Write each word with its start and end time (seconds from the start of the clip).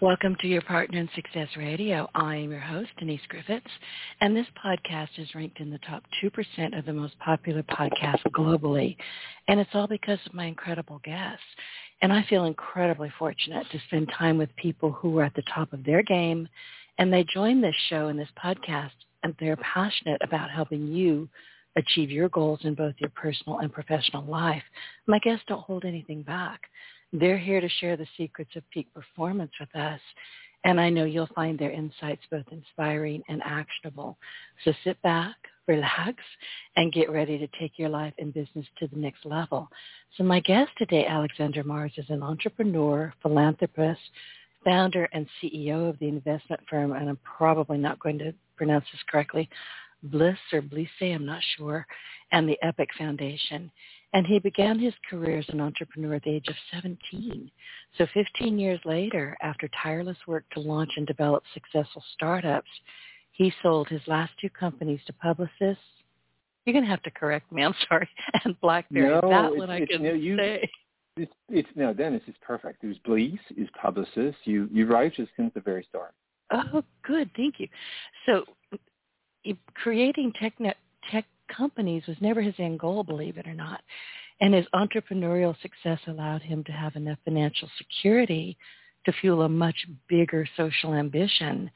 Welcome 0.00 0.36
to 0.42 0.46
your 0.46 0.62
Partner 0.62 1.00
in 1.00 1.10
Success 1.16 1.48
Radio. 1.56 2.08
I 2.14 2.36
am 2.36 2.52
your 2.52 2.60
host, 2.60 2.90
Denise 3.00 3.20
Griffiths, 3.28 3.66
and 4.20 4.36
this 4.36 4.46
podcast 4.64 5.08
is 5.18 5.34
ranked 5.34 5.58
in 5.58 5.72
the 5.72 5.78
top 5.78 6.04
2% 6.22 6.78
of 6.78 6.84
the 6.86 6.92
most 6.92 7.18
popular 7.18 7.64
podcasts 7.64 8.22
globally. 8.32 8.96
And 9.48 9.58
it's 9.58 9.74
all 9.74 9.88
because 9.88 10.20
of 10.24 10.34
my 10.34 10.44
incredible 10.44 11.00
guests. 11.02 11.42
And 12.00 12.12
I 12.12 12.24
feel 12.30 12.44
incredibly 12.44 13.12
fortunate 13.18 13.66
to 13.72 13.80
spend 13.88 14.08
time 14.16 14.38
with 14.38 14.54
people 14.54 14.92
who 14.92 15.18
are 15.18 15.24
at 15.24 15.34
the 15.34 15.42
top 15.52 15.72
of 15.72 15.82
their 15.82 16.04
game, 16.04 16.48
and 16.98 17.12
they 17.12 17.24
join 17.34 17.60
this 17.60 17.74
show 17.90 18.06
and 18.06 18.16
this 18.16 18.28
podcast, 18.40 18.92
and 19.24 19.34
they're 19.40 19.56
passionate 19.56 20.22
about 20.22 20.48
helping 20.48 20.86
you 20.86 21.28
achieve 21.74 22.12
your 22.12 22.28
goals 22.28 22.60
in 22.62 22.74
both 22.74 22.94
your 22.98 23.10
personal 23.16 23.58
and 23.58 23.72
professional 23.72 24.24
life. 24.24 24.62
My 25.08 25.18
guests 25.18 25.44
don't 25.48 25.64
hold 25.64 25.84
anything 25.84 26.22
back. 26.22 26.60
They're 27.12 27.38
here 27.38 27.60
to 27.60 27.68
share 27.80 27.96
the 27.96 28.06
secrets 28.16 28.50
of 28.56 28.68
peak 28.70 28.92
performance 28.94 29.52
with 29.58 29.74
us. 29.74 30.00
And 30.64 30.80
I 30.80 30.90
know 30.90 31.04
you'll 31.04 31.28
find 31.34 31.58
their 31.58 31.70
insights 31.70 32.22
both 32.30 32.44
inspiring 32.50 33.22
and 33.28 33.40
actionable. 33.44 34.18
So 34.64 34.72
sit 34.84 35.00
back, 35.02 35.36
relax, 35.66 36.16
and 36.76 36.92
get 36.92 37.10
ready 37.10 37.38
to 37.38 37.48
take 37.60 37.78
your 37.78 37.88
life 37.88 38.12
and 38.18 38.34
business 38.34 38.66
to 38.78 38.88
the 38.88 38.96
next 38.98 39.24
level. 39.24 39.68
So 40.16 40.24
my 40.24 40.40
guest 40.40 40.70
today, 40.76 41.06
Alexander 41.06 41.62
Mars, 41.62 41.92
is 41.96 42.10
an 42.10 42.22
entrepreneur, 42.22 43.14
philanthropist, 43.22 44.00
founder 44.64 45.08
and 45.12 45.26
CEO 45.40 45.88
of 45.88 45.98
the 45.98 46.08
investment 46.08 46.60
firm, 46.68 46.92
and 46.92 47.08
I'm 47.08 47.18
probably 47.24 47.78
not 47.78 48.00
going 48.00 48.18
to 48.18 48.34
pronounce 48.56 48.84
this 48.92 49.00
correctly, 49.08 49.48
Bliss 50.02 50.38
or 50.52 50.62
Blisse, 50.62 51.14
I'm 51.14 51.26
not 51.26 51.42
sure, 51.56 51.86
and 52.32 52.48
the 52.48 52.58
Epic 52.62 52.88
Foundation. 52.98 53.70
And 54.14 54.26
he 54.26 54.38
began 54.38 54.78
his 54.78 54.94
career 55.08 55.38
as 55.38 55.48
an 55.48 55.60
entrepreneur 55.60 56.14
at 56.14 56.22
the 56.22 56.30
age 56.30 56.48
of 56.48 56.54
17. 56.72 57.50
So 57.98 58.06
15 58.14 58.58
years 58.58 58.80
later, 58.84 59.36
after 59.42 59.68
tireless 59.82 60.16
work 60.26 60.44
to 60.52 60.60
launch 60.60 60.92
and 60.96 61.06
develop 61.06 61.42
successful 61.52 62.02
startups, 62.14 62.70
he 63.32 63.52
sold 63.62 63.88
his 63.88 64.00
last 64.06 64.32
two 64.40 64.50
companies 64.50 65.00
to 65.06 65.12
Publicis. 65.12 65.76
You're 66.64 66.72
going 66.72 66.84
to 66.84 66.90
have 66.90 67.02
to 67.02 67.10
correct 67.10 67.52
me. 67.52 67.62
I'm 67.62 67.74
sorry. 67.88 68.08
And 68.44 68.58
BlackBerry. 68.60 69.08
No, 69.08 69.28
that 69.28 69.54
one 69.54 69.70
I 69.70 69.84
can 69.84 70.02
no, 70.02 70.12
you, 70.14 70.36
say. 70.36 70.70
It's, 71.18 71.32
it's 71.48 71.68
no, 71.74 71.92
Denise 71.92 72.22
is 72.28 72.34
perfect. 72.40 72.84
It 72.84 72.88
was 72.88 72.98
Blisce, 73.06 73.38
is 73.56 73.68
Publicis. 73.82 74.34
You 74.44 74.68
you 74.72 74.86
right 74.86 75.12
just 75.12 75.30
since 75.36 75.52
the 75.54 75.60
very 75.60 75.84
start. 75.88 76.14
Oh, 76.52 76.82
good. 77.02 77.30
Thank 77.36 77.56
you. 77.58 77.68
So 78.24 78.44
creating 79.74 80.32
tech, 80.40 80.54
tech 81.10 81.26
companies 81.54 82.04
was 82.06 82.16
never 82.20 82.40
his 82.40 82.54
end 82.58 82.78
goal, 82.78 83.02
believe 83.04 83.38
it 83.38 83.46
or 83.46 83.54
not. 83.54 83.80
And 84.40 84.54
his 84.54 84.66
entrepreneurial 84.74 85.54
success 85.60 85.98
allowed 86.06 86.42
him 86.42 86.62
to 86.64 86.72
have 86.72 86.94
enough 86.96 87.18
financial 87.24 87.68
security 87.76 88.56
to 89.04 89.12
fuel 89.20 89.42
a 89.42 89.48
much 89.48 89.76
bigger 90.08 90.46
social 90.56 90.94
ambition 90.94 91.70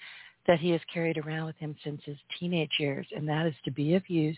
that 0.46 0.58
he 0.58 0.70
has 0.70 0.80
carried 0.92 1.18
around 1.18 1.46
with 1.46 1.56
him 1.56 1.76
since 1.84 2.00
his 2.04 2.16
teenage 2.38 2.72
years, 2.78 3.06
and 3.14 3.28
that 3.28 3.46
is 3.46 3.54
to 3.64 3.70
be 3.70 3.94
of 3.94 4.08
use 4.08 4.36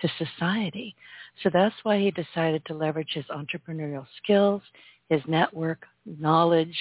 to 0.00 0.08
society. 0.18 0.94
So 1.42 1.50
that's 1.52 1.74
why 1.82 1.98
he 1.98 2.10
decided 2.10 2.64
to 2.66 2.74
leverage 2.74 3.12
his 3.12 3.24
entrepreneurial 3.26 4.06
skills, 4.22 4.62
his 5.08 5.20
network, 5.26 5.84
knowledge, 6.06 6.76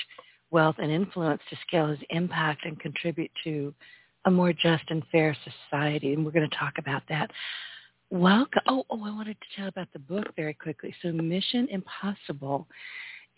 wealth, 0.51 0.75
and 0.79 0.91
influence 0.91 1.41
to 1.49 1.57
scale 1.67 1.87
his 1.87 1.99
impact 2.09 2.65
and 2.65 2.79
contribute 2.79 3.31
to 3.43 3.73
a 4.25 4.31
more 4.31 4.53
just 4.53 4.83
and 4.89 5.03
fair 5.11 5.35
society. 5.69 6.13
And 6.13 6.23
we're 6.23 6.31
going 6.31 6.49
to 6.49 6.57
talk 6.57 6.73
about 6.77 7.03
that. 7.09 7.31
Welcome. 8.11 8.61
Oh, 8.67 8.85
oh, 8.89 9.05
I 9.05 9.09
wanted 9.15 9.37
to 9.39 9.47
tell 9.55 9.69
about 9.69 9.87
the 9.93 9.99
book 9.99 10.35
very 10.35 10.53
quickly. 10.53 10.93
So 11.01 11.13
Mission 11.13 11.69
Impossible 11.71 12.67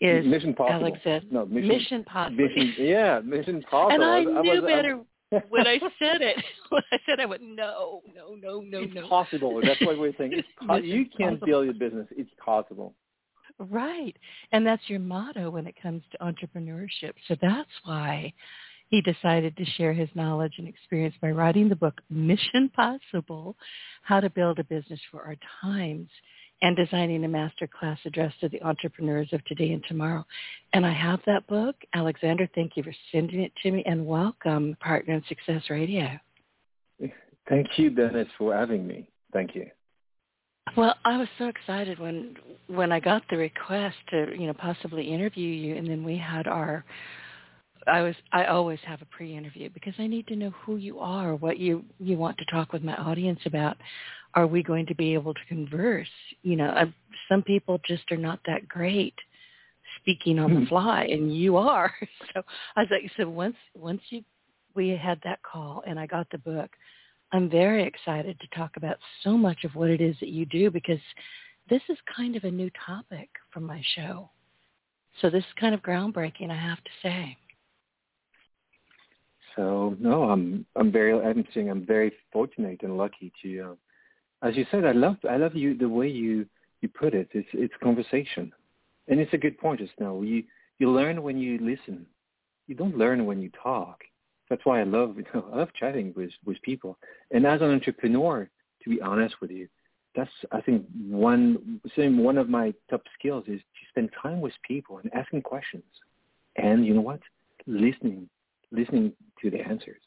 is 0.00 0.26
Mission 0.26 0.52
Possible. 0.52 0.80
Alex 0.86 0.98
said, 1.04 1.22
no, 1.30 1.46
Mission, 1.46 1.68
Mission 1.68 2.04
Possible. 2.04 2.48
Mission, 2.48 2.74
yeah, 2.78 3.20
Mission 3.24 3.62
Possible. 3.70 3.90
And 3.92 4.04
I, 4.04 4.38
I 4.38 4.42
knew 4.42 4.62
was, 4.62 4.68
better 4.68 5.00
when 5.48 5.66
I 5.68 5.78
said 5.98 6.20
it. 6.22 6.36
When 6.70 6.82
I 6.90 6.98
said 7.06 7.20
I 7.20 7.26
went, 7.26 7.42
no, 7.42 8.02
no, 8.16 8.34
no, 8.34 8.60
no, 8.60 8.80
it's 8.80 8.94
no. 8.94 9.06
possible. 9.06 9.60
That's 9.62 9.80
what 9.82 9.96
we're 9.96 10.12
saying. 10.18 10.32
It's 10.32 10.48
po- 10.66 10.76
you 10.76 11.06
can 11.16 11.34
possible. 11.34 11.46
build 11.46 11.64
your 11.66 11.74
business. 11.74 12.08
It's 12.10 12.30
possible. 12.44 12.94
Right. 13.58 14.16
And 14.50 14.66
that's 14.66 14.82
your 14.88 14.98
motto 14.98 15.50
when 15.50 15.68
it 15.68 15.76
comes 15.80 16.02
to 16.10 16.18
entrepreneurship. 16.18 17.12
So 17.28 17.36
that's 17.40 17.70
why 17.84 18.32
he 18.94 19.00
decided 19.00 19.56
to 19.56 19.64
share 19.64 19.92
his 19.92 20.08
knowledge 20.14 20.52
and 20.58 20.68
experience 20.68 21.16
by 21.20 21.32
writing 21.32 21.68
the 21.68 21.74
book 21.74 22.00
Mission 22.10 22.68
Possible, 22.68 23.56
How 24.02 24.20
to 24.20 24.30
Build 24.30 24.60
a 24.60 24.64
Business 24.64 25.00
for 25.10 25.20
Our 25.22 25.34
Times, 25.60 26.08
and 26.62 26.76
designing 26.76 27.24
a 27.24 27.28
master 27.28 27.66
class 27.66 27.98
address 28.04 28.32
to 28.40 28.48
the 28.48 28.62
entrepreneurs 28.62 29.28
of 29.32 29.44
today 29.46 29.72
and 29.72 29.82
tomorrow. 29.88 30.24
And 30.74 30.86
I 30.86 30.92
have 30.92 31.18
that 31.26 31.44
book. 31.48 31.74
Alexander, 31.92 32.48
thank 32.54 32.76
you 32.76 32.84
for 32.84 32.94
sending 33.10 33.40
it 33.40 33.50
to 33.64 33.72
me 33.72 33.82
and 33.84 34.06
welcome 34.06 34.76
Partner 34.78 35.14
in 35.14 35.24
Success 35.28 35.62
Radio. 35.68 36.10
Thank 37.48 37.66
you, 37.76 37.90
Denise, 37.90 38.28
for 38.38 38.54
having 38.54 38.86
me. 38.86 39.08
Thank 39.32 39.56
you. 39.56 39.66
Well, 40.76 40.94
I 41.04 41.16
was 41.16 41.28
so 41.36 41.48
excited 41.48 41.98
when 41.98 42.36
when 42.68 42.92
I 42.92 43.00
got 43.00 43.22
the 43.28 43.36
request 43.36 43.96
to, 44.10 44.28
you 44.38 44.46
know, 44.46 44.54
possibly 44.54 45.12
interview 45.12 45.48
you 45.48 45.74
and 45.74 45.86
then 45.86 46.04
we 46.04 46.16
had 46.16 46.46
our 46.46 46.84
I 47.86 48.02
was 48.02 48.14
I 48.32 48.46
always 48.46 48.78
have 48.86 49.02
a 49.02 49.06
pre-interview 49.06 49.70
because 49.70 49.94
I 49.98 50.06
need 50.06 50.26
to 50.28 50.36
know 50.36 50.50
who 50.50 50.76
you 50.76 50.98
are, 51.00 51.34
what 51.34 51.58
you 51.58 51.84
you 51.98 52.16
want 52.16 52.38
to 52.38 52.44
talk 52.46 52.72
with 52.72 52.82
my 52.82 52.96
audience 52.96 53.40
about. 53.46 53.76
Are 54.34 54.46
we 54.48 54.64
going 54.64 54.86
to 54.86 54.94
be 54.96 55.14
able 55.14 55.32
to 55.32 55.40
converse? 55.48 56.08
You 56.42 56.56
know, 56.56 56.68
I, 56.68 56.92
some 57.28 57.42
people 57.42 57.80
just 57.86 58.10
are 58.10 58.16
not 58.16 58.40
that 58.46 58.68
great 58.68 59.14
speaking 60.00 60.40
on 60.40 60.52
the 60.54 60.60
mm-hmm. 60.60 60.68
fly, 60.68 61.04
and 61.04 61.34
you 61.34 61.56
are. 61.56 61.92
So 62.34 62.42
I 62.74 62.80
was 62.80 62.88
like, 62.90 63.10
so 63.16 63.28
once 63.28 63.56
once 63.74 64.00
you 64.10 64.24
we 64.74 64.88
had 64.88 65.20
that 65.22 65.40
call 65.42 65.84
and 65.86 66.00
I 66.00 66.06
got 66.06 66.26
the 66.30 66.38
book, 66.38 66.70
I'm 67.32 67.48
very 67.48 67.84
excited 67.84 68.38
to 68.40 68.58
talk 68.58 68.76
about 68.76 68.96
so 69.22 69.36
much 69.36 69.64
of 69.64 69.74
what 69.74 69.90
it 69.90 70.00
is 70.00 70.16
that 70.20 70.30
you 70.30 70.46
do 70.46 70.70
because 70.70 71.00
this 71.70 71.82
is 71.88 71.96
kind 72.16 72.36
of 72.36 72.44
a 72.44 72.50
new 72.50 72.70
topic 72.86 73.28
for 73.52 73.60
my 73.60 73.82
show. 73.94 74.30
So 75.20 75.30
this 75.30 75.44
is 75.44 75.60
kind 75.60 75.74
of 75.74 75.82
groundbreaking, 75.82 76.50
I 76.50 76.56
have 76.56 76.82
to 76.82 76.90
say. 77.02 77.36
So 79.56 79.96
no, 80.00 80.24
I'm 80.24 80.66
I'm 80.76 80.90
very 80.90 81.12
I'm 81.12 81.44
saying 81.54 81.70
I'm 81.70 81.86
very 81.86 82.12
fortunate 82.32 82.82
and 82.82 82.96
lucky 82.96 83.32
to. 83.42 83.60
Uh, 83.60 84.46
as 84.46 84.56
you 84.56 84.66
said, 84.70 84.84
I 84.84 84.92
love 84.92 85.16
I 85.28 85.36
love 85.36 85.54
you 85.54 85.76
the 85.76 85.88
way 85.88 86.08
you 86.08 86.46
you 86.80 86.88
put 86.88 87.14
it. 87.14 87.28
It's 87.32 87.48
it's 87.52 87.74
conversation, 87.82 88.52
and 89.08 89.20
it's 89.20 89.32
a 89.32 89.38
good 89.38 89.58
point 89.58 89.80
just 89.80 89.92
now. 89.98 90.20
You 90.22 90.44
you 90.78 90.90
learn 90.90 91.22
when 91.22 91.38
you 91.38 91.58
listen. 91.58 92.06
You 92.66 92.74
don't 92.74 92.96
learn 92.96 93.26
when 93.26 93.40
you 93.40 93.50
talk. 93.62 94.02
That's 94.50 94.64
why 94.64 94.80
I 94.80 94.84
love 94.84 95.16
you 95.16 95.24
know, 95.34 95.48
I 95.52 95.58
love 95.58 95.68
chatting 95.78 96.12
with 96.16 96.30
with 96.44 96.60
people. 96.62 96.98
And 97.30 97.46
as 97.46 97.60
an 97.60 97.70
entrepreneur, 97.70 98.48
to 98.82 98.90
be 98.90 99.00
honest 99.00 99.36
with 99.40 99.50
you, 99.50 99.68
that's 100.16 100.30
I 100.50 100.60
think 100.60 100.84
one 101.08 101.80
saying 101.94 102.16
one 102.16 102.38
of 102.38 102.48
my 102.48 102.74
top 102.90 103.02
skills 103.16 103.44
is 103.46 103.60
to 103.60 103.88
spend 103.90 104.10
time 104.20 104.40
with 104.40 104.54
people 104.66 104.98
and 104.98 105.14
asking 105.14 105.42
questions. 105.42 105.84
And 106.56 106.84
you 106.84 106.94
know 106.94 107.00
what? 107.00 107.20
Listening 107.66 108.28
listening 108.74 109.12
to 109.44 109.50
the 109.50 109.60
answers. 109.60 110.00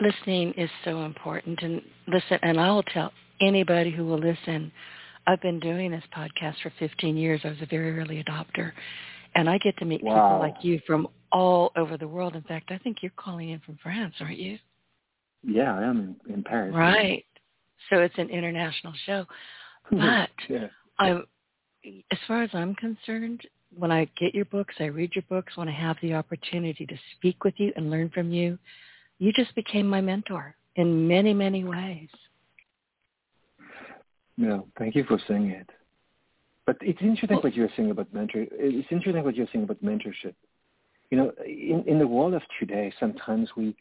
Listening 0.00 0.52
is 0.56 0.70
so 0.84 1.02
important. 1.02 1.58
And 1.62 1.82
listen, 2.06 2.38
and 2.42 2.58
I 2.60 2.70
will 2.70 2.82
tell 2.84 3.12
anybody 3.40 3.90
who 3.90 4.04
will 4.06 4.18
listen, 4.18 4.70
I've 5.26 5.40
been 5.40 5.60
doing 5.60 5.90
this 5.90 6.04
podcast 6.16 6.56
for 6.62 6.72
15 6.78 7.16
years. 7.16 7.40
I 7.44 7.48
was 7.48 7.58
a 7.62 7.66
very 7.66 7.98
early 7.98 8.22
adopter. 8.22 8.72
And 9.34 9.48
I 9.48 9.58
get 9.58 9.76
to 9.78 9.84
meet 9.84 10.02
Wow. 10.02 10.14
people 10.14 10.38
like 10.38 10.64
you 10.64 10.80
from 10.86 11.08
all 11.30 11.72
over 11.76 11.96
the 11.96 12.08
world. 12.08 12.36
In 12.36 12.42
fact, 12.42 12.70
I 12.70 12.78
think 12.78 12.98
you're 13.02 13.12
calling 13.16 13.50
in 13.50 13.60
from 13.60 13.78
France, 13.82 14.14
aren't 14.20 14.38
you? 14.38 14.58
Yeah, 15.42 15.76
I 15.76 15.82
am 15.84 16.16
in, 16.28 16.34
in 16.34 16.44
Paris. 16.44 16.74
Right. 16.74 17.24
So 17.90 18.00
it's 18.00 18.14
an 18.18 18.30
international 18.30 18.92
show. 19.06 19.26
But 19.90 20.30
yeah. 20.48 20.68
I, 20.98 21.10
as 22.12 22.18
far 22.28 22.44
as 22.44 22.50
I'm 22.54 22.74
concerned, 22.76 23.40
when 23.76 23.90
I 23.90 24.08
get 24.18 24.34
your 24.34 24.44
books, 24.46 24.74
I 24.78 24.84
read 24.84 25.12
your 25.14 25.24
books, 25.28 25.56
when 25.56 25.68
I 25.68 25.72
have 25.72 25.96
the 26.02 26.14
opportunity 26.14 26.86
to 26.86 26.96
speak 27.16 27.44
with 27.44 27.54
you 27.56 27.72
and 27.76 27.90
learn 27.90 28.10
from 28.10 28.32
you, 28.32 28.58
you 29.18 29.32
just 29.32 29.54
became 29.54 29.86
my 29.86 30.00
mentor 30.00 30.54
in 30.76 31.06
many, 31.06 31.32
many 31.32 31.64
ways. 31.64 32.08
No, 34.36 34.66
thank 34.78 34.94
you 34.94 35.04
for 35.04 35.18
saying 35.28 35.50
it. 35.50 35.68
But 36.66 36.76
it's 36.80 37.00
interesting 37.02 37.38
what 37.38 37.54
you're 37.54 37.68
saying 37.76 37.90
about 37.90 38.12
mentor. 38.12 38.46
It's 38.52 38.88
interesting 38.90 39.22
what 39.24 39.36
you're 39.36 39.48
saying 39.52 39.64
about 39.64 39.82
mentorship. 39.82 40.34
You 41.10 41.18
know, 41.18 41.32
in, 41.44 41.84
in 41.86 41.98
the 41.98 42.06
world 42.06 42.34
of 42.34 42.42
today, 42.58 42.92
sometimes 42.98 43.50
we 43.56 43.76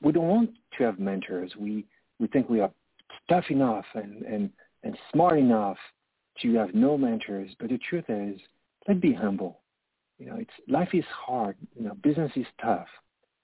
we 0.00 0.12
don't 0.12 0.28
want 0.28 0.50
to 0.78 0.84
have 0.84 0.98
mentors. 0.98 1.52
We 1.58 1.84
we 2.18 2.28
think 2.28 2.48
we 2.48 2.60
are 2.60 2.70
tough 3.28 3.44
enough 3.50 3.84
and 3.94 4.22
and 4.22 4.50
and 4.84 4.96
smart 5.12 5.38
enough 5.38 5.76
to 6.42 6.54
have 6.54 6.74
no 6.74 6.96
mentors. 6.96 7.50
But 7.58 7.70
the 7.70 7.78
truth 7.78 8.04
is, 8.08 8.40
let's 8.86 9.00
be 9.00 9.12
humble. 9.12 9.60
You 10.18 10.26
know, 10.26 10.36
it's 10.36 10.50
life 10.68 10.90
is 10.92 11.04
hard. 11.10 11.56
You 11.76 11.84
know, 11.84 11.94
business 12.02 12.32
is 12.36 12.46
tough. 12.60 12.88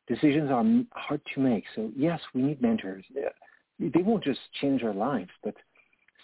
Decisions 0.08 0.50
are 0.50 0.64
hard 0.92 1.20
to 1.34 1.40
make. 1.40 1.64
So 1.74 1.90
yes, 1.96 2.20
we 2.34 2.42
need 2.42 2.62
mentors. 2.62 3.04
They 3.78 4.02
won't 4.02 4.24
just 4.24 4.40
change 4.60 4.82
our 4.82 4.94
lives, 4.94 5.30
but 5.44 5.54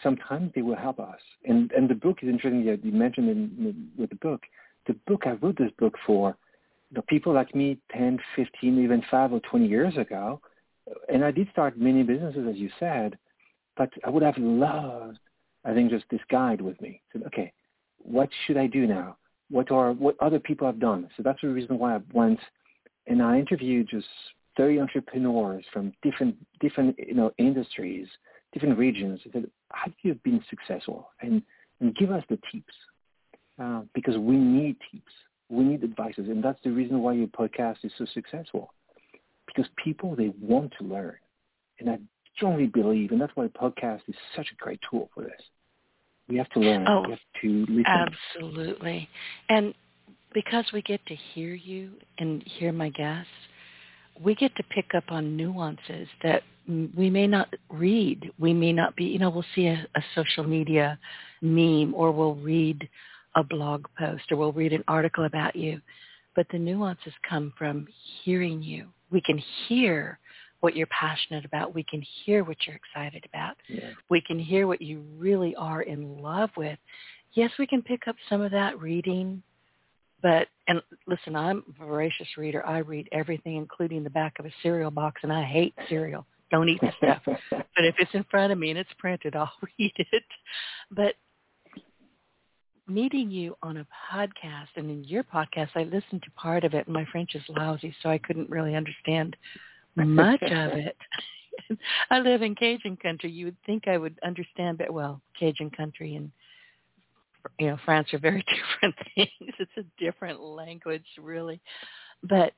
sometimes 0.02 0.52
they 0.54 0.62
will 0.62 0.76
help 0.76 1.00
us. 1.00 1.20
And 1.44 1.70
and 1.72 1.88
the 1.88 1.94
book 1.94 2.18
is 2.22 2.28
interesting 2.28 2.62
you 2.62 2.92
mentioned 2.92 3.28
in, 3.28 3.90
with 3.96 4.10
the 4.10 4.16
book. 4.16 4.42
The 4.86 4.94
book 5.06 5.22
I 5.26 5.32
wrote 5.32 5.58
this 5.58 5.72
book 5.78 5.94
for 6.06 6.36
know, 6.92 7.02
people 7.08 7.32
like 7.32 7.54
me 7.54 7.78
10, 7.92 8.18
15, 8.36 8.82
even 8.82 9.02
5 9.10 9.32
or 9.32 9.40
20 9.40 9.66
years 9.66 9.96
ago. 9.96 10.40
And 11.12 11.24
I 11.24 11.30
did 11.30 11.48
start 11.50 11.78
many 11.78 12.02
businesses, 12.02 12.46
as 12.48 12.56
you 12.56 12.70
said, 12.78 13.18
but 13.76 13.90
I 14.04 14.10
would 14.10 14.22
have 14.22 14.38
loved, 14.38 15.18
I 15.64 15.74
think, 15.74 15.90
just 15.90 16.06
this 16.10 16.20
guide 16.30 16.60
with 16.60 16.80
me. 16.80 17.02
said, 17.12 17.24
okay, 17.26 17.52
what 18.08 18.28
should 18.46 18.56
I 18.56 18.66
do 18.66 18.86
now? 18.86 19.16
What 19.50 19.70
are 19.70 19.92
what 19.92 20.16
other 20.20 20.38
people 20.38 20.66
have 20.66 20.80
done? 20.80 21.08
So 21.16 21.22
that's 21.22 21.40
the 21.42 21.48
reason 21.48 21.78
why 21.78 21.96
I 21.96 22.00
went 22.12 22.40
and 23.06 23.22
I 23.22 23.38
interviewed 23.38 23.88
just 23.90 24.06
30 24.56 24.80
entrepreneurs 24.80 25.64
from 25.72 25.92
different 26.02 26.36
different 26.60 26.96
you 26.98 27.14
know 27.14 27.32
industries, 27.38 28.08
different 28.52 28.78
regions. 28.78 29.20
I 29.26 29.32
said, 29.32 29.50
how 29.72 29.84
have 29.84 29.94
you 30.02 30.14
been 30.24 30.42
successful? 30.50 31.10
And 31.20 31.42
and 31.80 31.94
give 31.96 32.10
us 32.10 32.24
the 32.28 32.38
tips 32.52 32.74
uh, 33.62 33.82
because 33.94 34.16
we 34.18 34.36
need 34.36 34.76
tips 34.92 35.12
we 35.48 35.64
need 35.64 35.82
advices, 35.82 36.28
and 36.28 36.42
that's 36.42 36.58
the 36.62 36.70
reason 36.70 37.00
why 37.00 37.14
your 37.14 37.28
podcast 37.28 37.78
is 37.82 37.92
so 37.96 38.06
successful. 38.12 38.74
Because 39.46 39.70
people 39.82 40.14
they 40.14 40.32
want 40.40 40.72
to 40.78 40.84
learn, 40.84 41.16
and 41.80 41.88
I 41.88 41.98
strongly 42.36 42.66
believe, 42.66 43.12
and 43.12 43.20
that's 43.20 43.34
why 43.34 43.46
podcast 43.48 44.02
is 44.08 44.14
such 44.36 44.48
a 44.52 44.62
great 44.62 44.80
tool 44.90 45.10
for 45.14 45.24
this. 45.24 45.40
We 46.28 46.36
have 46.36 46.48
to 46.50 46.60
learn. 46.60 46.86
Oh, 46.86 47.04
to 47.42 47.66
listen. 47.68 47.84
Absolutely, 47.86 49.08
and 49.48 49.74
because 50.34 50.66
we 50.72 50.82
get 50.82 51.04
to 51.06 51.14
hear 51.14 51.54
you 51.54 51.92
and 52.18 52.42
hear 52.42 52.72
my 52.72 52.90
guests, 52.90 53.30
we 54.22 54.34
get 54.34 54.54
to 54.56 54.62
pick 54.64 54.94
up 54.94 55.04
on 55.10 55.36
nuances 55.36 56.08
that 56.22 56.42
we 56.96 57.08
may 57.08 57.26
not 57.26 57.52
read. 57.70 58.30
We 58.38 58.52
may 58.52 58.72
not 58.72 58.94
be, 58.94 59.04
you 59.04 59.18
know, 59.18 59.30
we'll 59.30 59.44
see 59.54 59.66
a, 59.66 59.86
a 59.94 60.02
social 60.14 60.44
media 60.44 60.98
meme 61.40 61.94
or 61.94 62.12
we'll 62.12 62.34
read 62.34 62.88
a 63.36 63.44
blog 63.44 63.86
post 63.98 64.24
or 64.30 64.36
we'll 64.36 64.52
read 64.52 64.72
an 64.72 64.84
article 64.86 65.24
about 65.24 65.56
you. 65.56 65.80
But 66.36 66.46
the 66.52 66.58
nuances 66.58 67.12
come 67.28 67.52
from 67.56 67.86
hearing 68.22 68.62
you. 68.62 68.88
We 69.10 69.22
can 69.22 69.42
hear 69.66 70.18
what 70.60 70.76
you're 70.76 70.88
passionate 70.88 71.44
about. 71.44 71.74
We 71.74 71.84
can 71.84 72.02
hear 72.24 72.44
what 72.44 72.56
you're 72.66 72.76
excited 72.76 73.24
about. 73.32 73.56
Yeah. 73.68 73.90
We 74.10 74.20
can 74.20 74.38
hear 74.38 74.66
what 74.66 74.82
you 74.82 75.04
really 75.16 75.54
are 75.56 75.82
in 75.82 76.20
love 76.20 76.50
with. 76.56 76.78
Yes, 77.32 77.50
we 77.58 77.66
can 77.66 77.82
pick 77.82 78.08
up 78.08 78.16
some 78.28 78.40
of 78.40 78.50
that 78.52 78.80
reading, 78.80 79.42
but 80.22 80.48
and 80.66 80.82
listen, 81.06 81.36
I'm 81.36 81.62
a 81.68 81.84
voracious 81.84 82.26
reader. 82.36 82.66
I 82.66 82.78
read 82.78 83.08
everything, 83.12 83.56
including 83.56 84.02
the 84.02 84.10
back 84.10 84.38
of 84.38 84.46
a 84.46 84.52
cereal 84.62 84.90
box, 84.90 85.20
and 85.22 85.32
I 85.32 85.44
hate 85.44 85.74
cereal. 85.88 86.26
Don't 86.50 86.68
eat 86.68 86.80
the 86.80 86.92
stuff. 86.96 87.22
but 87.50 87.84
if 87.84 87.94
it's 87.98 88.14
in 88.14 88.24
front 88.30 88.52
of 88.52 88.58
me 88.58 88.70
and 88.70 88.78
it's 88.78 88.90
printed, 88.98 89.36
I'll 89.36 89.52
read 89.78 89.92
it. 89.96 90.24
But 90.90 91.14
meeting 92.88 93.30
you 93.30 93.54
on 93.62 93.76
a 93.76 93.86
podcast 94.10 94.68
and 94.76 94.90
in 94.90 95.04
your 95.04 95.22
podcast 95.22 95.68
I 95.74 95.82
listened 95.82 96.22
to 96.22 96.30
part 96.36 96.64
of 96.64 96.72
it 96.72 96.86
and 96.86 96.94
my 96.94 97.04
French 97.12 97.34
is 97.34 97.42
lousy 97.50 97.94
so 98.02 98.08
I 98.08 98.16
couldn't 98.16 98.48
really 98.48 98.74
understand 98.74 99.36
much 100.04 100.42
of 100.42 100.72
it. 100.72 100.96
I 102.10 102.20
live 102.20 102.42
in 102.42 102.54
Cajun 102.54 102.96
country. 102.96 103.30
You 103.30 103.46
would 103.46 103.56
think 103.66 103.88
I 103.88 103.98
would 103.98 104.18
understand 104.24 104.78
but 104.78 104.92
well, 104.92 105.20
Cajun 105.38 105.70
country 105.70 106.16
and 106.16 106.30
you 107.58 107.68
know, 107.68 107.78
France 107.84 108.12
are 108.12 108.18
very 108.18 108.44
different 108.80 108.94
things. 109.14 109.54
It's 109.58 109.70
a 109.76 110.02
different 110.02 110.40
language 110.40 111.06
really. 111.20 111.60
But 112.22 112.52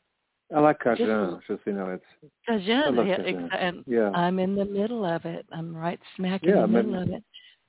I 0.55 0.61
like 0.61 0.81
Cajun, 0.81 1.37
just, 1.37 1.47
just 1.47 1.67
you 1.67 1.75
know, 1.75 1.91
it's 1.91 2.33
Cajun, 2.47 3.07
yeah, 3.07 3.17
Cajun. 3.17 3.51
and 3.53 3.85
yeah. 3.87 4.11
I'm 4.11 4.39
in 4.39 4.57
the 4.57 4.65
middle 4.65 5.05
of 5.05 5.25
it. 5.25 5.47
I'm 5.53 5.77
right 5.77 6.01
smack 6.17 6.41
yeah, 6.43 6.55
in 6.55 6.61
the 6.63 6.67
middle 6.69 7.03
of 7.03 7.09
it. 7.11 7.23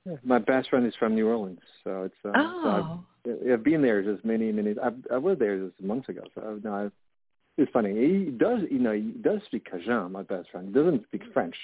Yeah, 0.04 0.16
my 0.24 0.38
best 0.38 0.68
friend 0.68 0.84
is 0.84 0.94
from 0.98 1.14
New 1.14 1.28
Orleans, 1.28 1.60
so 1.84 2.02
it's. 2.02 2.14
Uh, 2.24 2.32
oh. 2.34 3.04
So 3.24 3.30
I've, 3.30 3.52
I've 3.52 3.64
been 3.64 3.82
there 3.82 4.02
just 4.02 4.24
many, 4.24 4.50
many. 4.50 4.74
I, 4.82 4.90
I 5.14 5.18
was 5.18 5.38
there 5.38 5.56
just 5.58 5.80
months 5.80 6.08
ago, 6.08 6.22
so 6.34 6.42
I've, 6.44 6.64
no, 6.64 6.74
I've, 6.74 6.92
it's 7.58 7.70
funny. 7.72 7.90
He 7.90 8.30
does, 8.30 8.60
you 8.70 8.78
know, 8.78 8.92
he 8.92 9.12
does 9.20 9.40
speak 9.46 9.70
Cajun. 9.70 10.12
My 10.12 10.22
best 10.22 10.50
friend 10.50 10.68
he 10.68 10.72
doesn't 10.72 11.04
speak 11.04 11.22
French. 11.32 11.56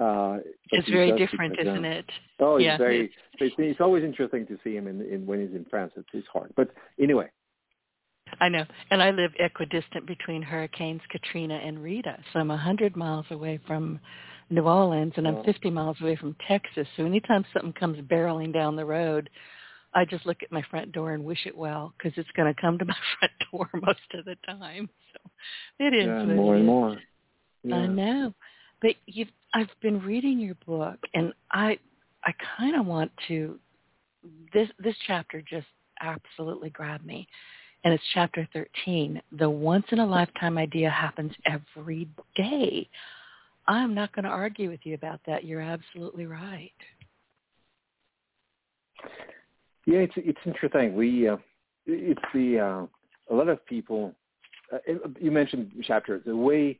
Uh, 0.00 0.38
it's 0.72 0.88
very 0.90 1.12
different, 1.16 1.56
isn't 1.60 1.84
it? 1.84 2.10
Oh, 2.40 2.56
yeah. 2.56 2.74
it's 2.74 2.80
very. 2.80 3.12
It's, 3.38 3.54
it's 3.58 3.80
always 3.80 4.02
interesting 4.02 4.46
to 4.48 4.58
see 4.64 4.74
him 4.74 4.88
in, 4.88 5.00
in 5.02 5.24
when 5.24 5.40
he's 5.40 5.54
in 5.54 5.64
France. 5.70 5.92
It's, 5.96 6.08
it's 6.12 6.26
hard, 6.32 6.52
but 6.56 6.70
anyway. 7.00 7.30
I 8.40 8.48
know, 8.48 8.64
and 8.90 9.00
I 9.00 9.10
live 9.12 9.30
equidistant 9.38 10.06
between 10.06 10.42
hurricanes 10.42 11.02
Katrina 11.10 11.54
and 11.54 11.80
Rita, 11.80 12.18
so 12.32 12.40
I'm 12.40 12.50
a 12.50 12.56
hundred 12.56 12.96
miles 12.96 13.26
away 13.30 13.60
from 13.66 14.00
New 14.50 14.62
Orleans, 14.62 15.12
and 15.16 15.28
I'm 15.28 15.44
50 15.44 15.70
miles 15.70 15.96
away 16.00 16.16
from 16.16 16.36
Texas. 16.48 16.88
So 16.96 17.04
anytime 17.04 17.44
something 17.52 17.72
comes 17.72 17.98
barreling 17.98 18.52
down 18.52 18.76
the 18.76 18.84
road, 18.84 19.30
I 19.94 20.04
just 20.04 20.26
look 20.26 20.42
at 20.42 20.52
my 20.52 20.62
front 20.70 20.92
door 20.92 21.12
and 21.12 21.24
wish 21.24 21.46
it 21.46 21.56
well 21.56 21.94
because 21.96 22.16
it's 22.18 22.30
going 22.36 22.52
to 22.52 22.60
come 22.60 22.78
to 22.78 22.84
my 22.94 22.96
front 23.18 23.32
door 23.50 23.68
most 23.80 24.00
of 24.14 24.24
the 24.24 24.36
time. 24.46 24.88
So 25.12 25.30
it 25.78 25.94
is 25.94 26.06
yeah, 26.06 26.24
more 26.24 26.56
and 26.56 26.66
more. 26.66 26.98
Yeah. 27.62 27.76
I 27.76 27.86
know, 27.86 28.34
but 28.82 28.94
you've 29.06 29.28
I've 29.54 29.70
been 29.80 30.02
reading 30.02 30.38
your 30.38 30.56
book, 30.66 30.98
and 31.14 31.32
I 31.52 31.78
I 32.24 32.32
kind 32.58 32.76
of 32.76 32.86
want 32.86 33.10
to 33.28 33.58
this 34.52 34.68
this 34.78 34.96
chapter 35.06 35.42
just 35.42 35.66
absolutely 36.00 36.70
grabbed 36.70 37.06
me. 37.06 37.26
And 37.84 37.92
it's 37.92 38.02
chapter 38.14 38.48
13. 38.54 39.20
The 39.38 39.48
once 39.48 39.84
in 39.90 39.98
a 39.98 40.06
lifetime 40.06 40.56
idea 40.56 40.88
happens 40.88 41.32
every 41.44 42.08
day. 42.34 42.88
I'm 43.66 43.94
not 43.94 44.14
going 44.14 44.24
to 44.24 44.30
argue 44.30 44.70
with 44.70 44.80
you 44.84 44.94
about 44.94 45.20
that. 45.26 45.44
You're 45.44 45.60
absolutely 45.60 46.24
right. 46.26 46.72
Yeah, 49.86 49.98
it's 49.98 50.14
it's 50.16 50.38
interesting. 50.46 50.94
We 50.94 51.28
uh, 51.28 51.36
it's 51.86 52.22
the 52.32 52.58
uh, 52.58 53.32
a 53.32 53.34
lot 53.34 53.48
of 53.48 53.64
people. 53.66 54.14
Uh, 54.72 54.78
you 55.20 55.30
mentioned 55.30 55.72
chapters. 55.86 56.22
The 56.24 56.36
way 56.36 56.78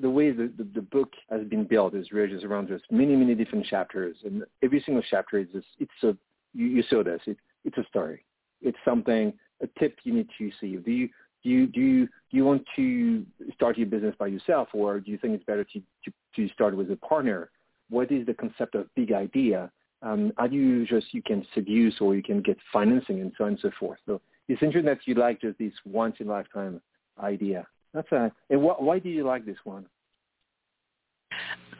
the 0.00 0.08
way 0.08 0.30
the, 0.30 0.50
the, 0.56 0.64
the 0.74 0.80
book 0.80 1.10
has 1.30 1.44
been 1.44 1.64
built 1.64 1.94
is 1.94 2.12
really 2.12 2.32
just 2.32 2.44
around 2.44 2.68
just 2.68 2.84
many 2.90 3.16
many 3.16 3.34
different 3.34 3.66
chapters, 3.66 4.16
and 4.24 4.44
every 4.62 4.82
single 4.84 5.02
chapter 5.10 5.38
is 5.38 5.48
just, 5.52 5.66
it's 5.80 5.90
a 6.02 6.16
you, 6.54 6.66
you 6.66 6.82
saw 6.88 7.02
this. 7.02 7.20
It, 7.26 7.38
it's 7.64 7.78
a 7.78 7.84
story. 7.88 8.24
It's 8.60 8.78
something 8.84 9.32
a 9.62 9.66
tip 9.78 9.98
you 10.04 10.14
need 10.14 10.28
to 10.38 10.50
see. 10.60 10.76
Do 10.76 10.90
you 10.90 11.08
do 11.42 11.50
you 11.50 11.66
do 11.66 11.80
you, 11.80 12.06
do 12.06 12.36
you 12.36 12.44
want 12.44 12.64
to 12.76 13.26
start 13.54 13.76
your 13.76 13.88
business 13.88 14.14
by 14.18 14.28
yourself, 14.28 14.68
or 14.72 15.00
do 15.00 15.10
you 15.10 15.18
think 15.18 15.34
it's 15.34 15.44
better 15.44 15.64
to 15.64 15.80
to, 15.80 16.12
to 16.36 16.48
start 16.54 16.76
with 16.76 16.90
a 16.90 16.96
partner? 16.96 17.50
What 17.90 18.10
is 18.10 18.24
the 18.26 18.34
concept 18.34 18.74
of 18.74 18.86
big 18.94 19.12
idea? 19.12 19.70
Um, 20.02 20.32
how 20.36 20.48
do 20.48 20.56
you 20.56 20.86
just 20.86 21.14
you 21.14 21.22
can 21.22 21.46
seduce 21.54 22.00
or 22.00 22.14
you 22.14 22.22
can 22.22 22.42
get 22.42 22.58
financing 22.72 23.20
and 23.20 23.32
so 23.38 23.44
on 23.44 23.50
and 23.50 23.58
so 23.60 23.70
forth. 23.78 23.98
So 24.06 24.20
it's 24.48 24.62
interesting 24.62 24.86
that 24.86 24.98
you 25.06 25.14
like 25.14 25.40
just 25.40 25.58
this 25.58 25.72
once 25.84 26.16
in 26.18 26.28
a 26.28 26.30
lifetime 26.30 26.80
idea. 27.22 27.66
That's 27.94 28.10
a 28.12 28.32
and 28.50 28.60
wh- 28.60 28.80
why 28.80 28.98
do 28.98 29.08
you 29.08 29.24
like 29.24 29.46
this 29.46 29.58
one? 29.64 29.86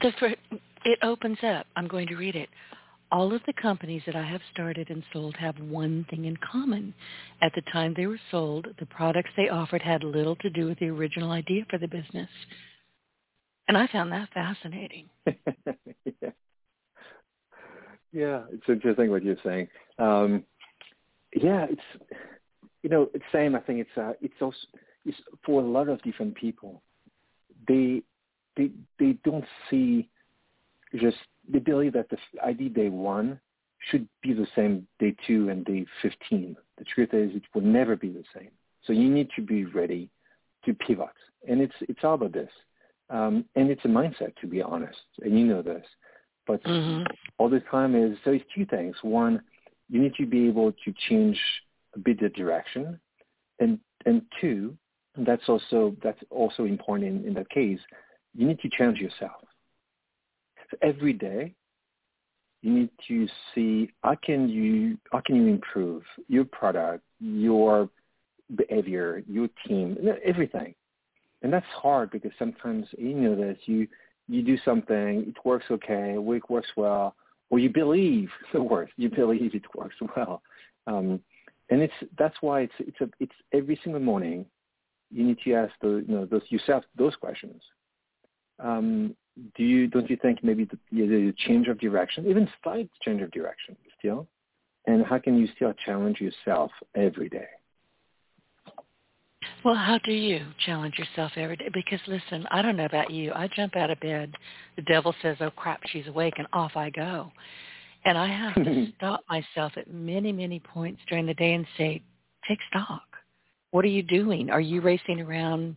The, 0.00 0.36
it 0.84 0.98
opens 1.02 1.38
up. 1.42 1.66
I'm 1.76 1.88
going 1.88 2.08
to 2.08 2.16
read 2.16 2.36
it 2.36 2.48
all 3.12 3.34
of 3.34 3.42
the 3.46 3.52
companies 3.52 4.02
that 4.06 4.16
I 4.16 4.24
have 4.24 4.40
started 4.50 4.88
and 4.88 5.04
sold 5.12 5.36
have 5.36 5.58
one 5.60 6.06
thing 6.08 6.24
in 6.24 6.36
common. 6.38 6.94
At 7.42 7.52
the 7.54 7.60
time 7.70 7.92
they 7.94 8.06
were 8.06 8.20
sold, 8.30 8.68
the 8.80 8.86
products 8.86 9.28
they 9.36 9.50
offered 9.50 9.82
had 9.82 10.02
little 10.02 10.34
to 10.36 10.48
do 10.48 10.66
with 10.66 10.78
the 10.78 10.88
original 10.88 11.30
idea 11.30 11.64
for 11.68 11.78
the 11.78 11.86
business. 11.86 12.30
And 13.68 13.76
I 13.76 13.86
found 13.86 14.10
that 14.12 14.30
fascinating. 14.32 15.10
yeah. 15.26 16.30
Yeah, 18.12 18.42
it's 18.52 18.68
interesting 18.68 19.10
what 19.10 19.24
you're 19.24 19.36
saying. 19.44 19.68
Um, 19.98 20.44
yeah, 21.34 21.66
it's 21.68 22.16
you 22.82 22.90
know, 22.90 23.08
it's 23.14 23.24
same. 23.32 23.54
I 23.54 23.60
think 23.60 23.80
it's 23.80 23.98
uh, 23.98 24.12
it's 24.20 24.34
also 24.40 24.56
it's 25.04 25.16
for 25.44 25.60
a 25.60 25.64
lot 25.64 25.88
of 25.88 26.02
different 26.02 26.34
people. 26.34 26.82
They 27.68 28.02
they 28.56 28.70
they 28.98 29.18
don't 29.24 29.44
see 29.70 30.08
just 30.94 31.16
they 31.48 31.58
believe 31.58 31.94
that 31.94 32.08
the 32.10 32.18
ID 32.44 32.68
day 32.70 32.88
one 32.88 33.40
should 33.90 34.06
be 34.22 34.32
the 34.32 34.46
same 34.54 34.86
day 34.98 35.14
two 35.26 35.48
and 35.48 35.64
day 35.64 35.86
15. 36.02 36.56
The 36.78 36.84
truth 36.84 37.10
is 37.12 37.34
it 37.34 37.42
will 37.54 37.62
never 37.62 37.96
be 37.96 38.08
the 38.08 38.24
same. 38.34 38.50
So 38.86 38.92
you 38.92 39.10
need 39.10 39.28
to 39.36 39.42
be 39.42 39.64
ready 39.64 40.08
to 40.64 40.74
pivot. 40.74 41.08
And 41.48 41.60
it's, 41.60 41.74
it's 41.80 42.00
all 42.04 42.14
about 42.14 42.32
this. 42.32 42.50
Um, 43.10 43.44
and 43.56 43.70
it's 43.70 43.84
a 43.84 43.88
mindset, 43.88 44.36
to 44.40 44.46
be 44.46 44.62
honest. 44.62 44.98
And 45.22 45.38
you 45.38 45.46
know 45.46 45.62
this. 45.62 45.84
But 46.46 46.62
mm-hmm. 46.64 47.04
all 47.38 47.48
the 47.48 47.60
time 47.60 47.94
is, 47.94 48.16
so 48.24 48.32
it's 48.32 48.44
two 48.54 48.66
things. 48.66 48.96
One, 49.02 49.42
you 49.88 50.00
need 50.00 50.14
to 50.16 50.26
be 50.26 50.48
able 50.48 50.72
to 50.72 50.94
change 51.08 51.38
a 51.94 51.98
bit 51.98 52.20
the 52.20 52.28
direction. 52.30 52.98
And, 53.60 53.78
and 54.06 54.22
two, 54.40 54.76
that's 55.16 55.48
also 55.48 55.94
that's 56.02 56.20
also 56.30 56.64
important 56.64 57.08
in, 57.08 57.28
in 57.28 57.34
that 57.34 57.50
case. 57.50 57.78
You 58.34 58.46
need 58.46 58.58
to 58.60 58.70
change 58.70 58.98
yourself. 58.98 59.42
So 60.70 60.78
every 60.80 61.12
day, 61.12 61.54
you 62.62 62.72
need 62.72 62.90
to 63.08 63.28
see 63.54 63.90
how 64.02 64.16
can 64.24 64.48
you 64.48 64.96
how 65.12 65.20
can 65.20 65.36
you 65.36 65.46
improve 65.48 66.02
your 66.28 66.44
product, 66.44 67.04
your 67.20 67.90
behavior, 68.54 69.22
your 69.28 69.48
team, 69.66 69.98
everything. 70.24 70.74
And 71.42 71.52
that's 71.52 71.66
hard 71.74 72.10
because 72.10 72.30
sometimes 72.38 72.86
you 72.96 73.14
know 73.14 73.34
this 73.34 73.58
you 73.66 73.88
you 74.32 74.42
do 74.42 74.56
something, 74.64 75.24
it 75.28 75.36
works 75.44 75.66
okay, 75.70 76.14
it 76.14 76.50
works 76.50 76.68
well, 76.76 77.14
or 77.50 77.58
you 77.58 77.70
believe 77.70 78.28
the 78.52 78.62
worst, 78.62 78.92
you 78.96 79.08
believe 79.08 79.54
it 79.54 79.64
works 79.74 79.96
well. 80.16 80.42
Um, 80.86 81.20
and 81.70 81.80
it's 81.80 81.94
that's 82.18 82.36
why 82.40 82.62
it's 82.62 82.74
it's 82.78 83.00
a 83.00 83.08
it's 83.20 83.34
every 83.52 83.78
single 83.82 84.00
morning 84.00 84.44
you 85.10 85.24
need 85.24 85.38
to 85.44 85.54
ask 85.54 85.72
the 85.80 86.04
you 86.06 86.14
know 86.14 86.26
those 86.26 86.42
yourself 86.48 86.84
those 86.96 87.14
questions. 87.16 87.62
Um, 88.58 89.16
do 89.56 89.64
you 89.64 89.86
don't 89.86 90.10
you 90.10 90.16
think 90.16 90.42
maybe 90.42 90.64
the, 90.64 90.78
the 90.90 91.34
change 91.46 91.68
of 91.68 91.78
direction, 91.78 92.26
even 92.28 92.48
slight 92.62 92.90
change 93.02 93.22
of 93.22 93.30
direction, 93.30 93.76
still, 93.98 94.26
and 94.86 95.04
how 95.04 95.18
can 95.18 95.38
you 95.38 95.48
still 95.56 95.72
challenge 95.84 96.20
yourself 96.20 96.70
every 96.94 97.28
day? 97.28 97.48
Well, 99.64 99.74
how 99.74 99.98
do 100.04 100.12
you 100.12 100.44
challenge 100.64 100.94
yourself 100.98 101.32
every 101.36 101.56
day? 101.56 101.68
Because 101.72 102.00
listen, 102.06 102.46
I 102.50 102.62
don't 102.62 102.76
know 102.76 102.84
about 102.84 103.10
you. 103.10 103.32
I 103.32 103.48
jump 103.54 103.76
out 103.76 103.90
of 103.90 104.00
bed. 104.00 104.32
The 104.76 104.82
devil 104.82 105.14
says, 105.22 105.36
"Oh 105.40 105.50
crap, 105.50 105.80
she's 105.86 106.06
awake," 106.06 106.34
and 106.38 106.46
off 106.52 106.72
I 106.76 106.90
go. 106.90 107.30
And 108.04 108.18
I 108.18 108.28
have 108.28 108.54
to 108.54 108.92
stop 108.96 109.24
myself 109.28 109.72
at 109.76 109.92
many, 109.92 110.32
many 110.32 110.60
points 110.60 111.00
during 111.08 111.26
the 111.26 111.34
day 111.34 111.54
and 111.54 111.66
say, 111.76 112.02
"Take 112.48 112.58
stock. 112.70 113.02
What 113.70 113.84
are 113.84 113.88
you 113.88 114.02
doing? 114.02 114.50
Are 114.50 114.60
you 114.60 114.80
racing 114.80 115.20
around 115.20 115.76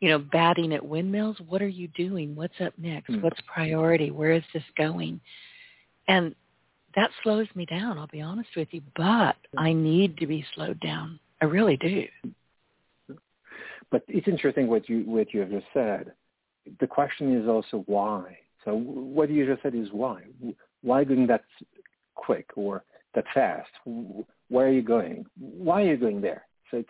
you 0.00 0.08
know, 0.08 0.18
batting 0.18 0.72
at 0.72 0.84
windmills. 0.84 1.36
What 1.46 1.62
are 1.62 1.68
you 1.68 1.88
doing? 1.88 2.34
What's 2.34 2.58
up 2.60 2.72
next? 2.78 3.10
Mm. 3.10 3.22
What's 3.22 3.40
priority? 3.52 4.10
Where 4.10 4.32
is 4.32 4.42
this 4.52 4.64
going? 4.76 5.20
And 6.08 6.34
that 6.96 7.10
slows 7.22 7.46
me 7.54 7.66
down, 7.66 7.98
I'll 7.98 8.08
be 8.08 8.20
honest 8.20 8.48
with 8.56 8.68
you, 8.72 8.82
but 8.96 9.36
I 9.56 9.72
need 9.72 10.16
to 10.18 10.26
be 10.26 10.44
slowed 10.54 10.80
down. 10.80 11.20
I 11.40 11.44
really 11.44 11.76
do. 11.76 12.04
But 13.90 14.04
it's 14.08 14.28
interesting 14.28 14.68
what 14.68 14.88
you 14.88 15.00
what 15.00 15.32
you 15.34 15.40
have 15.40 15.50
just 15.50 15.66
said. 15.72 16.12
The 16.78 16.86
question 16.86 17.40
is 17.40 17.48
also 17.48 17.82
why. 17.86 18.38
So 18.64 18.74
what 18.74 19.30
you 19.30 19.46
just 19.46 19.62
said 19.62 19.74
is 19.74 19.88
why. 19.92 20.22
Why 20.82 21.04
going 21.04 21.26
that 21.28 21.44
quick 22.14 22.50
or 22.56 22.84
that 23.14 23.24
fast? 23.34 23.70
Where 24.48 24.66
are 24.66 24.72
you 24.72 24.82
going? 24.82 25.26
Why 25.38 25.82
are 25.82 25.86
you 25.86 25.96
going 25.96 26.20
there? 26.20 26.42
So 26.70 26.78
it's 26.78 26.88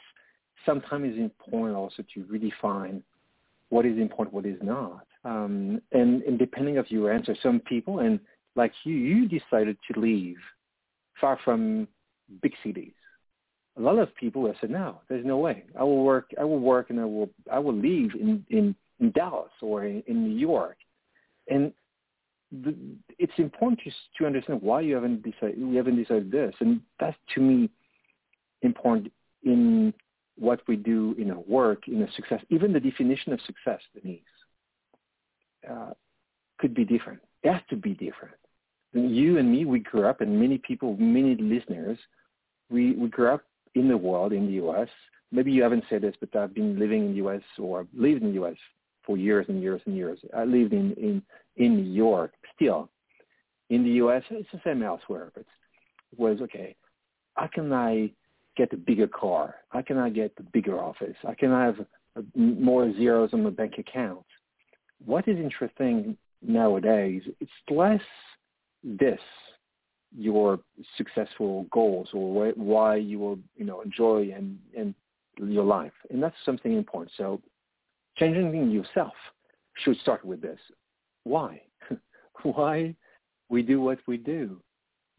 sometimes 0.66 1.07
it's 1.09 1.19
important 1.19 1.76
also 1.76 2.02
to 2.14 2.21
redefine 2.25 3.02
what 3.71 3.87
is 3.87 3.99
important, 3.99 4.35
what 4.35 4.47
is 4.47 4.59
not. 4.62 5.07
Um, 5.25 5.80
and, 5.92 6.23
and 6.23 6.38
depending 6.38 6.78
of 6.78 6.90
your 6.90 7.12
answer, 7.12 7.37
some 7.42 7.61
people, 7.61 8.00
and 8.00 8.21
like 8.57 8.73
you, 8.85 8.95
you 8.95 9.28
decided 9.28 9.76
to 9.90 10.00
leave 10.00 10.38
far 11.21 11.38
from 11.45 11.87
big 12.42 12.52
cities. 12.64 12.92
A 13.79 13.81
lot 13.81 13.99
of 13.99 14.15
people 14.17 14.47
have 14.47 14.57
said, 14.61 14.71
no, 14.71 15.00
there's 15.09 15.25
no 15.25 15.39
way. 15.39 15.65
I 15.79 15.85
will 15.85 16.05
work, 16.05 16.31
I 16.39 16.45
will 16.45 16.59
work 16.59 16.91
and 16.91 17.00
I 17.00 17.05
will, 17.05 17.31
I 17.50 17.59
will 17.59 17.75
leave 17.75 18.15
in, 18.15 18.45
in, 18.50 18.75
in 18.99 19.11
Dallas 19.12 19.53
or 19.62 19.85
in, 19.85 20.03
in 20.07 20.25
New 20.25 20.37
York. 20.37 20.77
And 21.49 21.73
the, 22.50 22.75
it's 23.19 23.33
important 23.39 23.81
to, 23.85 23.91
to 24.19 24.27
understand 24.27 24.61
why 24.62 24.81
you 24.81 24.95
haven't 24.95 25.23
decided, 25.23 25.57
you 25.59 25.77
haven't 25.77 25.97
decided 25.97 26.31
this. 26.31 26.55
And 26.61 26.81
that's 26.99 27.17
to 27.35 27.41
me 27.41 27.71
important 28.62 29.12
in 29.45 29.95
what 30.37 30.61
we 30.67 30.77
do 30.77 31.15
in 31.19 31.31
our 31.31 31.43
work, 31.47 31.87
in 31.87 32.03
a 32.03 32.12
success, 32.12 32.41
even 32.50 32.73
the 32.73 32.81
definition 32.81 33.33
of 33.33 33.41
success, 33.43 33.81
Denise, 33.95 34.21
uh, 35.71 35.91
could 36.59 36.75
be 36.75 36.85
different. 36.85 37.21
It 37.43 37.53
has 37.53 37.62
to 37.71 37.77
be 37.77 37.91
different. 37.91 38.35
You 38.93 39.39
and 39.39 39.50
me, 39.50 39.65
we 39.65 39.79
grew 39.79 40.07
up, 40.07 40.21
and 40.21 40.39
many 40.41 40.59
people, 40.59 40.97
many 40.97 41.37
listeners, 41.37 41.99
we, 42.71 42.93
we 42.93 43.09
grew 43.09 43.29
up 43.29 43.43
in 43.75 43.89
the 43.89 43.97
world, 43.97 44.33
in 44.33 44.47
the 44.47 44.55
U.S. 44.55 44.89
Maybe 45.33 45.53
you 45.53 45.62
haven't 45.62 45.85
said 45.89 46.03
this, 46.03 46.15
but 46.19 46.35
I've 46.35 46.55
been 46.55 46.79
living 46.79 47.07
in 47.07 47.11
the 47.11 47.17
U.S. 47.17 47.43
or 47.59 47.87
lived 47.95 48.23
in 48.23 48.29
the 48.29 48.35
U.S. 48.35 48.57
for 49.05 49.17
years 49.17 49.47
and 49.49 49.62
years 49.62 49.81
and 49.87 49.97
years. 49.97 50.19
I 50.37 50.45
lived 50.45 50.73
in, 50.73 50.93
in, 50.95 51.23
in 51.57 51.77
New 51.77 51.93
York 51.93 52.33
still. 52.55 52.91
In 53.69 53.85
the 53.85 53.91
U.S., 53.91 54.23
it's 54.31 54.49
the 54.53 54.61
same 54.65 54.83
elsewhere, 54.83 55.31
but 55.35 55.45
it 56.12 56.19
was, 56.19 56.41
okay, 56.41 56.75
how 57.35 57.49
can 57.53 57.73
I 57.73 58.11
get 58.57 58.73
a 58.73 58.77
bigger 58.77 59.07
car? 59.07 59.55
How 59.69 59.83
can 59.83 59.97
I 59.97 60.11
get 60.11 60.33
a 60.39 60.43
bigger 60.43 60.79
office? 60.79 61.17
How 61.23 61.35
can 61.39 61.53
I 61.53 61.67
have 61.67 61.81
uh, 62.17 62.23
more 62.35 62.93
zeros 62.95 63.31
on 63.33 63.45
my 63.45 63.50
bank 63.50 63.75
account? 63.79 64.27
What 65.05 65.29
is 65.29 65.39
interesting 65.39 66.17
nowadays, 66.43 67.23
it's 67.41 67.50
less 67.71 68.00
this, 68.83 69.21
your 70.17 70.59
successful 70.97 71.67
goals 71.71 72.09
or 72.12 72.52
why 72.52 72.97
you 72.97 73.19
will, 73.19 73.38
you 73.57 73.64
know, 73.64 73.81
enjoy 73.81 74.33
and, 74.35 74.59
and 74.76 74.95
your 75.38 75.64
life. 75.64 75.93
And 76.11 76.23
that's 76.23 76.37
something 76.45 76.76
important. 76.76 77.12
So 77.17 77.40
changing 78.17 78.71
yourself 78.71 79.14
should 79.85 79.97
start 79.99 80.25
with 80.25 80.43
this. 80.43 80.59
Why? 81.25 81.62
why 82.43 82.95
we 83.49 83.62
do 83.62 83.81
what 83.81 83.99
we 84.07 84.17
do? 84.17 84.61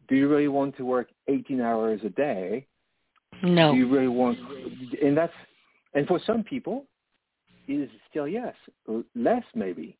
Do 0.08 0.16
you 0.16 0.28
really 0.28 0.48
want 0.48 0.76
to 0.76 0.84
work 0.84 1.08
18 1.28 1.60
hours 1.60 2.00
a 2.04 2.10
day 2.10 2.66
no. 3.42 3.72
Do 3.72 3.78
you 3.78 3.88
really 3.88 4.08
want, 4.08 4.38
and 5.02 5.16
that's, 5.16 5.32
and 5.94 6.06
for 6.06 6.20
some 6.24 6.44
people, 6.44 6.86
it 7.66 7.74
is 7.74 7.90
still 8.10 8.28
yes, 8.28 8.54
less 9.14 9.42
maybe, 9.54 9.96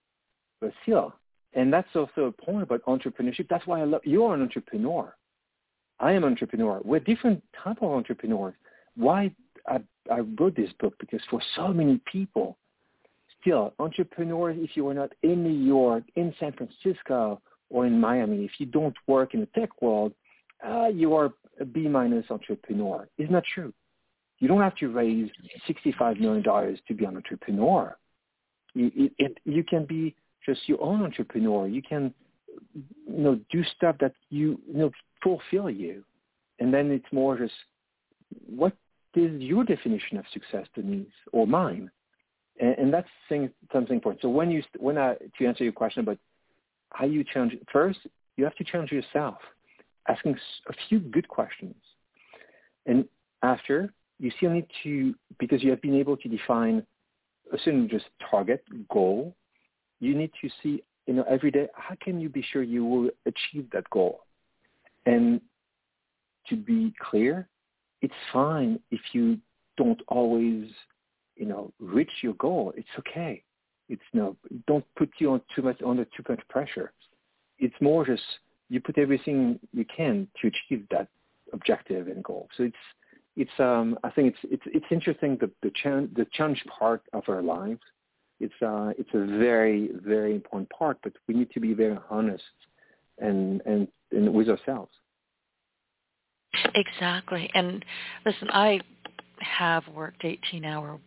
but 0.61 0.73
still. 0.83 1.15
And 1.55 1.73
that's 1.73 1.89
also 1.95 2.25
a 2.25 2.33
point 2.33 2.63
about 2.63 2.83
entrepreneurship. 2.85 3.49
That's 3.49 3.67
why 3.67 3.81
I 3.81 3.85
love, 3.85 4.01
you're 4.05 4.35
an 4.35 4.43
entrepreneur. 4.43 5.15
I 6.01 6.13
am 6.13 6.25
an 6.25 6.31
entrepreneur. 6.31 6.81
We're 6.85 7.01
different 7.01 7.43
type 7.63 7.79
of 7.83 7.91
entrepreneurs. 7.91 8.55
Why 8.97 9.35
I, 9.67 9.81
I 10.11 10.21
wrote 10.39 10.57
this 10.57 10.71
book 10.81 10.95
because 10.99 11.21
for 11.31 11.41
so 11.57 11.69
many 11.69 12.01
people, 12.11 12.57
still 13.41 13.75
entrepreneurs, 13.79 14.57
if 14.59 14.77
you 14.77 14.89
are 14.89 14.95
not 14.95 15.13
in 15.23 15.43
New 15.43 15.65
York, 15.65 16.05
in 16.17 16.35
San 16.41 16.53
Francisco, 16.53 17.41
or 17.71 17.87
in 17.87 17.99
Miami, 17.99 18.45
if 18.45 18.53
you 18.59 18.67
don't 18.67 18.95
work 19.07 19.35
in 19.35 19.41
the 19.41 19.49
tech 19.59 19.81
world, 19.81 20.13
uh, 20.67 20.89
you 20.89 21.15
are 21.15 21.33
a 21.61 21.65
B 21.65 21.89
minus 21.89 22.27
entrepreneur. 22.31 23.09
It's 23.19 23.31
not 23.31 23.45
true. 23.55 23.73
You 24.39 24.49
don't 24.49 24.61
have 24.61 24.77
to 24.77 24.89
raise 24.89 25.31
$65 25.69 26.21
million 26.21 26.43
to 26.43 26.95
be 26.95 27.05
an 27.05 27.17
entrepreneur. 27.17 27.97
You, 28.75 29.11
it, 29.19 29.39
you 29.45 29.63
can 29.63 29.87
be 29.87 30.15
just 30.45 30.69
your 30.69 30.83
own 30.83 31.03
entrepreneur. 31.03 31.67
You 31.67 31.83
can, 31.83 32.13
you 32.75 32.85
know, 33.07 33.41
do 33.51 33.63
stuff 33.77 33.97
that 34.01 34.15
you, 34.31 34.61
you 34.67 34.79
know, 34.79 34.91
fulfill 35.23 35.71
you. 35.71 36.05
And 36.59 36.73
then 36.73 36.91
it's 36.91 37.13
more 37.13 37.37
just, 37.39 37.53
what 38.47 38.75
is 39.15 39.41
your 39.41 39.65
definition 39.65 40.19
of 40.19 40.25
success, 40.33 40.67
Denise, 40.75 41.07
or 41.33 41.47
mine? 41.47 41.91
And, 42.61 42.79
and 42.79 42.95
that's 42.95 43.09
something 43.29 43.95
important. 43.95 44.23
So 44.23 44.29
when 44.29 44.51
you, 44.51 44.63
when 44.79 44.99
I, 44.99 45.17
to 45.39 45.47
answer 45.47 45.65
your 45.65 45.73
question 45.73 46.01
about 46.01 46.19
how 46.91 47.07
you 47.07 47.25
change, 47.25 47.55
first, 47.73 47.99
you 48.37 48.45
have 48.45 48.55
to 48.57 48.65
challenge 48.65 48.93
yourself 48.93 49.37
asking 50.09 50.37
a 50.69 50.73
few 50.89 50.99
good 50.99 51.29
questions. 51.29 51.75
And 52.87 53.05
after, 53.43 53.93
you 54.19 54.31
still 54.37 54.51
need 54.51 54.67
to, 54.83 55.15
because 55.39 55.63
you 55.63 55.71
have 55.71 55.83
been 55.83 55.95
able 55.95 56.17
to 56.17 56.29
define 56.29 56.85
a 57.53 57.59
certain 57.59 57.89
just 57.89 58.07
target, 58.31 58.65
goal, 58.89 59.35
you 60.03 60.17
need 60.17 60.33
to 60.41 60.51
see, 60.63 60.83
you 61.07 61.15
know, 61.15 61.25
every 61.31 61.53
day, 61.53 61.69
how 61.75 61.95
can 62.01 62.21
you 62.21 62.29
be 62.29 62.45
sure 62.53 62.63
you 62.63 62.85
will 62.85 63.11
achieve 63.25 63.71
that 63.73 63.89
goal? 63.91 64.25
And 65.07 65.41
to 66.49 66.57
be 66.57 66.93
clear, 67.01 67.49
it's 68.01 68.13
fine 68.33 68.81
if 68.91 69.01
you 69.13 69.39
don't 69.77 70.01
always, 70.09 70.69
you 71.37 71.47
know, 71.47 71.73
reach 71.79 72.11
your 72.21 72.35
goal. 72.35 72.75
It's 72.77 72.89
okay. 72.99 73.45
It's 73.89 74.03
no, 74.13 74.37
don't 74.67 74.85
put 74.97 75.11
you 75.19 75.31
on 75.31 75.41
too 75.55 75.63
much 75.63 75.81
under 75.87 76.05
too 76.05 76.25
much 76.29 76.41
pressure. 76.49 76.93
It's 77.59 77.75
more 77.81 78.05
just 78.05 78.23
you 78.69 78.81
put 78.81 78.99
everything 78.99 79.61
you 79.73 79.85
can 79.85 80.27
to 80.41 80.49
achieve 80.49 80.85
that 80.91 81.09
objective 81.53 82.09
and 82.09 82.25
goal. 82.25 82.49
So 82.57 82.65
it's 82.65 82.77
it's 83.37 83.61
um, 83.61 83.97
I 84.03 84.11
think 84.11 84.35
it's 84.35 84.53
it's 84.53 84.63
it's 84.67 84.87
interesting 84.91 85.39
the 85.41 85.51
the, 85.63 85.71
ch- 85.71 86.15
the 86.17 86.27
challenge 86.33 86.65
part 86.77 87.03
of 87.13 87.23
our 87.29 87.43
lives. 87.43 87.81
It's 88.43 88.63
uh, 88.63 88.93
it's 88.99 89.11
a 89.15 89.39
very 89.39 89.91
very 90.05 90.35
important 90.35 90.69
part, 90.71 90.99
but 91.03 91.13
we 91.29 91.35
need 91.35 91.51
to 91.53 91.61
be 91.61 91.75
very 91.75 91.99
honest 92.11 92.43
and 93.19 93.63
and, 93.65 93.89
and 94.11 94.35
with 94.35 94.49
ourselves. 94.49 94.93
Exactly. 96.75 97.51
And 97.55 97.85
listen, 98.27 98.49
I 98.51 98.81
have 99.39 99.85
worked 99.89 100.25
18 100.25 100.65
hour 100.65 100.99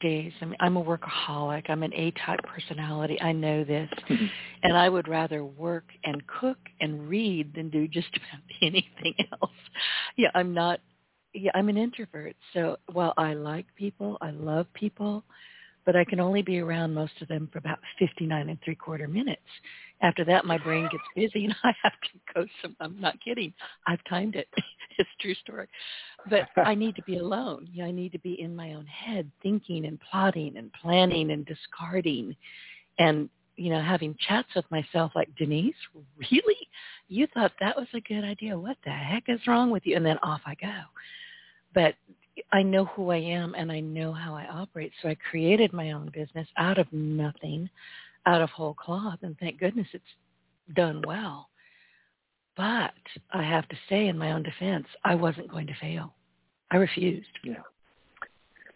days. 0.00 0.32
I 0.40 0.46
mean, 0.46 0.56
I'm 0.60 0.76
a 0.76 0.84
workaholic. 0.84 1.70
I'm 1.70 1.82
an 1.82 1.92
A-type 1.94 2.40
personality. 2.44 3.20
I 3.20 3.32
know 3.32 3.64
this. 3.64 3.88
Mm-hmm. 4.08 4.26
and 4.62 4.76
I 4.76 4.88
would 4.88 5.08
rather 5.08 5.44
work 5.44 5.84
and 6.04 6.22
cook 6.26 6.58
and 6.80 7.08
read 7.08 7.54
than 7.54 7.70
do 7.70 7.86
just 7.86 8.08
about 8.16 8.42
anything 8.62 9.14
else. 9.32 9.52
Yeah, 10.16 10.30
I'm 10.34 10.52
not 10.52 10.80
yeah, 11.32 11.52
I'm 11.54 11.68
an 11.68 11.76
introvert. 11.76 12.34
So 12.52 12.76
while 12.92 13.14
I 13.16 13.34
like 13.34 13.66
people, 13.76 14.18
I 14.20 14.30
love 14.30 14.66
people, 14.74 15.22
but 15.84 15.96
I 15.96 16.04
can 16.04 16.20
only 16.20 16.42
be 16.42 16.58
around 16.58 16.94
most 16.94 17.12
of 17.20 17.28
them 17.28 17.48
for 17.52 17.58
about 17.58 17.78
59 17.98 18.48
and 18.48 18.58
three 18.62 18.74
quarter 18.74 19.08
minutes. 19.08 19.42
After 20.02 20.24
that, 20.24 20.44
my 20.44 20.58
brain 20.58 20.88
gets 20.90 21.04
busy 21.14 21.44
and 21.44 21.54
I 21.64 21.72
have 21.82 21.92
to 21.92 22.32
go 22.34 22.46
some, 22.62 22.76
I'm 22.80 23.00
not 23.00 23.20
kidding. 23.22 23.52
I've 23.86 24.02
timed 24.08 24.36
it. 24.36 24.48
it's 24.98 25.08
a 25.18 25.22
true 25.22 25.34
story. 25.34 25.68
But 26.28 26.48
I 26.56 26.74
need 26.74 26.96
to 26.96 27.02
be 27.02 27.18
alone. 27.18 27.68
You 27.72 27.82
know, 27.82 27.88
I 27.88 27.92
need 27.92 28.12
to 28.12 28.18
be 28.20 28.40
in 28.40 28.54
my 28.54 28.74
own 28.74 28.86
head 28.86 29.30
thinking 29.42 29.86
and 29.86 29.98
plotting 30.10 30.56
and 30.56 30.72
planning 30.72 31.30
and 31.30 31.46
discarding 31.46 32.36
and, 32.98 33.28
you 33.56 33.70
know, 33.70 33.82
having 33.82 34.16
chats 34.26 34.48
with 34.54 34.64
myself 34.70 35.12
like, 35.14 35.28
Denise, 35.36 35.74
really? 36.18 36.68
You 37.08 37.26
thought 37.34 37.52
that 37.60 37.76
was 37.76 37.88
a 37.94 38.00
good 38.00 38.24
idea. 38.24 38.58
What 38.58 38.76
the 38.84 38.90
heck 38.90 39.24
is 39.28 39.40
wrong 39.46 39.70
with 39.70 39.86
you? 39.86 39.96
And 39.96 40.04
then 40.04 40.18
off 40.22 40.40
I 40.46 40.54
go. 40.54 40.72
But 41.74 41.94
I 42.52 42.62
know 42.62 42.84
who 42.86 43.10
I 43.10 43.18
am 43.18 43.54
and 43.54 43.70
I 43.70 43.80
know 43.80 44.12
how 44.12 44.34
I 44.34 44.46
operate. 44.46 44.92
So 45.02 45.08
I 45.08 45.16
created 45.30 45.72
my 45.72 45.92
own 45.92 46.10
business 46.12 46.48
out 46.56 46.78
of 46.78 46.86
nothing, 46.92 47.68
out 48.26 48.42
of 48.42 48.50
whole 48.50 48.74
cloth, 48.74 49.18
and 49.22 49.36
thank 49.38 49.58
goodness 49.58 49.86
it's 49.92 50.04
done 50.74 51.02
well. 51.06 51.48
But 52.56 52.92
I 53.32 53.42
have 53.42 53.68
to 53.68 53.76
say 53.88 54.08
in 54.08 54.18
my 54.18 54.32
own 54.32 54.42
defense, 54.42 54.86
I 55.04 55.14
wasn't 55.14 55.50
going 55.50 55.66
to 55.66 55.74
fail. 55.80 56.14
I 56.70 56.76
refused. 56.76 57.26
Yeah. 57.42 57.62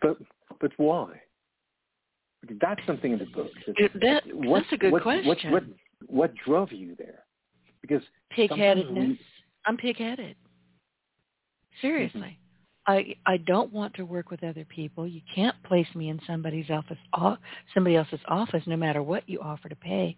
But 0.01 0.19
but 0.61 0.73
why? 0.77 1.21
That's 2.61 2.81
something 2.87 3.13
in 3.13 3.19
the 3.19 3.27
book. 3.27 3.51
That, 4.01 4.23
what, 4.33 4.61
that's 4.61 4.73
a 4.73 4.77
good 4.77 4.93
what, 4.93 5.03
question. 5.03 5.51
What, 5.53 5.65
what, 5.65 5.65
what 6.07 6.35
drove 6.47 6.73
you 6.73 6.95
there? 6.99 7.25
Because 7.81 8.03
pig-headedness. 8.31 9.09
We... 9.09 9.21
I'm 9.67 9.77
pig-headed. 9.77 10.37
Seriously. 11.81 12.21
Mm-hmm. 12.21 12.44
I 12.87 13.17
I 13.27 13.39
don't 13.39 13.73
want 13.73 13.95
to 13.95 14.05
work 14.05 14.31
with 14.31 14.45
other 14.45 14.65
people. 14.65 15.07
You 15.07 15.21
can't 15.35 15.61
place 15.65 15.87
me 15.95 16.11
in 16.11 16.21
somebody's 16.27 16.71
office 16.71 16.99
somebody 17.73 17.97
else's 17.97 18.21
office 18.29 18.63
no 18.67 18.77
matter 18.77 19.03
what 19.03 19.29
you 19.29 19.41
offer 19.41 19.69
to 19.69 19.77
pay. 19.77 20.17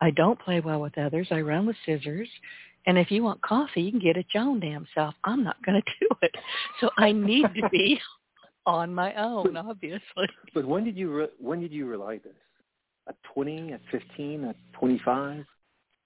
I 0.00 0.10
don't 0.10 0.38
play 0.38 0.60
well 0.60 0.80
with 0.80 0.98
others. 0.98 1.28
I 1.30 1.40
run 1.40 1.66
with 1.66 1.76
scissors. 1.86 2.28
And 2.86 2.98
if 2.98 3.10
you 3.10 3.22
want 3.22 3.40
coffee, 3.42 3.82
you 3.82 3.92
can 3.92 4.00
get 4.00 4.16
it 4.16 4.26
your 4.34 4.42
own 4.42 4.58
damn 4.58 4.86
self. 4.94 5.14
I'm 5.24 5.44
not 5.44 5.64
going 5.64 5.80
to 5.86 5.92
do 6.00 6.08
it. 6.22 6.34
So 6.80 6.90
I 6.98 7.12
need 7.12 7.46
to 7.54 7.68
be 7.70 8.00
on 8.66 8.92
my 8.94 9.14
own, 9.14 9.56
obviously. 9.56 10.28
But 10.54 10.66
when 10.66 10.84
did 10.84 10.96
you 10.96 11.12
re- 11.12 11.28
when 11.38 11.60
did 11.60 11.72
you 11.72 11.88
realize 11.88 12.20
this? 12.24 12.34
At 13.08 13.16
20, 13.34 13.72
at 13.72 13.80
15, 13.90 14.44
at 14.44 14.56
25? 14.74 15.44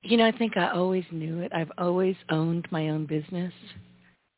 You 0.03 0.17
know, 0.17 0.27
I 0.27 0.33
think 0.33 0.57
I 0.57 0.71
always 0.71 1.05
knew 1.11 1.41
it. 1.41 1.53
I've 1.55 1.73
always 1.77 2.17
owned 2.31 2.67
my 2.71 2.89
own 2.89 3.07
business. 3.07 3.53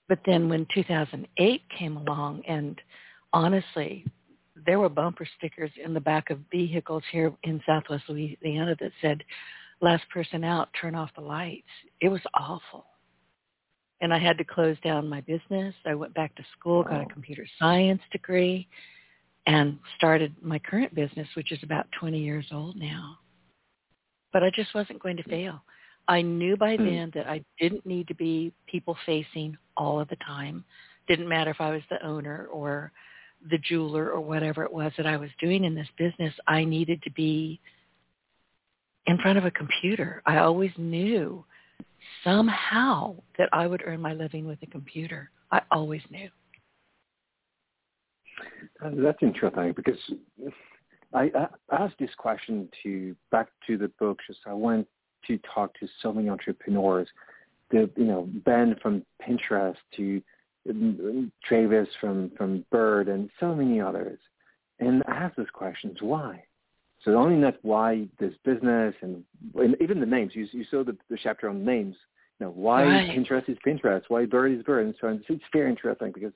But 0.08 0.20
then 0.24 0.48
when 0.48 0.66
2008 0.74 1.62
came 1.76 1.96
along, 1.96 2.42
and 2.48 2.80
honestly, 3.32 4.04
there 4.66 4.78
were 4.78 4.88
bumper 4.88 5.26
stickers 5.36 5.70
in 5.82 5.94
the 5.94 6.00
back 6.00 6.30
of 6.30 6.38
vehicles 6.50 7.02
here 7.12 7.32
in 7.44 7.60
Southwest 7.66 8.04
Louisiana 8.08 8.74
that 8.80 8.92
said, 9.02 9.22
last 9.80 10.04
person 10.10 10.44
out, 10.44 10.68
turn 10.80 10.94
off 10.94 11.10
the 11.14 11.20
lights. 11.20 11.68
It 12.00 12.08
was 12.08 12.20
awful. 12.34 12.86
And 14.00 14.12
I 14.14 14.18
had 14.18 14.38
to 14.38 14.44
close 14.44 14.76
down 14.82 15.08
my 15.08 15.20
business. 15.22 15.74
I 15.84 15.94
went 15.94 16.14
back 16.14 16.34
to 16.36 16.44
school, 16.58 16.84
got 16.84 17.02
a 17.02 17.06
computer 17.06 17.46
science 17.58 18.02
degree, 18.12 18.68
and 19.46 19.78
started 19.96 20.34
my 20.40 20.58
current 20.58 20.94
business, 20.94 21.26
which 21.36 21.52
is 21.52 21.58
about 21.62 21.86
20 21.98 22.18
years 22.18 22.46
old 22.52 22.76
now. 22.76 23.18
But 24.32 24.44
I 24.44 24.50
just 24.50 24.74
wasn't 24.74 25.02
going 25.02 25.16
to 25.16 25.22
hmm. 25.22 25.30
fail. 25.30 25.62
I 26.08 26.22
knew 26.22 26.56
by 26.56 26.76
hmm. 26.76 26.86
then 26.86 27.12
that 27.14 27.28
I 27.28 27.44
didn't 27.60 27.86
need 27.86 28.08
to 28.08 28.14
be 28.14 28.52
people 28.66 28.96
facing 29.06 29.56
all 29.76 30.00
of 30.00 30.08
the 30.08 30.16
time. 30.16 30.64
Didn't 31.06 31.28
matter 31.28 31.50
if 31.50 31.60
I 31.60 31.70
was 31.70 31.82
the 31.90 32.04
owner 32.04 32.48
or 32.50 32.90
the 33.50 33.58
jeweler 33.58 34.10
or 34.10 34.20
whatever 34.20 34.64
it 34.64 34.72
was 34.72 34.92
that 34.96 35.06
I 35.06 35.16
was 35.16 35.30
doing 35.38 35.64
in 35.64 35.74
this 35.74 35.88
business. 35.96 36.34
I 36.46 36.64
needed 36.64 37.02
to 37.02 37.10
be 37.12 37.60
in 39.06 39.18
front 39.18 39.38
of 39.38 39.44
a 39.44 39.50
computer. 39.50 40.22
I 40.26 40.38
always 40.38 40.72
knew 40.76 41.44
somehow 42.24 43.16
that 43.38 43.48
I 43.52 43.66
would 43.66 43.82
earn 43.86 44.00
my 44.00 44.12
living 44.12 44.46
with 44.46 44.58
a 44.62 44.66
computer. 44.66 45.30
I 45.50 45.62
always 45.70 46.02
knew. 46.10 46.28
Uh, 48.84 48.90
that's 48.96 49.18
interesting 49.22 49.72
because 49.74 49.98
I, 51.14 51.30
I 51.34 51.46
asked 51.72 51.96
this 51.98 52.10
question 52.18 52.68
to 52.82 53.16
back 53.30 53.48
to 53.66 53.76
the 53.78 53.88
book. 53.98 54.18
Just 54.26 54.40
I 54.46 54.52
went 54.52 54.86
to 55.26 55.38
talk 55.54 55.78
to 55.80 55.88
so 56.02 56.12
many 56.12 56.28
entrepreneurs. 56.28 57.08
The 57.70 57.90
you 57.96 58.04
know 58.04 58.28
Ben 58.44 58.76
from 58.82 59.04
Pinterest 59.22 59.76
to 59.96 60.22
um, 60.68 61.32
Travis 61.44 61.88
from 62.00 62.30
from 62.36 62.64
Bird 62.70 63.08
and 63.08 63.30
so 63.38 63.54
many 63.54 63.80
others, 63.80 64.18
and 64.80 65.02
I 65.06 65.12
asked 65.12 65.36
those 65.36 65.50
questions. 65.52 65.98
Why? 66.00 66.44
So 67.04 67.12
the 67.12 67.16
only 67.16 67.36
not 67.36 67.56
why 67.62 68.08
this 68.18 68.34
business 68.44 68.94
and, 69.02 69.22
and 69.54 69.76
even 69.80 70.00
the 70.00 70.06
names. 70.06 70.32
You 70.34 70.46
you 70.52 70.64
saw 70.70 70.82
the, 70.82 70.96
the 71.10 71.18
chapter 71.22 71.48
on 71.48 71.64
names. 71.64 71.96
You 72.40 72.46
know 72.46 72.52
why 72.52 72.84
right. 72.84 73.10
Pinterest 73.10 73.48
is 73.48 73.58
Pinterest, 73.66 74.02
why 74.08 74.24
Bird 74.24 74.52
is 74.52 74.62
Bird, 74.62 74.86
and 74.86 74.94
so 75.00 75.08
on. 75.08 75.22
So 75.26 75.34
it's 75.34 75.44
very 75.52 75.70
interesting 75.70 76.12
because 76.12 76.32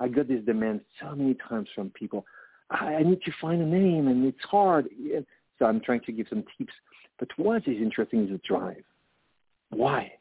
I 0.00 0.08
got 0.08 0.28
this 0.28 0.44
demand 0.44 0.80
so 1.00 1.14
many 1.14 1.36
times 1.48 1.68
from 1.74 1.90
people. 1.90 2.24
I, 2.70 2.96
I 2.96 3.02
need 3.02 3.22
to 3.22 3.32
find 3.40 3.60
a 3.60 3.66
name, 3.66 4.08
and 4.08 4.24
it's 4.24 4.42
hard. 4.42 4.88
So 5.58 5.66
I'm 5.66 5.80
trying 5.80 6.00
to 6.00 6.12
give 6.12 6.26
some 6.28 6.44
tips 6.58 6.72
but 7.18 7.28
what 7.36 7.68
is 7.68 7.76
interesting 7.76 8.24
is 8.24 8.30
the 8.30 8.40
drive. 8.46 8.84
Why? 9.70 10.12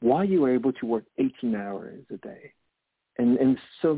Why 0.00 0.24
you 0.24 0.44
are 0.44 0.52
able 0.52 0.72
to 0.74 0.86
work 0.86 1.04
18 1.18 1.54
hours 1.54 2.04
a 2.12 2.16
day? 2.16 2.52
And 3.18 3.38
and 3.38 3.58
so 3.80 3.94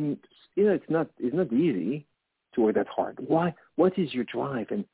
you 0.57 0.65
know 0.65 0.73
it's 0.73 0.91
not 0.91 1.09
it's 1.19 1.35
not 1.35 1.53
easy 1.53 2.07
to 2.55 2.63
work 2.63 2.75
that 2.75 2.89
hard. 2.89 3.19
Why? 3.27 3.55
What 3.77 3.99
is 3.99 4.13
your 4.13 4.25
drive 4.25 4.67
and 4.71 4.85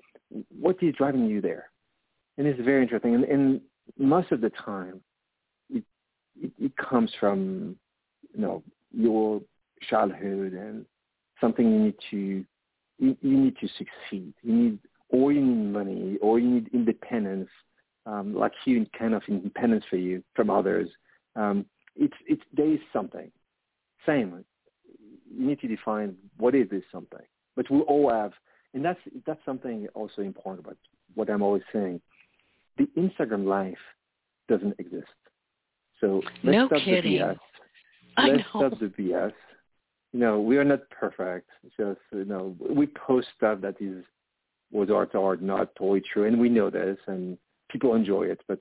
what 0.60 0.76
is 0.82 0.94
driving 0.96 1.26
you 1.26 1.40
there? 1.40 1.70
And 2.38 2.46
it's 2.46 2.60
very 2.60 2.82
interesting. 2.82 3.14
And, 3.14 3.24
and 3.24 3.60
most 3.98 4.30
of 4.30 4.40
the 4.40 4.50
time, 4.50 5.00
it, 5.68 5.84
it 6.40 6.52
it 6.58 6.72
comes 6.76 7.10
from 7.18 7.76
you 8.34 8.40
know 8.40 8.62
your 8.92 9.40
childhood 9.88 10.52
and 10.52 10.84
something 11.40 11.70
you 11.70 11.78
need 11.80 11.94
to 12.10 12.44
you, 12.98 13.16
you 13.20 13.36
need 13.36 13.56
to 13.60 13.68
succeed. 13.78 14.34
You 14.42 14.54
need 14.54 14.78
or 15.10 15.32
you 15.32 15.40
need 15.40 15.72
money, 15.72 16.16
or 16.22 16.38
you 16.38 16.48
need 16.48 16.70
independence, 16.72 17.48
um, 18.06 18.34
like 18.34 18.52
huge 18.64 18.88
kind 18.98 19.14
of 19.14 19.22
independence 19.28 19.84
for 19.90 19.96
you 19.96 20.22
from 20.34 20.50
others. 20.50 20.88
Um, 21.36 21.66
it's 21.96 22.14
it's 22.26 22.42
there 22.56 22.72
is 22.72 22.80
something. 22.92 23.30
Same. 24.06 24.44
You 25.32 25.46
need 25.46 25.60
to 25.60 25.68
define 25.68 26.16
what 26.38 26.54
is 26.54 26.68
this 26.70 26.82
something. 26.90 27.26
But 27.56 27.70
we 27.70 27.80
all 27.80 28.10
have, 28.10 28.32
and 28.74 28.84
that's 28.84 29.00
that's 29.26 29.44
something 29.44 29.86
also 29.94 30.22
important 30.22 30.64
about 30.64 30.78
what 31.14 31.28
I'm 31.28 31.42
always 31.42 31.62
saying. 31.72 32.00
The 32.78 32.88
Instagram 32.96 33.44
life 33.44 33.78
doesn't 34.48 34.74
exist. 34.78 35.06
So 36.00 36.22
let's 36.42 36.56
no 36.56 36.66
stop 36.68 36.82
kidding. 36.82 37.12
the 37.12 37.18
BS. 37.18 37.38
Let's 38.18 38.48
stop 38.48 38.78
the 38.80 38.86
BS. 38.86 39.32
You 40.12 40.20
know, 40.20 40.40
we 40.40 40.56
are 40.56 40.64
not 40.64 40.88
perfect. 40.90 41.50
It's 41.64 41.76
just 41.76 42.00
you 42.12 42.24
know, 42.24 42.56
we 42.58 42.86
post 42.86 43.28
stuff 43.36 43.60
that 43.60 43.76
is 43.80 44.04
was 44.70 44.90
art 44.90 45.14
art 45.14 45.42
not 45.42 45.74
totally 45.76 46.02
true, 46.12 46.26
and 46.26 46.38
we 46.38 46.48
know 46.48 46.70
this, 46.70 46.98
and 47.06 47.36
people 47.70 47.94
enjoy 47.94 48.24
it. 48.24 48.40
But 48.48 48.60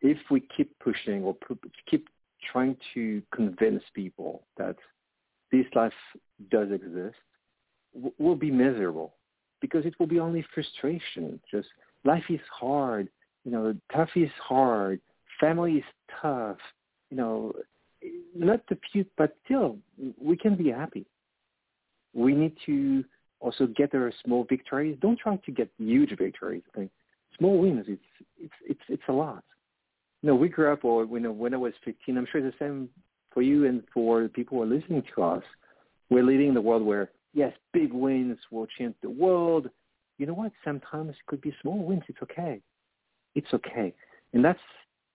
if 0.00 0.18
we 0.30 0.42
keep 0.56 0.78
pushing 0.78 1.22
or 1.22 1.36
keep 1.90 2.08
trying 2.52 2.76
to 2.94 3.22
convince 3.34 3.82
people 3.94 4.46
that 4.56 4.76
this 5.50 5.66
life 5.74 5.92
does 6.50 6.70
exist, 6.72 7.16
we'll 8.18 8.36
be 8.36 8.50
miserable 8.50 9.14
because 9.60 9.84
it 9.86 9.94
will 9.98 10.06
be 10.06 10.18
only 10.18 10.44
frustration. 10.54 11.40
Just 11.50 11.68
life 12.04 12.24
is 12.28 12.40
hard. 12.50 13.08
You 13.44 13.52
know, 13.52 13.74
tough 13.94 14.10
is 14.16 14.30
hard. 14.42 15.00
Family 15.40 15.74
is 15.74 15.84
tough. 16.20 16.58
You 17.10 17.16
know, 17.16 17.52
not 18.34 18.60
the 18.68 18.78
few, 18.90 19.04
but 19.16 19.36
still, 19.44 19.78
we 20.18 20.36
can 20.36 20.56
be 20.56 20.70
happy. 20.70 21.06
We 22.14 22.34
need 22.34 22.56
to 22.66 23.04
also 23.42 23.66
get 23.66 23.94
our 23.94 24.12
small 24.24 24.44
victories. 24.48 24.96
Don't 25.00 25.18
try 25.18 25.36
to 25.36 25.50
get 25.50 25.68
huge 25.78 26.16
victories. 26.16 26.62
I 26.72 26.78
think 26.78 26.90
small 27.36 27.58
wins. 27.58 27.84
It's 27.88 28.02
it's 28.38 28.54
it's 28.68 28.80
it's 28.88 29.02
a 29.08 29.12
lot. 29.12 29.44
You 30.22 30.28
know, 30.28 30.36
we 30.36 30.48
grew 30.48 30.72
up, 30.72 30.84
or 30.84 31.04
you 31.04 31.20
know, 31.20 31.32
when 31.32 31.52
I 31.52 31.56
was 31.56 31.72
15, 31.84 32.16
I'm 32.16 32.26
sure 32.30 32.46
it's 32.46 32.56
the 32.58 32.64
same 32.64 32.88
for 33.34 33.42
you 33.42 33.66
and 33.66 33.82
for 33.92 34.22
the 34.22 34.28
people 34.28 34.58
who 34.58 34.62
are 34.62 34.74
listening 34.74 35.02
to 35.14 35.22
us. 35.22 35.42
We're 36.08 36.22
living 36.22 36.48
in 36.48 36.56
a 36.56 36.60
world 36.60 36.84
where 36.84 37.10
yes, 37.34 37.52
big 37.72 37.92
wins 37.92 38.38
will 38.50 38.68
change 38.78 38.94
the 39.02 39.10
world. 39.10 39.68
You 40.18 40.26
know 40.26 40.34
what? 40.34 40.52
Sometimes 40.64 41.10
it 41.10 41.26
could 41.26 41.40
be 41.40 41.52
small 41.60 41.82
wins. 41.84 42.02
It's 42.08 42.22
okay. 42.22 42.60
It's 43.34 43.52
okay, 43.52 43.92
and 44.32 44.44
that's 44.44 44.60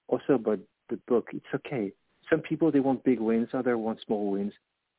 also 0.07 0.33
about 0.33 0.59
the 0.89 0.97
book. 1.07 1.29
It's 1.33 1.45
okay. 1.55 1.93
Some 2.29 2.41
people 2.41 2.71
they 2.71 2.81
want 2.81 3.05
big 3.05 3.19
wins, 3.19 3.49
others 3.53 3.77
want 3.77 3.99
small 4.05 4.31
wins. 4.31 4.51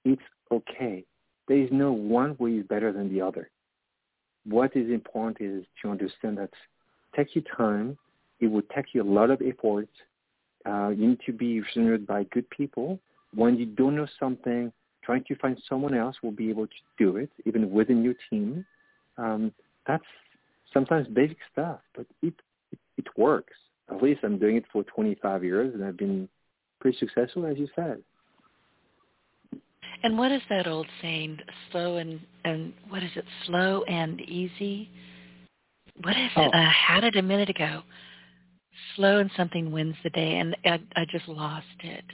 It's 0.05 0.23
okay 0.51 1.05
there 1.49 1.59
is 1.59 1.69
no 1.73 1.93
one 1.93 2.37
way 2.39 2.53
is 2.53 2.67
better 2.67 2.93
than 2.93 3.13
the 3.13 3.21
other. 3.21 3.51
What 4.45 4.77
is 4.77 4.91
important 4.91 5.39
is 5.41 5.65
to 5.83 5.91
understand 5.91 6.39
that 6.39 6.51
take 7.17 7.35
your 7.35 7.45
time. 7.57 7.99
It 8.41 8.47
will 8.47 8.63
take 8.75 8.87
you 8.93 9.03
a 9.03 9.11
lot 9.11 9.31
of 9.31 9.43
effort. 9.43 9.89
Uh, 10.65 10.89
you 10.91 11.09
need 11.09 11.21
to 11.27 11.33
be 11.33 11.63
surrounded 11.73 12.07
by 12.07 12.25
good 12.25 12.49
people. 12.51 13.01
when 13.35 13.59
you 13.59 13.67
don't 13.67 13.95
know 13.95 14.07
something, 14.19 14.73
trying 15.03 15.23
to 15.25 15.35
find 15.37 15.59
someone 15.69 15.95
else 15.95 16.17
will 16.23 16.33
be 16.33 16.49
able 16.49 16.67
to 16.67 16.81
do 16.97 17.17
it, 17.17 17.31
even 17.45 17.71
within 17.71 18.03
your 18.03 18.15
team. 18.31 18.65
Um, 19.19 19.53
that's 19.87 20.05
sometimes 20.73 21.07
basic 21.09 21.39
stuff, 21.53 21.81
but 21.95 22.07
it, 22.23 22.35
it 22.73 22.79
it 22.97 23.07
works. 23.17 23.55
At 23.91 24.03
least 24.03 24.21
I'm 24.23 24.39
doing 24.39 24.57
it 24.57 24.65
for 24.73 24.83
25 24.85 25.45
years, 25.45 25.75
and 25.75 25.85
I've 25.85 25.97
been 25.97 26.29
pretty 26.81 26.99
successful, 26.99 27.47
as 27.47 27.59
you 27.59 27.69
said. 27.75 28.03
And 30.03 30.17
what 30.17 30.31
is 30.33 30.43
that 30.49 30.67
old 30.67 30.87
saying? 31.03 31.39
Slow 31.71 31.97
and 31.97 32.21
and 32.45 32.73
what 32.89 33.03
is 33.03 33.11
it? 33.17 33.25
Slow 33.47 33.83
and 33.85 34.21
easy. 34.21 34.89
What 36.03 36.17
is 36.17 36.31
oh. 36.37 36.45
it? 36.45 36.55
I 36.55 36.71
had 36.71 37.05
it 37.05 37.17
a 37.17 37.23
minute 37.23 37.51
ago. 37.51 37.83
Slow 38.95 39.19
and 39.19 39.31
something 39.37 39.73
wins 39.73 39.97
the 40.05 40.11
day, 40.11 40.37
and 40.39 40.57
I, 40.65 40.81
I 40.95 41.05
just 41.05 41.27
lost 41.29 41.67
it. 41.81 42.05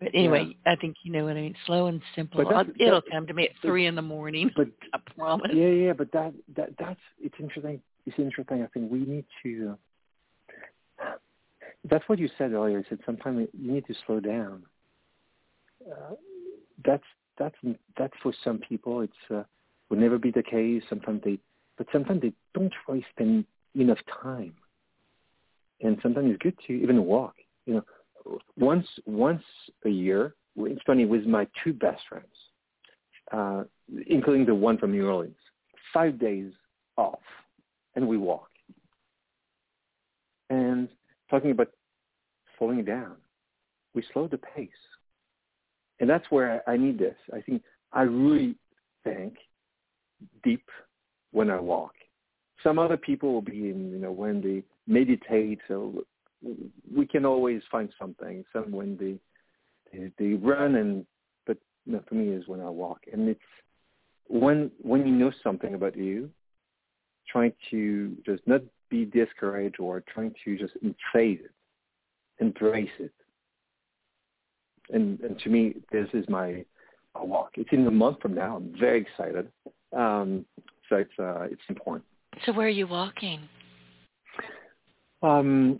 But 0.00 0.10
anyway, 0.14 0.56
yeah. 0.64 0.72
I 0.72 0.76
think 0.76 0.96
you 1.02 1.12
know 1.12 1.24
what 1.24 1.36
I 1.36 1.42
mean. 1.42 1.54
Slow 1.66 1.86
and 1.86 2.00
simple. 2.14 2.40
It'll 2.40 3.02
come 3.02 3.26
to 3.26 3.34
me 3.34 3.44
at 3.44 3.50
three 3.62 3.86
in 3.86 3.94
the 3.94 4.02
morning. 4.02 4.50
But 4.56 4.68
I 4.92 4.98
promise. 5.16 5.50
Yeah, 5.52 5.68
yeah. 5.68 5.92
But 5.92 6.12
that 6.12 6.34
that 6.56 6.70
that's 6.78 7.00
it's 7.20 7.34
interesting. 7.38 7.80
It's 8.06 8.18
interesting. 8.18 8.62
I 8.62 8.66
think 8.68 8.90
we 8.90 9.00
need 9.00 9.24
to. 9.42 9.76
Uh, 11.00 11.12
that's 11.88 12.08
what 12.08 12.18
you 12.18 12.28
said 12.38 12.52
earlier. 12.52 12.78
You 12.78 12.84
said 12.88 12.98
sometimes 13.06 13.48
you 13.52 13.72
need 13.72 13.86
to 13.86 13.94
slow 14.06 14.20
down. 14.20 14.64
That's 16.84 17.04
that's 17.38 17.54
that's 17.96 18.14
for 18.22 18.32
some 18.44 18.58
people. 18.58 19.00
It's 19.00 19.12
uh, 19.30 19.42
will 19.90 19.98
never 19.98 20.18
be 20.18 20.30
the 20.30 20.42
case. 20.42 20.82
Sometimes 20.88 21.22
they, 21.24 21.38
but 21.76 21.86
sometimes 21.92 22.22
they 22.22 22.32
don't 22.54 22.72
really 22.86 23.04
spend 23.12 23.44
enough 23.74 23.98
time. 24.22 24.54
And 25.80 25.98
sometimes 26.02 26.32
it's 26.32 26.42
good 26.42 26.56
to 26.66 26.72
even 26.72 27.04
walk. 27.04 27.34
You 27.66 27.74
know, 27.74 28.38
once 28.56 28.86
once 29.06 29.42
a 29.84 29.90
year. 29.90 30.34
It's 30.60 30.82
funny 30.84 31.04
with 31.04 31.24
my 31.24 31.46
two 31.62 31.72
best 31.72 32.02
friends, 32.08 32.26
uh, 33.30 33.62
including 34.08 34.44
the 34.44 34.54
one 34.56 34.76
from 34.76 34.90
New 34.90 35.06
Orleans. 35.06 35.36
Five 35.94 36.18
days 36.18 36.52
off, 36.96 37.20
and 37.94 38.08
we 38.08 38.16
walk. 38.16 38.48
And 40.50 40.88
talking 41.30 41.52
about 41.52 41.68
slowing 42.58 42.84
down, 42.84 43.14
we 43.94 44.02
slow 44.12 44.26
the 44.26 44.38
pace 44.38 44.68
and 46.00 46.08
that's 46.08 46.30
where 46.30 46.62
I, 46.66 46.72
I 46.72 46.76
need 46.76 46.98
this. 46.98 47.16
I 47.32 47.40
think 47.40 47.62
I 47.92 48.02
really 48.02 48.56
think 49.04 49.34
deep 50.42 50.64
when 51.32 51.50
I 51.50 51.58
walk. 51.58 51.92
Some 52.62 52.78
other 52.78 52.96
people 52.96 53.32
will 53.32 53.42
be 53.42 53.70
in, 53.70 53.90
you 53.90 53.98
know, 53.98 54.12
when 54.12 54.40
they 54.40 54.62
meditate. 54.86 55.60
So 55.68 56.04
we 56.94 57.06
can 57.06 57.24
always 57.24 57.62
find 57.70 57.88
something. 57.98 58.44
Some 58.52 58.72
when 58.72 58.96
they 58.96 59.18
they, 59.92 60.12
they 60.18 60.34
run, 60.34 60.74
and 60.76 61.06
but 61.46 61.56
you 61.86 61.94
know, 61.94 62.02
for 62.08 62.14
me 62.14 62.28
is 62.28 62.46
when 62.46 62.60
I 62.60 62.68
walk. 62.68 63.00
And 63.12 63.28
it's 63.28 63.40
when 64.26 64.70
when 64.82 65.06
you 65.06 65.14
know 65.14 65.32
something 65.42 65.74
about 65.74 65.96
you, 65.96 66.30
trying 67.28 67.52
to 67.70 68.16
just 68.26 68.42
not 68.46 68.62
be 68.90 69.04
discouraged 69.04 69.80
or 69.80 70.02
trying 70.12 70.34
to 70.44 70.58
just 70.58 70.74
embrace 70.82 71.40
it, 71.44 71.52
embrace 72.40 72.88
it, 72.98 73.12
and, 74.90 75.20
and 75.20 75.38
to 75.40 75.48
me, 75.48 75.74
this 75.92 76.08
is 76.12 76.24
my 76.28 76.64
walk. 77.14 77.52
It's 77.54 77.70
in 77.72 77.86
a 77.86 77.90
month 77.90 78.20
from 78.20 78.34
now. 78.34 78.56
I'm 78.56 78.74
very 78.78 79.00
excited. 79.00 79.50
Um, 79.96 80.44
so 80.88 80.96
it's 80.96 81.18
uh, 81.18 81.42
it's 81.42 81.62
important. 81.68 82.04
So 82.46 82.52
where 82.52 82.66
are 82.66 82.70
you 82.70 82.86
walking? 82.86 83.40
Um, 85.22 85.78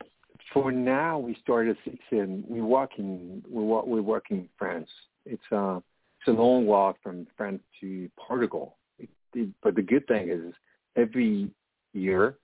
for 0.52 0.72
now, 0.72 1.18
we 1.18 1.36
started 1.42 1.76
six 1.84 1.96
in. 2.10 2.44
We 2.48 2.60
walk 2.60 2.90
in. 2.98 3.42
We 3.48 3.62
walk. 3.62 3.86
We 3.86 4.00
work 4.00 4.26
in 4.30 4.48
France. 4.58 4.88
It's 5.24 5.42
uh, 5.52 5.80
it's 6.20 6.28
a 6.28 6.30
long 6.30 6.66
walk 6.66 6.96
from 7.02 7.26
France 7.36 7.62
to 7.80 8.10
Portugal. 8.16 8.76
It, 8.98 9.08
it, 9.34 9.48
but 9.62 9.74
the 9.74 9.82
good 9.82 10.06
thing 10.06 10.30
is, 10.30 10.54
every 10.96 11.50
year 11.92 12.36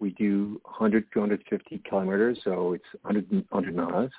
we 0.00 0.10
do 0.10 0.60
100 0.64 1.06
250 1.12 1.82
kilometers, 1.88 2.38
so 2.44 2.74
it's 2.74 2.84
100 3.02 3.46
100 3.50 3.74
miles. 3.74 4.10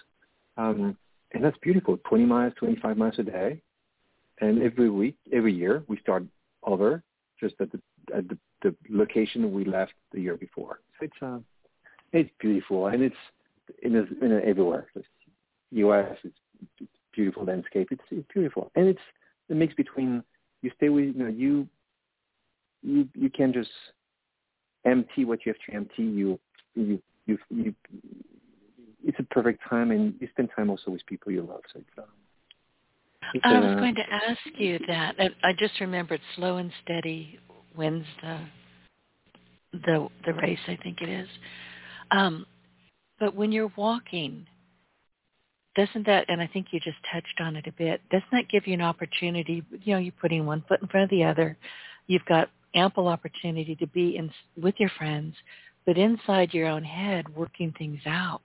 Um, 0.57 0.97
and 1.35 1.43
that's 1.43 1.57
beautiful. 1.57 1.97
20 2.07 2.25
miles, 2.25 2.53
25 2.57 2.97
miles 2.97 3.15
a 3.19 3.23
day, 3.23 3.61
and 4.39 4.63
every 4.63 4.89
week, 4.89 5.17
every 5.31 5.53
year, 5.53 5.83
we 5.87 5.97
start 5.99 6.23
over 6.63 7.03
just 7.39 7.55
at 7.59 7.71
the 7.71 7.79
at 8.15 8.27
the, 8.29 8.37
the 8.63 8.75
location 8.89 9.51
we 9.51 9.65
left 9.65 9.93
the 10.13 10.21
year 10.21 10.37
before. 10.37 10.79
So 10.97 11.05
it's 11.05 11.21
uh, 11.21 11.39
it's 12.13 12.29
beautiful, 12.39 12.87
and 12.87 13.03
it's 13.03 13.15
in 13.83 13.97
a, 13.97 14.25
in 14.25 14.31
a, 14.31 14.39
everywhere. 14.39 14.87
It's 14.95 15.05
U.S. 15.71 16.17
It's, 16.23 16.35
it's 16.79 16.89
beautiful 17.13 17.43
landscape. 17.43 17.89
It's, 17.91 18.01
it's 18.11 18.27
beautiful, 18.33 18.71
and 18.75 18.87
it's 18.87 18.99
a 19.49 19.53
mix 19.53 19.73
between 19.73 20.23
you 20.61 20.71
stay 20.77 20.89
with 20.89 21.15
you 21.15 21.23
know 21.23 21.27
you 21.27 21.67
you 22.81 23.09
you 23.13 23.29
can 23.29 23.51
just 23.51 23.69
empty 24.85 25.25
what 25.25 25.45
you 25.45 25.53
have 25.53 25.61
to 25.67 25.75
empty. 25.75 26.03
You 26.03 26.39
you 26.75 27.01
you 27.25 27.37
you 27.49 27.75
it's 29.05 29.19
a 29.19 29.23
perfect 29.23 29.61
time, 29.69 29.91
and 29.91 30.15
you 30.19 30.27
spend 30.31 30.49
time 30.55 30.69
also 30.69 30.91
with 30.91 31.05
people 31.05 31.31
you 31.31 31.41
love. 31.41 31.61
So 31.73 31.79
it's, 31.79 31.89
um, 31.97 32.05
it's, 33.33 33.45
I 33.45 33.59
was 33.59 33.71
uh, 33.71 33.79
going 33.79 33.95
to 33.95 34.13
ask 34.29 34.39
you 34.57 34.79
that. 34.87 35.15
I 35.43 35.53
just 35.53 35.79
remembered 35.79 36.21
slow 36.35 36.57
and 36.57 36.71
steady 36.83 37.39
wins 37.75 38.05
the 38.21 38.39
the 39.73 40.07
the 40.25 40.33
race. 40.33 40.59
I 40.67 40.77
think 40.81 41.01
it 41.01 41.09
is. 41.09 41.27
Um, 42.11 42.45
but 43.19 43.35
when 43.35 43.51
you're 43.51 43.71
walking, 43.75 44.45
doesn't 45.75 46.05
that? 46.05 46.25
And 46.29 46.41
I 46.41 46.47
think 46.47 46.67
you 46.71 46.79
just 46.79 46.97
touched 47.11 47.39
on 47.39 47.55
it 47.55 47.67
a 47.67 47.71
bit. 47.71 48.01
Doesn't 48.09 48.31
that 48.31 48.49
give 48.49 48.67
you 48.67 48.73
an 48.73 48.81
opportunity? 48.81 49.63
You 49.83 49.93
know, 49.93 49.99
you're 49.99 50.13
putting 50.19 50.45
one 50.45 50.63
foot 50.67 50.81
in 50.81 50.87
front 50.87 51.05
of 51.05 51.09
the 51.09 51.23
other. 51.23 51.57
You've 52.07 52.25
got 52.25 52.49
ample 52.73 53.07
opportunity 53.07 53.75
to 53.75 53.87
be 53.87 54.17
in 54.17 54.31
with 54.61 54.75
your 54.77 54.91
friends, 54.97 55.35
but 55.85 55.97
inside 55.97 56.53
your 56.53 56.67
own 56.67 56.83
head, 56.83 57.33
working 57.35 57.73
things 57.77 58.01
out. 58.05 58.41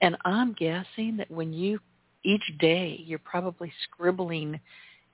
And 0.00 0.16
I'm 0.24 0.52
guessing 0.54 1.16
that 1.18 1.30
when 1.30 1.52
you, 1.52 1.78
each 2.24 2.42
day, 2.58 3.02
you're 3.04 3.18
probably 3.18 3.72
scribbling 3.84 4.60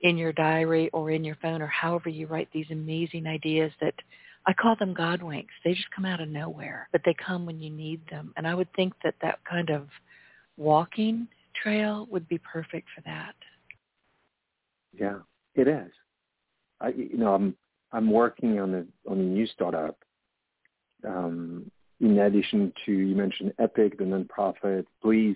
in 0.01 0.17
your 0.17 0.33
diary 0.33 0.89
or 0.93 1.11
in 1.11 1.23
your 1.23 1.37
phone 1.41 1.61
or 1.61 1.67
however 1.67 2.09
you 2.09 2.27
write 2.27 2.49
these 2.53 2.67
amazing 2.71 3.27
ideas 3.27 3.71
that 3.81 3.95
I 4.45 4.53
call 4.53 4.75
them 4.77 4.93
God 4.93 5.21
winks. 5.21 5.53
They 5.63 5.73
just 5.73 5.91
come 5.91 6.05
out 6.05 6.21
of 6.21 6.29
nowhere, 6.29 6.87
but 6.91 7.01
they 7.03 7.15
come 7.25 7.45
when 7.45 7.59
you 7.59 7.69
need 7.69 8.01
them. 8.09 8.33
And 8.37 8.47
I 8.47 8.55
would 8.55 8.71
think 8.75 8.93
that 9.03 9.15
that 9.21 9.39
kind 9.49 9.69
of 9.69 9.87
walking 10.55 11.27
trail 11.61 12.07
would 12.09 12.27
be 12.29 12.37
perfect 12.39 12.87
for 12.95 13.01
that. 13.01 13.35
Yeah, 14.97 15.19
it 15.55 15.67
is. 15.67 15.91
I, 16.79 16.89
you 16.89 17.17
know, 17.17 17.33
I'm 17.33 17.55
I'm 17.91 18.11
working 18.11 18.59
on 18.59 18.73
a 18.73 19.09
on 19.09 19.19
a 19.19 19.23
new 19.23 19.47
startup 19.47 19.97
um, 21.05 21.69
in 21.99 22.17
addition 22.19 22.73
to, 22.85 22.91
you 22.91 23.15
mentioned 23.15 23.53
Epic, 23.59 23.97
the 23.97 24.03
nonprofit, 24.03 24.85
Blisce, 25.03 25.35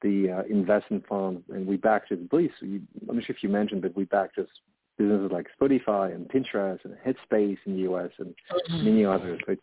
the 0.00 0.30
uh, 0.30 0.42
investment 0.48 1.06
fund, 1.06 1.42
and 1.50 1.66
we 1.66 1.76
backed 1.76 2.08
just 2.08 2.28
Blisce. 2.28 2.50
You, 2.60 2.80
I'm 3.08 3.16
not 3.16 3.24
sure 3.24 3.36
if 3.36 3.42
you 3.42 3.48
mentioned, 3.48 3.82
but 3.82 3.96
we 3.96 4.04
backed 4.04 4.36
just 4.36 4.50
businesses 4.98 5.30
like 5.30 5.46
Spotify 5.60 6.14
and 6.14 6.28
Pinterest 6.28 6.80
and 6.84 6.96
Headspace 7.06 7.58
in 7.66 7.74
the 7.74 7.82
U.S. 7.82 8.10
and 8.18 8.34
mm-hmm. 8.70 8.84
many 8.84 9.04
others. 9.04 9.40
But 9.46 9.58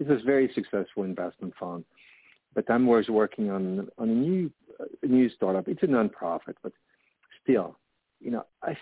it's 0.00 0.10
a 0.10 0.24
very 0.24 0.50
successful 0.54 1.04
investment 1.04 1.54
fund. 1.58 1.84
But 2.54 2.70
I'm 2.70 2.88
always 2.88 3.08
working 3.08 3.50
on 3.50 3.88
on 3.98 4.08
a 4.08 4.12
new 4.12 4.50
a 5.02 5.06
new 5.06 5.28
startup. 5.30 5.68
It's 5.68 5.82
a 5.82 5.86
nonprofit, 5.86 6.54
but 6.62 6.72
still, 7.42 7.76
you 8.20 8.30
know, 8.30 8.44
I, 8.62 8.76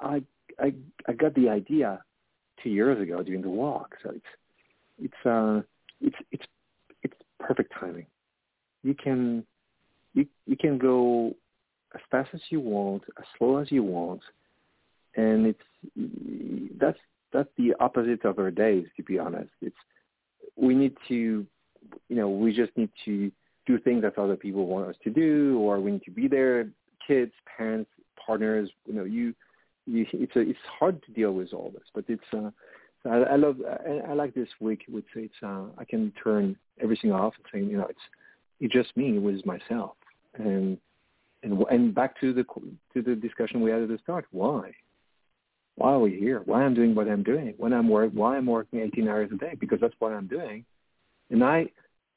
I, 0.00 0.22
I, 0.58 0.74
I 1.06 1.12
got 1.12 1.34
the 1.34 1.48
idea 1.48 2.02
two 2.62 2.70
years 2.70 3.00
ago 3.00 3.22
during 3.22 3.42
the 3.42 3.50
walk. 3.50 3.96
So 4.02 4.10
it's 4.10 4.24
it's 4.98 5.26
uh 5.26 5.62
it's 6.02 6.16
it's 6.30 6.44
it's 7.02 7.14
perfect 7.38 7.72
timing. 7.78 8.06
You 8.82 8.94
can 8.94 9.44
you 10.14 10.26
you 10.46 10.56
can 10.56 10.78
go 10.78 11.34
as 11.94 12.00
fast 12.10 12.30
as 12.34 12.40
you 12.50 12.60
want, 12.60 13.02
as 13.18 13.24
slow 13.38 13.58
as 13.58 13.70
you 13.70 13.82
want, 13.82 14.22
and 15.16 15.46
it's 15.46 16.78
that's 16.80 16.98
that's 17.32 17.48
the 17.56 17.74
opposite 17.80 18.24
of 18.24 18.38
our 18.38 18.50
days. 18.50 18.86
To 18.96 19.02
be 19.02 19.18
honest, 19.18 19.50
it's 19.60 19.76
we 20.56 20.74
need 20.74 20.96
to 21.08 21.46
you 22.08 22.16
know 22.16 22.28
we 22.28 22.52
just 22.52 22.76
need 22.76 22.90
to 23.04 23.30
do 23.66 23.78
things 23.78 24.02
that 24.02 24.18
other 24.18 24.36
people 24.36 24.66
want 24.66 24.88
us 24.88 24.96
to 25.04 25.10
do, 25.10 25.58
or 25.60 25.80
we 25.80 25.92
need 25.92 26.04
to 26.04 26.10
be 26.10 26.28
there. 26.28 26.68
Kids, 27.06 27.32
parents, 27.56 27.90
partners, 28.24 28.70
you 28.86 28.94
know, 28.94 29.04
you, 29.04 29.34
you 29.86 30.06
it's 30.12 30.36
a, 30.36 30.40
it's 30.40 30.58
hard 30.78 31.02
to 31.04 31.12
deal 31.12 31.32
with 31.32 31.52
all 31.52 31.70
this, 31.72 31.82
but 31.94 32.04
it's 32.08 32.22
uh, 32.32 32.50
so 33.02 33.10
I, 33.10 33.32
I 33.32 33.36
love 33.36 33.56
I, 33.66 34.10
I 34.10 34.14
like 34.14 34.34
this 34.34 34.48
week. 34.60 34.84
Which 34.88 35.06
it's 35.14 35.34
uh, 35.42 35.64
I 35.78 35.84
can 35.84 36.12
turn 36.22 36.56
everything 36.80 37.12
off 37.12 37.34
and 37.36 37.46
say 37.52 37.70
you 37.70 37.78
know 37.78 37.86
it's 37.88 38.00
it's 38.60 38.72
just 38.72 38.96
me. 38.96 39.16
It 39.16 39.22
was 39.22 39.44
myself, 39.44 39.96
and 40.34 40.78
and 41.42 41.64
and 41.70 41.94
back 41.94 42.20
to 42.20 42.32
the 42.32 42.44
to 42.94 43.02
the 43.02 43.14
discussion 43.14 43.60
we 43.60 43.70
had 43.70 43.82
at 43.82 43.88
the 43.88 43.98
start. 44.02 44.26
Why? 44.30 44.72
Why 45.76 45.92
are 45.92 46.00
we 46.00 46.16
here? 46.16 46.42
Why 46.44 46.62
I'm 46.62 46.74
doing 46.74 46.94
what 46.94 47.08
I'm 47.08 47.22
doing? 47.22 47.54
When 47.56 47.72
I'm 47.72 47.88
work, 47.88 48.10
why 48.12 48.36
I'm 48.36 48.46
working 48.46 48.80
18 48.80 49.08
hours 49.08 49.30
a 49.32 49.36
day? 49.36 49.56
Because 49.58 49.80
that's 49.80 49.94
what 50.00 50.12
I'm 50.12 50.26
doing. 50.26 50.64
And 51.30 51.42
I 51.42 51.66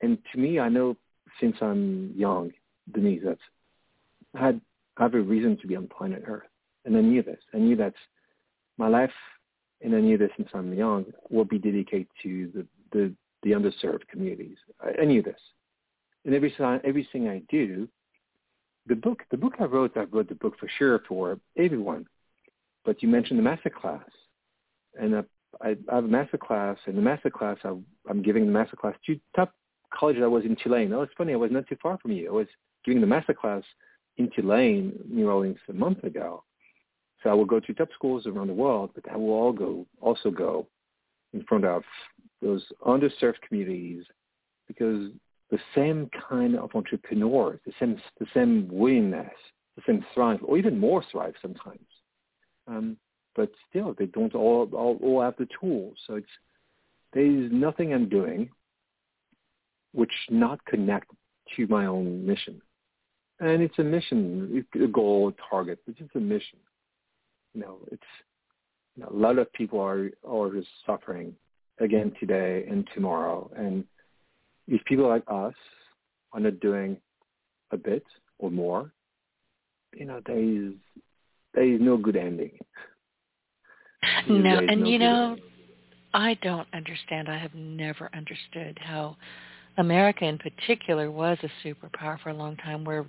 and 0.01 0.17
to 0.33 0.39
me, 0.39 0.59
I 0.59 0.69
know 0.69 0.97
since 1.39 1.55
I'm 1.61 2.13
young, 2.15 2.51
Denise, 2.93 3.21
that's 3.25 3.39
I 4.35 4.45
had 4.45 4.61
I 4.97 5.03
have 5.03 5.13
a 5.13 5.21
reason 5.21 5.57
to 5.61 5.67
be 5.67 5.75
on 5.75 5.87
planet 5.87 6.23
Earth, 6.27 6.47
and 6.85 6.95
I 6.95 7.01
knew 7.01 7.23
this. 7.23 7.39
I 7.53 7.57
knew 7.57 7.75
that 7.77 7.93
my 8.77 8.87
life, 8.87 9.11
and 9.85 9.95
I 9.95 9.99
knew 9.99 10.17
this 10.17 10.31
since 10.35 10.49
I'm 10.53 10.73
young, 10.73 11.05
will 11.29 11.45
be 11.45 11.59
dedicated 11.59 12.07
to 12.23 12.51
the 12.53 12.65
the, 12.91 13.13
the 13.43 13.51
underserved 13.51 14.07
communities. 14.09 14.57
any 14.99 15.19
of 15.19 15.25
this, 15.25 15.39
and 16.25 16.33
every 16.33 16.53
everything 16.83 17.29
I 17.29 17.43
do, 17.49 17.87
the 18.87 18.95
book 18.95 19.23
the 19.29 19.37
book 19.37 19.53
I 19.59 19.65
wrote, 19.65 19.95
I 19.95 20.03
wrote 20.03 20.27
the 20.27 20.35
book 20.35 20.55
for 20.59 20.67
sure 20.77 21.01
for 21.07 21.39
everyone. 21.55 22.07
But 22.83 23.01
you 23.01 23.09
mentioned 23.09 23.39
the 23.39 23.43
master 23.43 23.69
class, 23.69 24.09
and 24.99 25.15
I, 25.15 25.23
I, 25.61 25.77
I 25.91 25.95
have 25.95 26.05
a 26.05 26.07
master 26.07 26.37
class, 26.37 26.77
and 26.87 26.97
the 26.97 27.01
master 27.01 27.29
class 27.29 27.57
I, 27.63 27.73
I'm 28.09 28.21
giving 28.23 28.45
the 28.45 28.51
master 28.51 28.75
class 28.75 28.95
to 29.05 29.19
top 29.35 29.53
college 29.93 30.17
I 30.17 30.27
was 30.27 30.45
in 30.45 30.55
Tulane. 30.55 30.93
Oh, 30.93 31.03
it's 31.03 31.13
funny, 31.17 31.33
I 31.33 31.37
was 31.37 31.51
not 31.51 31.67
too 31.67 31.77
far 31.81 31.97
from 31.99 32.11
you. 32.11 32.27
I 32.27 32.31
was 32.31 32.47
giving 32.83 33.01
the 33.01 33.07
master 33.07 33.33
class 33.33 33.63
in 34.17 34.29
Tulane, 34.35 34.93
New 35.07 35.29
Orleans, 35.29 35.57
a 35.69 35.73
month 35.73 36.03
ago. 36.03 36.43
So 37.23 37.29
I 37.29 37.33
will 37.33 37.45
go 37.45 37.59
to 37.59 37.73
top 37.73 37.89
schools 37.93 38.27
around 38.27 38.47
the 38.47 38.53
world, 38.53 38.91
but 38.93 39.09
I 39.11 39.17
will 39.17 39.33
all 39.33 39.53
go, 39.53 39.85
also 40.01 40.29
go 40.29 40.67
in 41.33 41.43
front 41.43 41.65
of 41.65 41.83
those 42.41 42.63
underserved 42.85 43.41
communities 43.47 44.03
because 44.67 45.11
the 45.51 45.59
same 45.73 46.09
kind 46.29 46.55
of 46.55 46.75
entrepreneurs, 46.75 47.59
the 47.65 47.73
same, 47.79 47.99
the 48.19 48.27
same 48.33 48.67
willingness, 48.71 49.33
the 49.75 49.83
same 49.87 50.05
thrive, 50.13 50.39
or 50.43 50.57
even 50.57 50.79
more 50.79 51.03
thrive 51.11 51.33
sometimes. 51.41 51.79
Um, 52.67 52.97
but 53.35 53.51
still, 53.69 53.93
they 53.97 54.05
don't 54.07 54.33
all, 54.33 54.69
all, 54.73 54.97
all 55.01 55.21
have 55.21 55.35
the 55.37 55.47
tools. 55.59 55.97
So 56.07 56.15
it's, 56.15 56.27
there's 57.13 57.51
nothing 57.51 57.93
I'm 57.93 58.09
doing 58.09 58.49
which 59.93 60.11
not 60.29 60.63
connect 60.65 61.09
to 61.55 61.67
my 61.67 61.85
own 61.85 62.25
mission. 62.25 62.61
And 63.39 63.61
it's 63.61 63.79
a 63.79 63.83
mission, 63.83 64.65
a 64.81 64.87
goal, 64.87 65.29
a 65.29 65.49
target. 65.49 65.79
It's 65.87 65.99
just 65.99 66.15
a 66.15 66.19
mission. 66.19 66.59
You 67.55 67.61
know, 67.61 67.77
it's 67.91 68.03
you 68.95 69.03
know, 69.03 69.09
a 69.09 69.17
lot 69.17 69.39
of 69.39 69.51
people 69.53 69.79
are 69.79 70.09
are 70.27 70.51
just 70.51 70.67
suffering 70.85 71.33
again 71.79 72.11
today 72.19 72.65
and 72.69 72.87
tomorrow. 72.93 73.49
And 73.57 73.85
if 74.67 74.83
people 74.85 75.07
like 75.07 75.23
us 75.27 75.53
are 76.33 76.39
not 76.39 76.59
doing 76.59 76.97
a 77.71 77.77
bit 77.77 78.03
or 78.39 78.51
more, 78.51 78.91
you 79.95 80.05
know, 80.05 80.21
there 80.25 80.37
is 80.37 80.73
there 81.53 81.63
is 81.63 81.79
no 81.81 81.97
good 81.97 82.15
ending. 82.15 82.57
No, 84.27 84.59
and 84.59 84.81
no 84.81 84.87
you 84.87 84.99
know, 84.99 85.31
ending. 85.31 85.43
I 86.13 86.35
don't 86.43 86.67
understand. 86.73 87.27
I 87.27 87.39
have 87.39 87.55
never 87.55 88.09
understood 88.13 88.77
how 88.79 89.17
America 89.77 90.25
in 90.25 90.37
particular 90.37 91.09
was 91.09 91.39
a 91.41 91.67
superpower 91.67 92.19
for 92.21 92.29
a 92.29 92.33
long 92.33 92.55
time. 92.57 92.83
We're 92.83 93.05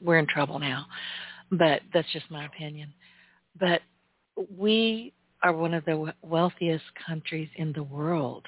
we're 0.00 0.18
in 0.18 0.26
trouble 0.28 0.60
now, 0.60 0.86
but 1.50 1.80
that's 1.92 2.10
just 2.12 2.30
my 2.30 2.46
opinion. 2.46 2.92
But 3.58 3.82
we 4.56 5.12
are 5.42 5.52
one 5.52 5.74
of 5.74 5.84
the 5.84 6.12
wealthiest 6.22 6.84
countries 7.06 7.48
in 7.56 7.72
the 7.72 7.82
world. 7.82 8.44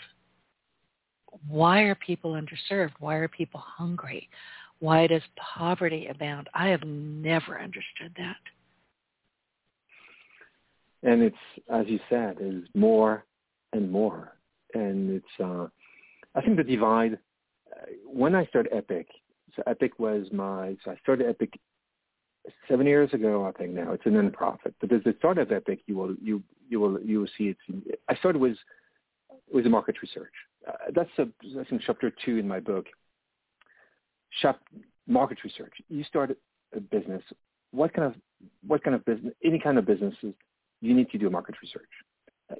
Why 1.48 1.82
are 1.82 1.94
people 1.94 2.32
underserved? 2.32 2.92
Why 2.98 3.16
are 3.16 3.28
people 3.28 3.60
hungry? 3.64 4.28
Why 4.80 5.06
does 5.06 5.22
poverty 5.36 6.08
abound? 6.08 6.48
I 6.54 6.68
have 6.68 6.82
never 6.84 7.60
understood 7.60 8.12
that. 8.16 8.36
And 11.02 11.22
it's, 11.22 11.36
as 11.72 11.86
you 11.86 11.98
said, 12.08 12.38
is 12.40 12.64
more 12.74 13.24
and 13.72 13.90
more. 13.90 14.36
And 14.74 15.10
it's, 15.10 15.42
uh, 15.42 15.66
I 16.34 16.40
think 16.40 16.56
the 16.56 16.64
divide, 16.64 17.14
uh, 17.72 17.86
when 18.04 18.34
I 18.34 18.44
started 18.46 18.72
Epic, 18.74 19.06
so 19.56 19.62
Epic 19.66 19.98
was 19.98 20.26
my, 20.32 20.76
so 20.84 20.90
I 20.90 20.96
started 20.96 21.28
Epic 21.28 21.58
seven 22.68 22.86
years 22.86 23.12
ago, 23.12 23.46
I 23.46 23.52
think 23.52 23.72
now. 23.72 23.92
It's 23.92 24.06
a 24.06 24.08
nonprofit. 24.08 24.74
But 24.80 24.92
as 24.92 25.02
the 25.04 25.14
start 25.18 25.38
of 25.38 25.52
Epic, 25.52 25.80
you 25.86 25.96
will, 25.96 26.14
you, 26.20 26.42
you 26.68 26.80
will, 26.80 27.00
you 27.00 27.20
will 27.20 27.28
see 27.36 27.54
it's, 27.54 27.94
I 28.08 28.14
started 28.16 28.40
with, 28.40 28.56
with 29.52 29.66
market 29.66 29.96
research. 30.02 30.32
Uh, 30.66 30.72
that's, 30.94 31.10
a, 31.18 31.26
that's 31.54 31.70
in 31.70 31.80
chapter 31.84 32.12
two 32.24 32.36
in 32.38 32.46
my 32.46 32.60
book. 32.60 32.86
Shop, 34.40 34.60
market 35.06 35.38
research. 35.44 35.72
You 35.88 36.04
start 36.04 36.36
a 36.76 36.80
business. 36.80 37.22
What 37.72 37.92
kind 37.92 38.06
of, 38.06 38.14
what 38.66 38.82
kind 38.82 38.94
of 38.94 39.04
business, 39.04 39.34
any 39.44 39.58
kind 39.58 39.78
of 39.78 39.86
businesses, 39.86 40.34
you 40.80 40.94
need 40.94 41.10
to 41.10 41.18
do 41.18 41.28
market 41.30 41.56
research 41.62 41.88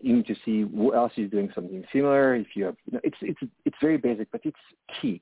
you 0.01 0.17
need 0.17 0.27
to 0.27 0.35
see 0.45 0.63
who 0.63 0.95
else 0.95 1.13
is 1.17 1.31
doing 1.31 1.51
something 1.55 1.85
similar. 1.93 2.37
If 2.37 2.49
you 2.55 2.65
have, 2.65 2.77
you 2.87 2.95
know, 2.95 3.01
it's 3.03 3.17
it's 3.23 3.41
it's 3.65 3.77
very 3.81 3.97
basic, 3.97 4.31
but 4.31 4.41
it's 4.45 4.57
key. 5.01 5.21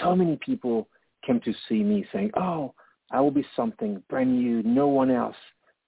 So 0.00 0.14
many 0.14 0.38
people 0.44 0.88
came 1.26 1.40
to 1.40 1.52
see 1.68 1.82
me 1.82 2.04
saying, 2.12 2.32
"Oh, 2.36 2.74
I 3.10 3.20
will 3.20 3.30
be 3.30 3.44
something 3.56 4.02
brand 4.08 4.38
new. 4.38 4.62
No 4.62 4.88
one 4.88 5.10
else 5.10 5.36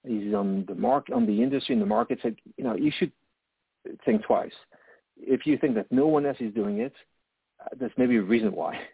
is 0.03 0.33
on 0.33 0.65
the 0.67 0.75
market, 0.75 1.13
on 1.13 1.25
the 1.25 1.41
industry, 1.41 1.73
in 1.73 1.79
the 1.79 1.85
market." 1.85 2.19
Said, 2.21 2.35
you 2.57 2.63
know, 2.63 2.75
you 2.75 2.91
should 2.97 3.11
think 4.05 4.23
twice. 4.23 4.53
If 5.17 5.45
you 5.45 5.57
think 5.57 5.75
that 5.75 5.91
no 5.91 6.07
one 6.07 6.25
else 6.25 6.37
is 6.39 6.53
doing 6.53 6.79
it, 6.79 6.93
uh, 7.61 7.69
there's 7.79 7.91
maybe 7.97 8.17
a 8.17 8.21
reason 8.21 8.53
why. 8.53 8.79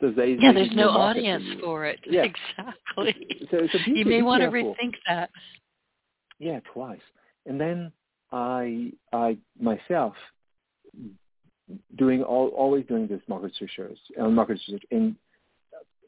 There's, 0.00 0.14
yeah, 0.16 0.52
there's 0.52 0.70
no, 0.76 0.84
no 0.84 0.90
audience 0.90 1.42
for 1.60 1.84
it. 1.84 1.98
Yeah. 2.08 2.22
Exactly. 2.56 3.48
So, 3.50 3.66
so 3.72 3.78
you 3.84 4.04
may 4.04 4.22
want 4.22 4.42
to 4.42 4.48
rethink 4.48 4.94
that. 5.08 5.28
Yeah, 6.38 6.60
twice. 6.72 7.00
And 7.46 7.60
then 7.60 7.90
I 8.30 8.92
I 9.12 9.38
myself 9.60 10.14
doing 11.96 12.22
all, 12.22 12.48
always 12.48 12.86
doing 12.86 13.08
this 13.08 13.20
market 13.28 13.52
research 13.60 13.98
uh, 14.20 14.28
market 14.28 14.60
research. 14.68 14.84
And 14.90 15.16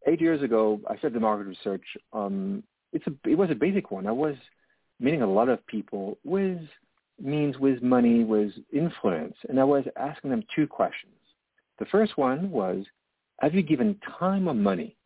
eight 0.07 0.21
years 0.21 0.43
ago, 0.43 0.81
I 0.89 0.97
started 0.97 1.15
the 1.15 1.21
market 1.21 1.47
research. 1.47 1.85
Um, 2.13 2.63
it's 2.93 3.07
a 3.07 3.29
it 3.29 3.37
was 3.37 3.51
a 3.51 3.55
basic 3.55 3.91
one. 3.91 4.07
I 4.07 4.13
was 4.13 4.37
meeting 4.99 5.23
a 5.23 5.31
lot 5.31 5.49
of 5.49 5.65
people 5.67 6.19
with 6.25 6.61
means, 7.23 7.59
with 7.59 7.83
money, 7.83 8.25
with 8.25 8.53
influence, 8.73 9.37
and 9.49 9.61
I 9.61 9.65
was 9.65 9.85
asking 9.97 10.31
them 10.31 10.43
two 10.55 10.67
questions. 10.67 11.13
The 11.79 11.85
first 11.87 12.17
one 12.17 12.51
was, 12.51 12.85
have 13.41 13.55
you 13.55 13.63
given 13.63 13.97
time 14.19 14.49
or 14.49 14.55
money 14.55 14.97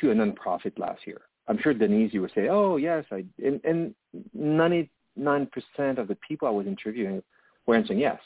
to 0.00 0.10
a 0.10 0.14
nonprofit 0.14 0.78
last 0.78 1.06
year? 1.06 1.22
I'm 1.48 1.58
sure 1.60 1.72
Denise, 1.72 2.12
you 2.12 2.20
would 2.22 2.32
say, 2.34 2.48
oh 2.48 2.76
yes, 2.76 3.04
I 3.10 3.24
and, 3.42 3.60
and 3.64 3.94
90 4.34 4.90
9% 5.18 5.48
of 5.98 6.08
the 6.08 6.16
people 6.16 6.46
I 6.46 6.50
was 6.50 6.66
interviewing 6.66 7.22
were 7.66 7.74
answering 7.74 7.98
yes. 7.98 8.20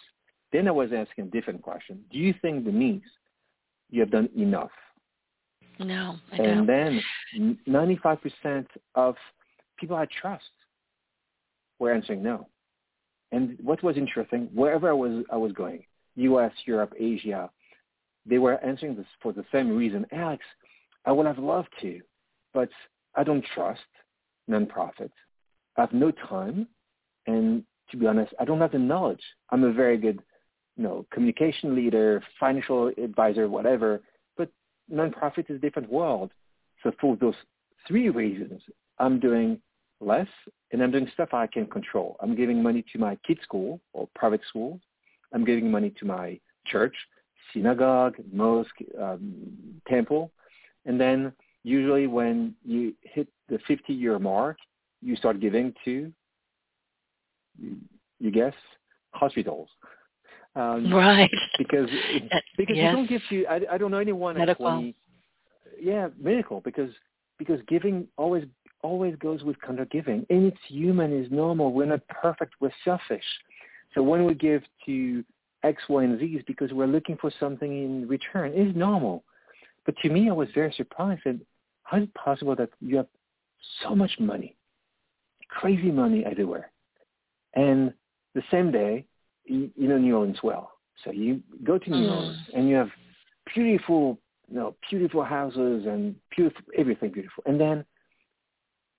Then 0.53 0.67
I 0.67 0.73
was 0.73 0.91
asking 0.93 1.27
a 1.27 1.31
different 1.31 1.63
question. 1.63 2.05
Do 2.11 2.19
you 2.19 2.35
think 2.43 2.65
Denise 2.65 3.03
you 3.91 4.01
have 4.01 4.11
done 4.11 4.29
enough? 4.37 4.71
No, 5.81 6.17
I 6.33 6.37
and 6.37 6.67
don't. 6.67 7.03
then 7.37 7.59
95% 7.69 8.67
of 8.95 9.17
people 9.79 9.97
I 9.97 10.07
trust 10.21 10.45
were 11.79 11.93
answering 11.93 12.23
no. 12.23 12.47
And 13.33 13.57
what 13.63 13.83
was 13.83 13.97
interesting, 13.97 14.49
wherever 14.53 14.91
I 14.91 14.93
was, 14.93 15.25
I 15.33 15.37
was 15.37 15.53
going, 15.53 15.85
U.S., 16.17 16.53
Europe, 16.67 16.93
Asia, 16.99 17.51
they 18.27 18.39
were 18.39 18.63
answering 18.65 18.97
this 18.97 19.07
for 19.23 19.33
the 19.33 19.45
same 19.53 19.77
reason. 19.77 20.05
Alex, 20.13 20.45
I 21.07 21.13
would 21.13 21.27
have 21.27 21.39
loved 21.39 21.71
to, 21.81 22.01
but 22.53 22.69
I 23.15 23.25
don't 23.25 23.45
trust 23.55 23.81
nonprofits. 24.49 25.13
I 25.77 25.83
have 25.83 25.93
no 25.93 26.11
time 26.11 26.67
and 27.27 27.65
to 27.91 27.97
be 27.97 28.07
honest, 28.07 28.33
I 28.39 28.45
don't 28.45 28.61
have 28.61 28.73
the 28.73 28.79
knowledge. 28.79 29.23
I'm 29.51 29.65
a 29.65 29.73
very 29.73 29.99
good, 29.99 30.21
you 30.77 30.85
know, 30.85 31.07
communication 31.13 31.75
leader, 31.75 32.23
financial 32.39 32.89
advisor, 33.03 33.49
whatever. 33.49 34.01
Nonprofit 34.93 35.51
is 35.51 35.57
a 35.57 35.59
different 35.59 35.91
world. 35.91 36.31
So 36.83 36.93
for 37.01 37.17
those 37.17 37.35
three 37.87 38.09
reasons, 38.09 38.63
I'm 38.99 39.21
doing 39.21 39.61
less 40.01 40.29
and 40.73 40.83
I'm 40.83 40.91
doing 40.91 41.09
stuff 41.13 41.31
I 41.33 41.47
can 41.47 41.67
control. 41.67 42.17
I'm 42.21 42.35
giving 42.35 42.63
money 42.63 42.85
to 42.93 42.99
my 42.99 43.17
kids' 43.27 43.41
school 43.43 43.81
or 43.93 44.09
private 44.15 44.41
school. 44.49 44.81
I'm 45.33 45.45
giving 45.45 45.71
money 45.71 45.91
to 45.99 46.05
my 46.05 46.41
church, 46.67 46.95
synagogue, 47.53 48.17
mosque, 48.33 48.81
um, 49.01 49.81
temple. 49.89 50.31
And 50.87 51.01
then 51.01 51.33
usually 51.63 52.07
when 52.07 52.55
you 52.65 52.95
hit 53.03 53.29
the 53.49 53.59
50-year 53.69 54.19
mark, 54.19 54.57
you 55.03 55.17
start 55.17 55.41
giving 55.41 55.75
to 55.85 56.13
you 58.21 58.31
guess 58.31 58.55
hospitals. 59.13 59.69
Um, 60.57 60.93
right. 60.93 61.31
Because 61.59 61.89
because 62.57 62.77
yes. 62.77 62.95
don't 62.95 63.09
give 63.09 63.23
to 63.31 63.47
I, 63.47 63.61
I 63.73 63.79
don't 63.79 63.91
know 63.91 63.99
anyone 63.99 64.37
medical. 64.37 64.67
at 64.69 64.73
20. 64.73 64.95
Yeah, 65.81 66.09
medical 66.21 66.61
because 66.61 66.91
because 67.39 67.61
giving 67.69 68.07
always 68.17 68.45
always 68.83 69.15
goes 69.17 69.43
with 69.43 69.61
counter 69.61 69.87
giving, 69.87 70.27
and 70.31 70.47
it's 70.47 70.59
human, 70.69 71.13
it's 71.13 71.31
normal. 71.31 71.73
We're 71.73 71.87
not 71.87 72.07
perfect. 72.09 72.55
We're 72.61 72.73
selfish. 72.85 73.25
So 73.95 74.03
when 74.03 74.25
we 74.25 74.35
give 74.35 74.63
to 74.87 75.25
X, 75.63 75.83
Y, 75.89 76.05
and 76.05 76.19
Z, 76.19 76.25
is 76.25 76.43
because 76.47 76.73
we're 76.73 76.87
looking 76.87 77.17
for 77.21 77.31
something 77.39 77.71
in 77.71 78.09
return. 78.09 78.53
It's 78.55 78.77
normal. 78.77 79.25
But 79.85 79.97
to 80.03 80.09
me, 80.09 80.29
I 80.29 80.33
was 80.33 80.49
very 80.55 80.73
surprised. 80.77 81.23
And 81.25 81.41
how 81.83 81.99
is 81.99 82.05
it 82.05 82.15
possible 82.15 82.55
that 82.57 82.71
you 82.81 82.97
have 82.97 83.07
so 83.83 83.95
much 83.95 84.13
money, 84.19 84.57
crazy 85.49 85.91
money 85.91 86.25
everywhere, 86.25 86.71
and 87.55 87.93
the 88.35 88.43
same 88.51 88.71
day, 88.71 89.05
you, 89.45 89.71
you 89.77 89.89
know 89.89 89.99
New 89.99 90.17
Orleans 90.17 90.39
well. 90.43 90.73
So 91.05 91.13
you 91.13 91.41
go 91.65 91.79
to 91.79 91.91
New 91.91 92.07
mm. 92.07 92.11
Orleans 92.11 92.39
and 92.55 92.69
you 92.69 92.77
have 92.77 92.89
beautiful 93.55 94.19
you 94.51 94.57
know, 94.57 94.75
beautiful 94.91 95.23
houses 95.23 95.87
and 95.87 96.15
beautiful 96.37 96.63
everything 96.77 97.13
beautiful. 97.13 97.45
And 97.47 97.61
then 97.61 97.85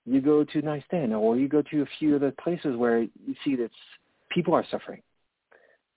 you 0.06 0.20
go 0.20 0.44
to 0.44 0.62
Nice 0.62 0.82
Den 0.90 1.12
or 1.12 1.36
you 1.36 1.48
go 1.48 1.62
to 1.62 1.82
a 1.82 1.86
few 1.98 2.16
other 2.16 2.32
places 2.42 2.76
where 2.76 3.02
you 3.02 3.34
see 3.44 3.54
that 3.56 3.70
people 4.30 4.54
are 4.54 4.64
suffering. 4.70 5.02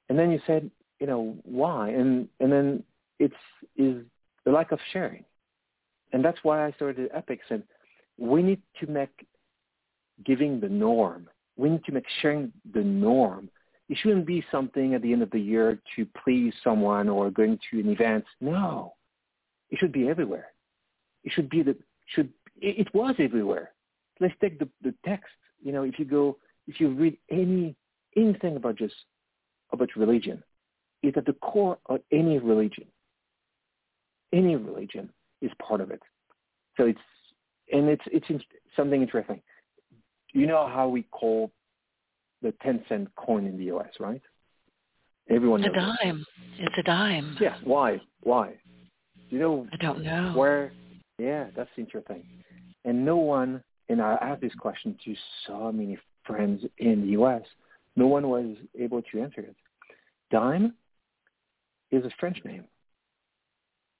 And 0.09 0.19
then 0.19 0.29
you 0.29 0.39
said, 0.45 0.69
you 0.99 1.07
know, 1.07 1.37
why? 1.43 1.89
And 1.89 2.27
and 2.39 2.51
then 2.51 2.83
it's 3.17 3.33
is 3.77 4.03
the 4.43 4.51
lack 4.51 4.71
of 4.71 4.79
sharing. 4.91 5.23
And 6.11 6.23
that's 6.23 6.37
why 6.43 6.65
I 6.65 6.71
started 6.73 7.09
Epic 7.13 7.39
and 7.49 7.63
we 8.17 8.43
need 8.43 8.61
to 8.79 8.87
make 8.87 9.25
giving 10.25 10.59
the 10.59 10.69
norm. 10.69 11.27
We 11.57 11.69
need 11.69 11.83
to 11.85 11.91
make 11.91 12.05
sharing 12.21 12.51
the 12.73 12.83
norm. 12.83 13.49
It 13.87 13.97
shouldn't 14.01 14.25
be 14.25 14.43
something 14.51 14.95
at 14.95 15.01
the 15.01 15.13
end 15.13 15.21
of 15.21 15.29
the 15.31 15.39
year 15.39 15.79
to 15.95 16.07
please 16.23 16.53
someone 16.63 17.07
or 17.07 17.29
going 17.29 17.59
to 17.69 17.79
an 17.79 17.89
event. 17.89 18.25
No. 18.41 18.93
It 19.69 19.79
should 19.79 19.91
be 19.91 20.07
everywhere. 20.07 20.47
It 21.23 21.31
should 21.33 21.49
be 21.49 21.61
the 21.61 21.75
should 22.13 22.29
it, 22.61 22.87
it 22.87 22.93
was 22.93 23.15
everywhere. 23.19 23.71
Let's 24.19 24.33
take 24.41 24.59
the, 24.59 24.69
the 24.81 24.93
text. 25.05 25.33
You 25.61 25.71
know, 25.71 25.83
if 25.83 25.99
you 25.99 26.05
go 26.05 26.37
if 26.67 26.79
you 26.79 26.89
read 26.89 27.17
any 27.31 27.75
anything 28.15 28.55
about 28.55 28.77
just 28.77 28.95
about 29.71 29.89
religion, 29.95 30.43
it's 31.03 31.17
at 31.17 31.25
the 31.25 31.33
core 31.33 31.77
of 31.87 31.99
any 32.11 32.39
religion. 32.39 32.85
Any 34.33 34.55
religion 34.55 35.09
is 35.41 35.51
part 35.61 35.81
of 35.81 35.91
it. 35.91 36.01
So 36.77 36.85
it's 36.85 36.99
and 37.71 37.87
it's 37.87 38.03
it's 38.07 38.43
something 38.75 39.01
interesting. 39.01 39.41
You 40.33 40.47
know 40.47 40.67
how 40.67 40.87
we 40.87 41.03
call 41.03 41.51
the 42.45 42.53
ten 42.61 42.83
cent 42.87 43.09
coin 43.15 43.47
in 43.47 43.57
the 43.57 43.65
U.S., 43.65 43.89
right? 43.99 44.21
Everyone 45.31 45.63
it's 45.63 45.75
knows. 45.75 45.95
a 45.99 46.05
dime. 46.05 46.25
It's 46.59 46.75
a 46.77 46.83
dime. 46.83 47.35
Yeah. 47.41 47.55
Why? 47.63 47.99
Why? 48.21 48.53
You 49.29 49.39
know? 49.39 49.67
I 49.73 49.77
don't 49.77 50.03
know. 50.03 50.31
Where? 50.35 50.71
Yeah, 51.17 51.47
that's 51.55 51.71
interesting. 51.75 52.23
And 52.85 53.03
no 53.03 53.17
one. 53.17 53.63
And 53.89 53.99
I 54.01 54.17
asked 54.21 54.41
this 54.41 54.53
question 54.59 54.95
to 55.05 55.15
so 55.47 55.71
many 55.71 55.97
friends 56.23 56.63
in 56.77 57.01
the 57.01 57.07
U.S. 57.09 57.41
No 57.95 58.05
one 58.07 58.29
was 58.29 58.55
able 58.79 59.01
to 59.01 59.21
answer 59.21 59.41
it. 59.41 59.55
Dime 60.31 60.73
is 61.91 62.05
a 62.05 62.09
French 62.19 62.37
name 62.45 62.65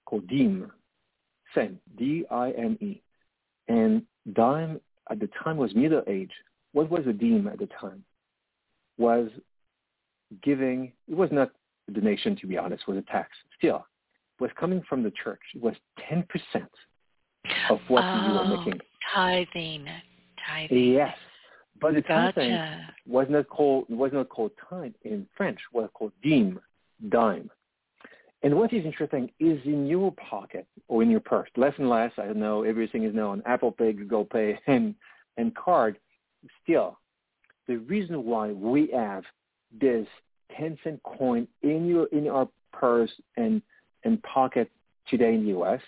called 0.05 0.27
dime, 0.27 0.71
Sen, 1.55 1.79
D-I-M-E. 1.97 3.01
And 3.67 4.03
dime 4.34 4.79
at 5.10 5.19
the 5.19 5.29
time 5.43 5.58
was 5.58 5.73
middle 5.73 6.03
age. 6.08 6.31
What 6.73 6.91
was 6.91 7.08
a 7.08 7.13
dime 7.13 7.47
at 7.47 7.58
the 7.58 7.69
time? 7.79 8.03
Was 8.97 9.29
giving, 10.41 10.91
it 11.08 11.15
was 11.15 11.29
not 11.31 11.51
a 11.88 11.91
donation 11.91 12.36
to 12.38 12.47
be 12.47 12.58
honest, 12.58 12.84
it 12.88 12.91
was 12.91 12.97
a 12.97 13.12
tax. 13.12 13.29
Still, 13.58 13.86
was 14.39 14.51
coming 14.60 14.81
from 14.88 15.03
the 15.03 15.12
church. 15.12 15.41
It 15.53 15.62
was 15.62 15.75
10% 16.12 16.25
of 17.69 17.79
what 17.88 18.03
oh, 18.03 18.27
you 18.27 18.34
were 18.34 18.58
making. 18.58 18.79
Tithing. 19.13 19.86
Tithing. 20.47 20.93
Yes. 20.93 21.15
But 21.81 21.93
the 21.93 22.01
gotcha. 22.01 22.34
tithing 22.34 22.58
was 23.05 23.27
not 23.29 23.49
called 23.49 23.86
was 23.89 24.12
not 24.13 24.29
called 24.29 24.51
tithe 24.69 24.93
in 25.03 25.27
French, 25.36 25.60
was 25.73 25.89
called 25.93 26.13
dime, 26.23 26.60
dime. 27.10 27.49
And 28.45 28.55
what 28.55 28.71
is 28.73 28.86
interesting 28.86 29.31
is 29.39 29.60
in 29.65 29.88
your 29.88 30.12
pocket 30.13 30.67
or 30.88 31.01
in 31.01 31.10
your 31.10 31.19
purse, 31.19 31.49
less 31.58 31.73
and 31.79 31.89
less, 31.89 32.12
I 32.17 32.25
don't 32.25 32.38
know, 32.38 32.62
everything 32.62 33.03
is 33.03 33.15
now 33.15 33.31
on 33.31 33.41
Apple 33.47 33.71
Pay, 33.71 33.93
Google 33.93 34.23
Pay, 34.23 34.60
and, 34.67 34.93
and 35.38 35.55
card. 35.55 35.97
Still, 36.62 36.99
the 37.67 37.78
reason 37.78 38.25
why 38.25 38.51
we 38.51 38.89
have 38.93 39.23
this 39.80 40.08
10 40.58 40.78
cent 40.84 41.01
coin 41.04 41.47
in 41.63 41.88
your 41.88 42.06
in 42.08 42.28
our 42.28 42.47
purse 42.71 43.12
and, 43.38 43.62
and 44.04 44.21
pocket 44.23 44.69
today 45.08 45.34
in 45.34 45.43
the 45.43 45.49
U.S. 45.49 45.82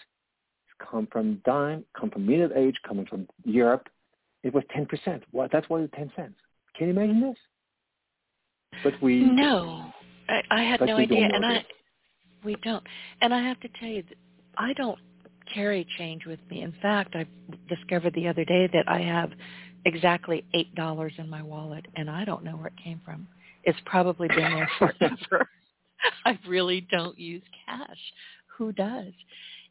come 0.79 1.07
from 1.11 1.41
dime, 1.45 1.83
come 1.99 2.09
from 2.09 2.25
middle 2.25 2.49
age, 2.55 2.75
coming 2.87 3.05
from 3.05 3.27
Europe. 3.43 3.87
It 4.43 4.53
was 4.53 4.63
10%. 4.75 5.21
What? 5.31 5.51
That's 5.51 5.67
why 5.69 5.81
it's 5.81 5.93
10 5.95 6.11
cents. 6.15 6.35
Can 6.77 6.87
you 6.87 6.93
imagine 6.93 7.21
this? 7.21 7.37
But 8.83 8.93
we 9.01 9.21
no, 9.21 9.91
I, 10.29 10.41
I 10.51 10.63
had 10.63 10.81
no 10.81 10.97
idea, 10.97 11.29
and 11.33 11.43
this. 11.43 11.63
I 11.63 11.65
we 12.43 12.55
don't. 12.63 12.83
And 13.21 13.33
I 13.33 13.41
have 13.41 13.59
to 13.61 13.69
tell 13.79 13.89
you, 13.89 14.03
I 14.57 14.73
don't 14.73 14.99
carry 15.53 15.87
change 15.97 16.25
with 16.25 16.39
me. 16.49 16.61
In 16.61 16.73
fact, 16.81 17.15
I 17.15 17.25
discovered 17.67 18.13
the 18.13 18.27
other 18.27 18.45
day 18.45 18.69
that 18.73 18.85
I 18.87 18.99
have 18.99 19.31
exactly 19.87 20.43
eight 20.53 20.75
dollars 20.75 21.13
in 21.17 21.29
my 21.29 21.41
wallet, 21.41 21.85
and 21.95 22.09
I 22.09 22.25
don't 22.25 22.43
know 22.43 22.57
where 22.57 22.67
it 22.67 22.83
came 22.83 23.01
from. 23.03 23.27
It's 23.63 23.79
probably 23.85 24.27
been 24.27 24.37
there 24.37 24.69
forever. 24.79 25.49
I 26.25 26.37
really 26.47 26.81
don't 26.91 27.17
use 27.17 27.41
cash. 27.65 27.97
Who 28.57 28.71
does? 28.71 29.13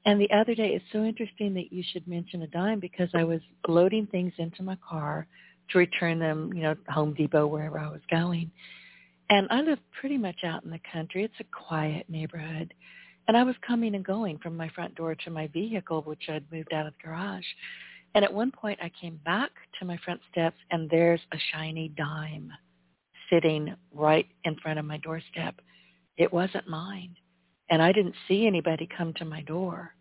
And 0.05 0.21
the 0.21 0.31
other 0.31 0.55
day, 0.55 0.69
it's 0.69 0.85
so 0.93 1.05
interesting 1.05 1.55
that 1.55 1.73
you 1.73 1.83
should 1.93 2.07
mention 2.07 2.43
a 2.43 2.47
dime 2.47 2.81
because 2.81 3.09
I 3.15 3.25
was 3.25 3.41
loading 3.69 4.07
things 4.07 4.33
into 4.39 4.63
my 4.63 4.77
car 4.89 5.27
to 5.71 5.79
return 5.79 6.19
them, 6.19 6.53
you 6.55 6.63
know, 6.63 6.77
Home 6.89 7.13
Depot, 7.13 7.47
wherever 7.47 7.79
I 7.79 7.89
was 7.89 8.01
going. 8.11 8.51
And 9.29 9.49
I 9.51 9.63
live 9.63 9.81
pretty 10.01 10.17
much 10.17 10.45
out 10.45 10.65
in 10.65 10.71
the 10.71 10.81
country. 10.93 11.25
It's 11.25 11.35
a 11.41 11.67
quiet 11.67 12.09
neighborhood. 12.09 12.73
And 13.27 13.37
I 13.37 13.43
was 13.43 13.57
coming 13.67 13.97
and 13.97 14.05
going 14.05 14.39
from 14.39 14.57
my 14.57 14.69
front 14.69 14.95
door 14.95 15.17
to 15.17 15.31
my 15.31 15.49
vehicle, 15.49 16.03
which 16.03 16.29
I'd 16.29 16.45
moved 16.53 16.73
out 16.73 16.87
of 16.87 16.93
the 16.93 17.09
garage. 17.09 17.45
And 18.17 18.25
at 18.25 18.35
one 18.35 18.51
point 18.51 18.81
I 18.83 18.91
came 19.01 19.21
back 19.25 19.51
to 19.79 19.85
my 19.85 19.97
front 19.99 20.21
steps 20.33 20.57
and 20.73 20.91
there's 20.91 21.21
a 21.33 21.39
shiny 21.53 21.91
dime 21.91 22.51
sitting 23.31 23.77
right 23.93 24.27
in 24.45 24.57
front 24.57 24.81
of 24.81 24.85
my 24.85 24.97
doorstep. 24.99 25.61
It 26.17 26.33
wasn't 26.33 26.67
mine. 26.69 27.15
And 27.71 27.83
I 27.83 27.93
didn't 27.93 28.15
see 28.27 28.47
anybody 28.47 28.89
come 28.97 29.13
to 29.15 29.25
my 29.25 29.43
door. 29.43 29.95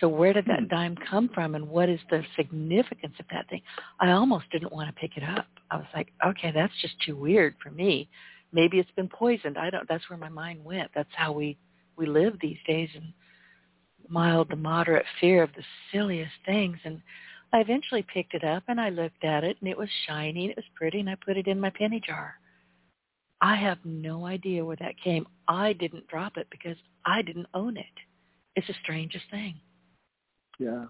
So 0.00 0.08
where 0.08 0.32
did 0.32 0.46
that 0.46 0.60
Hmm. 0.60 0.68
dime 0.68 0.96
come 1.10 1.28
from 1.28 1.54
and 1.54 1.68
what 1.68 1.90
is 1.90 2.00
the 2.08 2.24
significance 2.36 3.18
of 3.18 3.26
that 3.32 3.48
thing? 3.50 3.62
I 4.00 4.12
almost 4.12 4.48
didn't 4.50 4.72
want 4.72 4.88
to 4.88 5.00
pick 5.00 5.16
it 5.18 5.24
up. 5.24 5.48
I 5.70 5.76
was 5.76 5.86
like, 5.94 6.12
okay, 6.24 6.52
that's 6.52 6.80
just 6.80 6.98
too 7.00 7.16
weird 7.16 7.56
for 7.62 7.70
me 7.70 8.08
maybe 8.52 8.78
it's 8.78 8.90
been 8.92 9.08
poisoned. 9.08 9.58
I 9.58 9.70
don't. 9.70 9.88
That's 9.88 10.08
where 10.08 10.18
my 10.18 10.28
mind 10.28 10.64
went. 10.64 10.90
That's 10.94 11.10
how 11.14 11.32
we 11.32 11.58
we 11.96 12.06
live 12.06 12.34
these 12.40 12.58
days 12.66 12.88
in 12.94 13.12
mild 14.08 14.48
to 14.50 14.56
moderate 14.56 15.04
fear 15.20 15.42
of 15.42 15.50
the 15.54 15.62
silliest 15.92 16.32
things. 16.46 16.78
And 16.84 17.02
I 17.52 17.60
eventually 17.60 18.02
picked 18.12 18.34
it 18.34 18.44
up 18.44 18.62
and 18.68 18.80
I 18.80 18.90
looked 18.90 19.24
at 19.24 19.42
it 19.44 19.56
and 19.60 19.68
it 19.70 19.78
was 19.78 19.88
shiny 20.06 20.42
and 20.44 20.50
it 20.50 20.56
was 20.56 20.64
pretty 20.74 21.00
and 21.00 21.08
I 21.08 21.14
put 21.16 21.36
it 21.38 21.46
in 21.46 21.58
my 21.60 21.70
penny 21.70 22.00
jar. 22.04 22.34
I 23.40 23.56
have 23.56 23.78
no 23.84 24.26
idea 24.26 24.64
where 24.64 24.76
that 24.80 25.00
came. 25.02 25.26
I 25.46 25.72
didn't 25.72 26.08
drop 26.08 26.36
it 26.36 26.48
because 26.50 26.76
I 27.06 27.22
didn't 27.22 27.46
own 27.54 27.76
it. 27.76 27.84
It's 28.56 28.66
the 28.66 28.74
strangest 28.82 29.24
thing. 29.30 29.54
Yeah. 30.58 30.86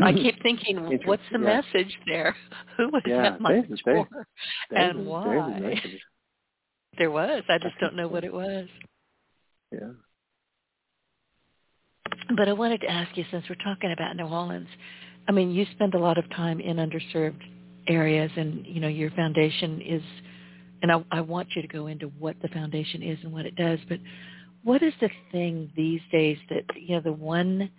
I 0.00 0.12
keep 0.12 0.42
thinking, 0.42 0.76
what's 1.04 1.22
the 1.32 1.38
yeah. 1.38 1.60
message 1.62 1.96
there? 2.06 2.36
Who 2.76 2.88
was 2.90 3.02
Yeah, 3.06 3.22
that 3.22 3.40
message 3.40 3.68
there's- 3.68 3.80
there's- 3.84 4.06
for? 4.12 4.26
There's 4.70 4.90
And 4.90 4.90
a- 4.90 4.94
there's 4.94 5.06
a 5.06 5.10
why? 5.10 5.82
There 6.98 7.10
was. 7.10 7.42
I 7.48 7.58
just 7.58 7.78
don't 7.80 7.94
know 7.96 8.08
what 8.08 8.24
it 8.24 8.32
was. 8.32 8.68
Yeah. 9.72 9.92
But 12.34 12.48
I 12.48 12.52
wanted 12.52 12.80
to 12.80 12.90
ask 12.90 13.16
you, 13.16 13.24
since 13.30 13.44
we're 13.48 13.62
talking 13.62 13.92
about 13.92 14.16
New 14.16 14.24
Orleans, 14.24 14.68
I 15.28 15.32
mean, 15.32 15.50
you 15.50 15.64
spend 15.72 15.94
a 15.94 15.98
lot 15.98 16.18
of 16.18 16.28
time 16.30 16.60
in 16.60 16.76
underserved 16.76 17.40
areas, 17.88 18.30
and 18.36 18.66
you 18.66 18.80
know 18.80 18.88
your 18.88 19.10
foundation 19.10 19.80
is, 19.80 20.02
and 20.82 20.90
I, 20.90 21.04
I 21.12 21.20
want 21.20 21.48
you 21.54 21.62
to 21.62 21.68
go 21.68 21.86
into 21.86 22.06
what 22.18 22.36
the 22.42 22.48
foundation 22.48 23.02
is 23.02 23.18
and 23.22 23.32
what 23.32 23.46
it 23.46 23.54
does. 23.54 23.78
But 23.88 24.00
what 24.64 24.82
is 24.82 24.92
the 25.00 25.10
thing 25.30 25.70
these 25.76 26.00
days 26.10 26.38
that 26.50 26.64
you 26.74 26.96
know 26.96 27.00
the 27.00 27.12
one 27.12 27.70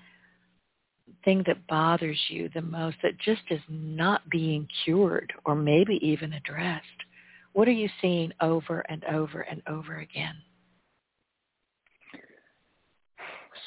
thing 1.26 1.44
that 1.48 1.68
bothers 1.68 2.20
you 2.30 2.50
the 2.54 2.62
most 2.62 2.98
that 3.04 3.18
just 3.18 3.42
is 3.50 3.62
not 3.70 4.30
being 4.30 4.68
cured 4.86 5.34
or 5.46 5.56
maybe 5.56 6.00
even 6.02 6.34
addressed? 6.34 6.86
What 7.52 7.68
are 7.68 7.72
you 7.72 7.90
seeing 8.02 8.32
over 8.40 8.80
and 8.88 9.04
over 9.06 9.42
and 9.42 9.62
over 9.68 9.98
again? 9.98 10.36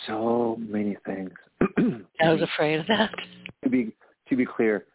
So 0.07 0.57
many 0.59 0.97
things. 1.07 1.33
I 2.23 2.33
was 2.33 2.43
afraid 2.43 2.81
of 2.81 2.87
that. 2.87 3.11
to 3.65 3.71
be 3.71 3.93
to 4.29 4.37
be 4.37 4.47
clear, 4.47 4.87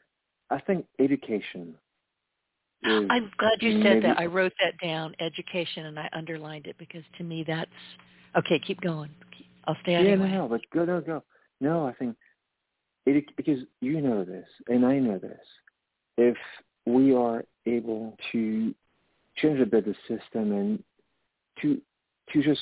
I 0.50 0.60
think 0.60 0.86
education 1.00 1.76
I'm 2.86 3.32
glad 3.38 3.62
you 3.62 3.82
said 3.82 4.04
that. 4.04 4.20
I 4.20 4.26
wrote 4.26 4.54
that 4.64 4.78
down, 4.86 5.16
education, 5.20 5.86
and 5.86 6.00
I 6.00 6.10
underlined 6.14 6.68
it 6.68 6.76
because 6.78 7.04
to 7.18 7.24
me 7.24 7.44
that's 7.46 7.70
okay. 8.38 8.60
Keep 8.60 8.82
going. 8.82 9.10
I'll 9.68 9.78
stay 9.82 9.94
yeah, 9.94 10.00
anyway. 10.00 10.30
no, 10.30 10.44
no, 10.44 10.48
but 10.48 10.62
go, 10.72 10.86
no, 10.86 11.02
go. 11.02 11.24
No, 11.60 11.88
I 11.88 11.94
think 11.94 12.16
it, 13.06 13.26
because 13.36 13.60
you 13.82 14.02
know 14.02 14.24
this 14.24 14.46
and 14.68 14.86
I 14.86 15.00
know 15.00 15.18
this. 15.18 15.40
If 16.18 16.38
we 16.86 17.16
are 17.16 17.44
able 17.66 18.16
to 18.32 18.74
change 19.38 19.60
a 19.60 19.66
bit 19.66 19.86
the 19.86 19.96
system 20.08 20.52
and 20.52 20.84
to 21.62 21.82
to 22.34 22.44
just 22.44 22.62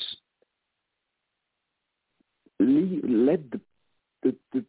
leave, 2.60 3.02
let 3.04 3.50
the, 3.50 3.60
the 4.22 4.36
the 4.52 4.64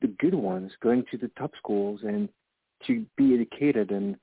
the 0.00 0.08
good 0.18 0.34
ones 0.34 0.72
going 0.82 1.04
to 1.10 1.18
the 1.18 1.30
top 1.38 1.52
schools 1.58 2.00
and 2.02 2.28
to 2.86 3.04
be 3.16 3.34
educated 3.34 3.90
and 3.90 4.16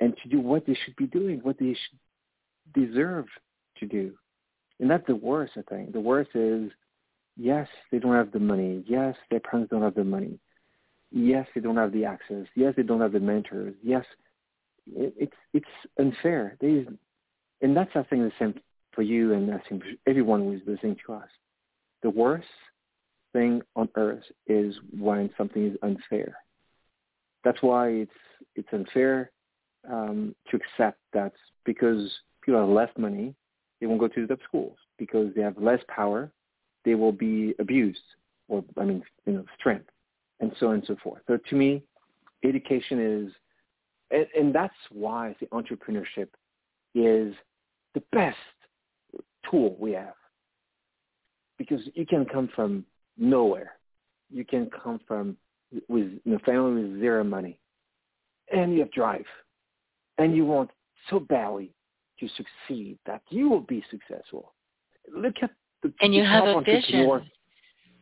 and 0.00 0.14
to 0.22 0.28
do 0.28 0.40
what 0.40 0.66
they 0.66 0.76
should 0.84 0.96
be 0.96 1.06
doing, 1.06 1.40
what 1.42 1.58
they 1.58 1.74
should 1.74 1.98
deserve 2.74 3.26
to 3.78 3.86
do. 3.86 4.12
And 4.80 4.88
that's 4.88 5.06
the 5.06 5.16
worst, 5.16 5.54
I 5.56 5.62
think. 5.62 5.92
The 5.92 6.00
worst 6.00 6.30
is, 6.34 6.70
yes, 7.36 7.66
they 7.90 7.98
don't 7.98 8.14
have 8.14 8.30
the 8.30 8.38
money. 8.38 8.84
Yes, 8.86 9.16
their 9.30 9.40
parents 9.40 9.70
don't 9.70 9.82
have 9.82 9.96
the 9.96 10.04
money. 10.04 10.38
Yes, 11.10 11.46
they 11.54 11.60
don't 11.60 11.76
have 11.76 11.92
the 11.92 12.04
access. 12.04 12.46
Yes, 12.54 12.74
they 12.76 12.82
don't 12.82 13.00
have 13.00 13.12
the 13.12 13.20
mentors. 13.20 13.74
Yes, 13.82 14.04
it, 14.86 15.14
it's 15.18 15.36
it's 15.52 15.66
unfair. 15.98 16.56
Is, 16.60 16.86
and 17.60 17.76
that's 17.76 17.90
I 17.94 18.02
think 18.04 18.22
the 18.22 18.32
same 18.38 18.54
for 18.92 19.02
you 19.02 19.32
and 19.32 19.52
I 19.52 19.58
think 19.68 19.82
everyone 20.06 20.40
who 20.40 20.52
is 20.52 20.60
listening 20.66 20.96
to 21.06 21.14
us. 21.14 21.28
The 22.02 22.10
worst 22.10 22.46
thing 23.32 23.62
on 23.76 23.88
earth 23.96 24.22
is 24.46 24.74
when 24.98 25.30
something 25.36 25.66
is 25.66 25.76
unfair. 25.82 26.36
That's 27.44 27.62
why 27.62 27.88
it's 27.88 28.10
it's 28.56 28.68
unfair 28.72 29.30
um, 29.90 30.34
to 30.50 30.56
accept 30.56 30.98
that 31.12 31.32
because 31.64 32.10
people 32.42 32.60
have 32.60 32.68
less 32.68 32.90
money, 32.96 33.34
they 33.80 33.86
won't 33.86 34.00
go 34.00 34.08
to 34.08 34.22
the 34.22 34.28
top 34.28 34.44
schools. 34.44 34.76
Because 34.98 35.32
they 35.34 35.42
have 35.42 35.56
less 35.58 35.80
power, 35.88 36.32
they 36.84 36.94
will 36.96 37.12
be 37.12 37.54
abused 37.60 38.00
or 38.48 38.64
I 38.76 38.84
mean, 38.84 39.02
you 39.26 39.34
know, 39.34 39.44
strength 39.58 39.88
and 40.40 40.52
so 40.58 40.68
on 40.68 40.74
and 40.74 40.84
so 40.86 40.96
forth. 41.02 41.22
So 41.26 41.38
to 41.48 41.54
me, 41.54 41.82
education 42.44 43.00
is, 43.00 43.32
and, 44.10 44.26
and 44.36 44.54
that's 44.54 44.74
why 44.90 45.36
the 45.40 45.46
entrepreneurship 45.46 46.28
is 46.94 47.34
the 47.94 48.02
best 48.12 48.36
tool 49.50 49.76
we 49.78 49.92
have. 49.92 50.14
Because 51.58 51.80
you 51.94 52.06
can 52.06 52.24
come 52.24 52.48
from 52.54 52.84
nowhere. 53.16 53.72
You 54.30 54.44
can 54.44 54.70
come 54.82 55.00
from 55.06 55.36
with 55.88 56.06
you 56.24 56.32
know, 56.32 56.38
family 56.46 56.82
with 56.82 57.00
zero 57.00 57.24
money, 57.24 57.58
and 58.52 58.72
you 58.72 58.80
have 58.80 58.92
drive, 58.92 59.26
and 60.18 60.34
you 60.34 60.44
want 60.46 60.70
so 61.10 61.20
badly 61.20 61.74
to 62.20 62.28
succeed 62.28 62.98
that 63.06 63.22
you 63.30 63.48
will 63.48 63.60
be 63.60 63.84
successful. 63.90 64.54
Look 65.14 65.34
at 65.42 65.50
the 65.82 65.92
and 66.00 66.14
you 66.14 66.22
the 66.22 66.28
have 66.28 66.44
a 66.44 66.60
vision. 66.60 67.30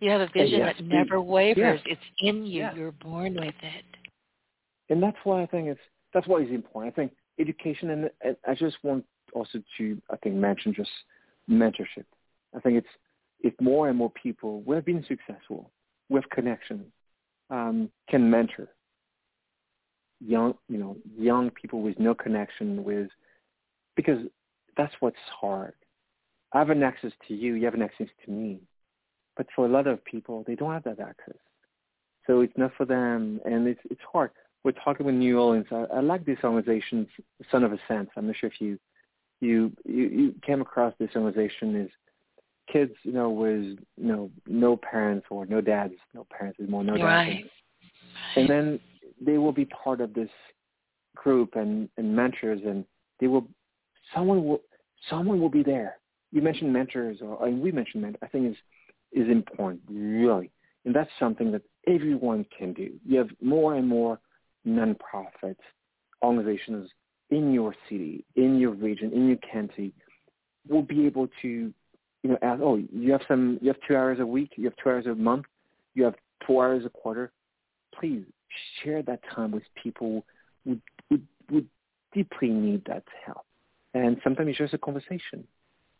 You 0.01 0.11
have 0.11 0.21
a 0.21 0.29
vision 0.29 0.59
yes, 0.59 0.75
that 0.79 0.85
never 0.85 1.23
wavers. 1.23 1.57
yes. 1.57 1.81
It's 1.87 2.01
in 2.21 2.45
you. 2.45 2.63
Yes. 2.63 2.75
You're 2.77 2.93
born 2.93 3.35
with 3.35 3.55
it. 3.63 3.85
and 4.91 5.03
that's 5.03 5.17
why 5.25 5.43
I 5.43 5.47
think 5.47 5.69
it's 5.69 5.81
that's 6.13 6.27
why 6.27 6.41
it's 6.41 6.51
important. 6.51 6.93
I 6.93 6.97
think 6.97 7.13
education, 7.39 7.91
and, 7.91 8.11
and 8.23 8.37
I 8.47 8.55
just 8.55 8.77
want 8.83 9.05
also 9.35 9.63
to 9.79 10.03
I 10.11 10.17
think 10.17 10.37
mention 10.37 10.75
just 10.75 10.91
mentorship. 11.51 12.05
I 12.55 12.61
think 12.61 12.79
it's 12.79 12.89
if 13.41 13.55
more 13.61 13.89
and 13.89 13.99
more 13.99 14.11
people 14.11 14.63
who 14.65 14.73
have 14.73 14.85
been 14.85 15.05
successful, 15.07 15.71
with 16.09 16.25
connections, 16.31 16.87
um, 17.51 17.91
can 18.09 18.31
mentor 18.31 18.69
young 20.21 20.55
you 20.69 20.79
know 20.79 20.97
young 21.19 21.51
people 21.51 21.83
with 21.83 21.99
no 21.99 22.15
connection 22.15 22.83
with 22.85 23.09
because 23.97 24.19
that's 24.77 24.95
what's 25.01 25.17
hard. 25.41 25.75
I 26.53 26.59
have 26.59 26.71
an 26.71 26.83
access 26.83 27.13
to 27.29 27.35
you, 27.35 27.55
you 27.55 27.65
have 27.65 27.75
an 27.75 27.83
access 27.83 28.09
to 28.25 28.31
me, 28.31 28.61
but 29.37 29.47
for 29.55 29.67
a 29.67 29.69
lot 29.69 29.87
of 29.87 30.05
people, 30.05 30.45
they 30.47 30.55
don't 30.55 30.73
have 30.73 30.85
that 30.85 31.01
access. 31.01 31.37
So 32.27 32.41
it's 32.41 32.57
not 32.57 32.73
for 32.77 32.85
them, 32.85 33.41
and 33.45 33.67
it's 33.67 33.81
it's 33.91 34.01
hard. 34.13 34.31
We're 34.65 34.73
talking 34.73 35.07
with 35.07 35.15
New 35.15 35.39
Orleans. 35.39 35.67
I, 35.71 35.87
I 35.95 36.01
like 36.01 36.25
this 36.25 36.39
organization, 36.43 37.07
Son 37.51 37.63
of 37.63 37.73
a 37.73 37.79
Saint. 37.89 38.09
I'm 38.17 38.27
not 38.27 38.37
sure 38.37 38.51
if 38.51 38.61
you 38.61 38.79
you 39.41 39.73
you, 39.85 40.09
you 40.09 40.35
came 40.45 40.61
across 40.61 40.95
this 40.99 41.11
organization. 41.15 41.77
Is 41.77 41.91
kids, 42.71 42.93
you 43.03 43.13
know, 43.13 43.31
with 43.31 43.63
you 43.63 43.79
know 43.97 44.31
no 44.47 44.77
parents 44.77 45.27
or 45.31 45.47
no 45.47 45.61
dads, 45.61 45.95
no 46.15 46.27
parents 46.31 46.59
is 46.61 46.69
more 46.69 46.85
no 46.85 46.97
dads, 46.97 47.05
right. 47.05 47.45
and 48.37 48.49
then 48.49 48.81
they 49.21 49.39
will 49.39 49.53
be 49.53 49.65
part 49.67 50.01
of 50.01 50.15
this 50.15 50.31
group 51.15 51.57
and 51.57 51.89
and 51.97 52.15
mentors, 52.15 52.61
and 52.65 52.85
they 53.21 53.27
will 53.27 53.47
someone 54.15 54.45
will 54.45 54.61
someone 55.09 55.41
will 55.41 55.51
be 55.51 55.63
there. 55.63 55.97
You 56.33 56.43
mentioned 56.43 56.73
mentors, 56.73 57.19
or 57.23 57.47
and 57.47 57.61
we 57.61 57.73
mentioned 57.73 58.03
mentors. 58.03 58.21
I 58.23 58.29
think 58.29 58.51
is 58.51 58.57
is 59.13 59.31
important, 59.31 59.81
really. 59.91 60.51
And 60.85 60.95
that's 60.95 61.11
something 61.19 61.51
that 61.53 61.63
everyone 61.89 62.47
can 62.57 62.73
do. 62.73 62.93
You 63.05 63.19
have 63.19 63.29
more 63.41 63.75
and 63.75 63.89
more 63.89 64.21
nonprofit 64.67 65.57
organizations 66.23 66.91
in 67.31 67.53
your 67.53 67.75
city, 67.89 68.25
in 68.37 68.59
your 68.59 68.73
region, 68.73 69.13
in 69.13 69.29
your 69.29 69.39
county, 69.53 69.93
will 70.69 70.83
be 70.83 71.07
able 71.07 71.29
to, 71.43 71.73
you 72.27 72.33
know, 72.33 72.39
ask, 72.43 72.61
oh, 72.63 72.77
you 72.93 73.13
have 73.13 73.23
some, 73.29 73.59
you 73.61 73.69
have 73.69 73.77
two 73.87 73.97
hours 73.97 74.19
a 74.21 74.27
week, 74.27 74.53
you 74.57 74.65
have 74.65 74.75
two 74.83 74.91
hours 74.91 75.07
a 75.07 75.15
month, 75.15 75.47
you 75.95 76.05
have 76.05 76.15
four 76.47 76.67
hours 76.67 76.85
a 76.85 76.91
quarter. 76.91 77.33
Please 77.99 78.25
share 78.83 79.03
that 79.03 79.21
time 79.35 79.51
with 79.51 79.63
people 79.83 80.25
who 80.65 80.79
would, 81.11 81.27
would 81.51 81.69
deeply 82.13 82.49
need 82.49 82.83
that 82.87 83.05
help. 83.25 83.45
And 83.95 84.19
sometimes 84.23 84.51
it's 84.51 84.59
just 84.59 84.75
a 84.75 84.79
conversation, 84.79 85.47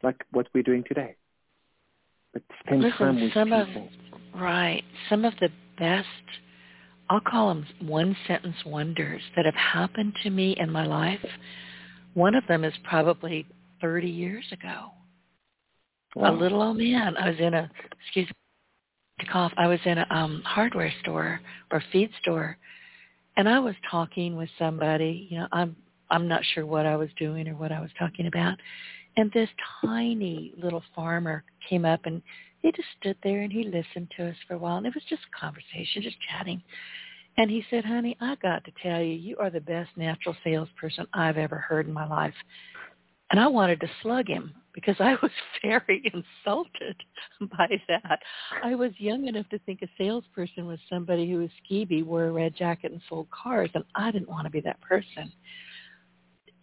like 0.03 0.25
what 0.33 0.49
we're 0.55 0.63
doing 0.63 0.85
today 0.87 1.17
but 2.37 2.43
spend 2.67 2.83
Listen, 2.83 2.99
time 2.99 3.21
with 3.21 3.33
some 3.33 3.53
of- 3.53 3.67
people. 3.69 3.89
Right. 4.35 4.85
Some 5.09 5.25
of 5.25 5.33
the 5.41 5.49
best, 5.79 6.07
I'll 7.09 7.21
call 7.21 7.49
them 7.49 7.67
one 7.81 8.15
sentence 8.27 8.57
wonders 8.67 9.23
that 9.35 9.47
have 9.47 9.55
happened 9.55 10.13
to 10.23 10.31
me 10.31 10.55
in 10.59 10.71
my 10.71 10.85
life. 10.85 11.25
One 12.13 12.35
of 12.35 12.47
them 12.47 12.65
is 12.65 12.75
probably 12.85 13.47
30 13.81 14.09
years 14.09 14.45
ago. 14.53 14.91
Wow. 16.17 16.35
A 16.35 16.35
little 16.35 16.63
old 16.63 16.79
man. 16.79 17.15
I 17.19 17.29
was 17.29 17.39
in 17.39 17.53
a, 17.53 17.71
excuse 18.03 18.27
me, 18.27 18.33
to 19.21 19.31
cough. 19.31 19.53
I 19.59 19.67
was 19.67 19.81
in 19.85 19.99
a 19.99 20.07
um, 20.09 20.41
hardware 20.47 20.91
store 21.03 21.41
or 21.71 21.83
feed 21.93 22.11
store, 22.23 22.57
and 23.37 23.47
I 23.47 23.59
was 23.59 23.75
talking 23.91 24.35
with 24.35 24.49
somebody. 24.59 25.29
You 25.31 25.41
know, 25.41 25.49
I'm 25.53 25.77
I'm 26.11 26.27
not 26.27 26.41
sure 26.55 26.65
what 26.65 26.87
I 26.87 26.97
was 26.97 27.11
doing 27.19 27.47
or 27.49 27.55
what 27.55 27.71
I 27.71 27.81
was 27.81 27.91
talking 27.99 28.29
about, 28.29 28.57
and 29.19 29.31
this 29.33 29.51
tiny 29.83 30.55
little 30.57 30.83
farmer 30.95 31.45
came 31.69 31.85
up 31.85 32.07
and 32.07 32.23
he 32.61 32.73
just 32.73 32.89
stood 32.99 33.19
there 33.23 33.43
and 33.43 33.53
he 33.53 33.65
listened 33.65 34.11
to 34.17 34.29
us 34.29 34.37
for 34.49 34.55
a 34.55 34.59
while. 34.59 34.79
And 34.79 34.87
it 34.87 34.95
was 34.95 35.05
just 35.11 35.23
conversation, 35.39 36.01
just 36.01 36.17
chatting. 36.31 36.63
And 37.37 37.51
he 37.51 37.63
said, 37.69 37.85
honey, 37.85 38.17
I 38.23 38.37
got 38.37 38.65
to 38.65 38.73
tell 38.83 39.03
you, 39.03 39.13
you 39.13 39.37
are 39.37 39.51
the 39.51 39.61
best 39.61 39.91
natural 39.97 40.35
salesperson 40.43 41.07
I've 41.13 41.37
ever 41.37 41.57
heard 41.57 41.87
in 41.87 41.93
my 41.93 42.07
life. 42.07 42.35
And 43.31 43.39
I 43.39 43.47
wanted 43.47 43.81
to 43.81 43.91
slug 44.03 44.29
him 44.29 44.55
because 44.77 44.95
I 45.01 45.17
was 45.23 45.31
very 45.63 46.03
insulted 46.05 47.03
by 47.57 47.81
that. 47.89 48.21
I 48.63 48.75
was 48.77 48.93
young 48.99 49.27
enough 49.27 49.49
to 49.49 49.59
think 49.61 49.81
a 49.83 49.89
salesperson 49.99 50.67
was 50.67 50.79
somebody 50.89 51.29
who 51.29 51.39
was 51.39 51.51
skeevy, 51.65 52.05
wore 52.05 52.27
a 52.27 52.33
red 52.33 52.55
jacket, 52.55 52.93
and 52.93 53.01
sold 53.09 53.29
cars, 53.31 53.71
and 53.75 53.83
I 53.97 54.13
didn't 54.13 54.29
want 54.29 54.45
to 54.45 54.51
be 54.51 54.61
that 54.61 54.81
person. 54.83 55.33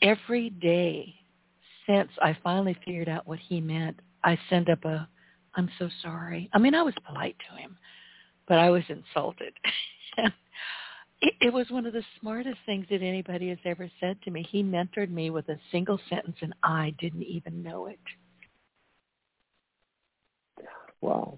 Every 0.01 0.51
day 0.51 1.16
since 1.88 2.11
I 2.22 2.38
finally 2.43 2.78
figured 2.86 3.09
out 3.09 3.28
what 3.28 3.39
he 3.39 3.59
meant, 3.59 3.99
I 4.24 4.38
send 4.47 4.70
up 4.70 4.86
a, 4.86 5.09
I'm 5.55 5.70
so 5.80 5.89
sorry. 6.03 6.49
I 6.53 6.59
mean, 6.59 6.76
I 6.76 6.84
was 6.84 6.93
polite 7.05 7.36
to 7.49 7.59
him, 7.59 7.76
but 8.47 8.59
I 8.59 8.70
was 8.70 8.84
insulted. 8.89 9.53
it, 11.24 11.34
it 11.39 11.53
was 11.53 11.65
one 11.69 11.86
of 11.86 11.93
the 11.93 12.03
smartest 12.19 12.57
things 12.65 12.86
that 12.89 13.01
anybody 13.01 13.47
has 13.49 13.57
ever 13.65 13.89
said 13.99 14.21
to 14.24 14.32
me. 14.32 14.45
He 14.51 14.61
mentored 14.61 15.09
me 15.09 15.30
with 15.30 15.47
a 15.47 15.57
single 15.71 15.99
sentence, 16.09 16.36
and 16.41 16.53
I 16.63 16.93
didn't 16.99 17.24
even 17.24 17.63
know 17.63 17.88
it. 17.88 17.99
Wow. 21.01 21.38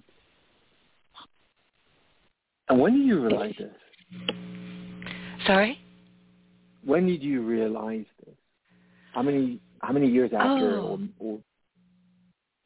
And 2.67 2.79
when 2.79 2.93
did 2.97 3.07
you 3.07 3.21
realize 3.21 3.53
this? 3.59 4.33
Sorry? 5.45 5.79
When 6.83 7.05
did 7.05 7.21
you 7.21 7.41
realize 7.43 8.05
this? 8.25 8.35
How 9.13 9.21
many 9.21 9.59
how 9.81 9.93
many 9.93 10.07
years 10.07 10.31
after? 10.33 10.79
Oh. 10.79 10.99
Or, 11.19 11.33
or, 11.33 11.39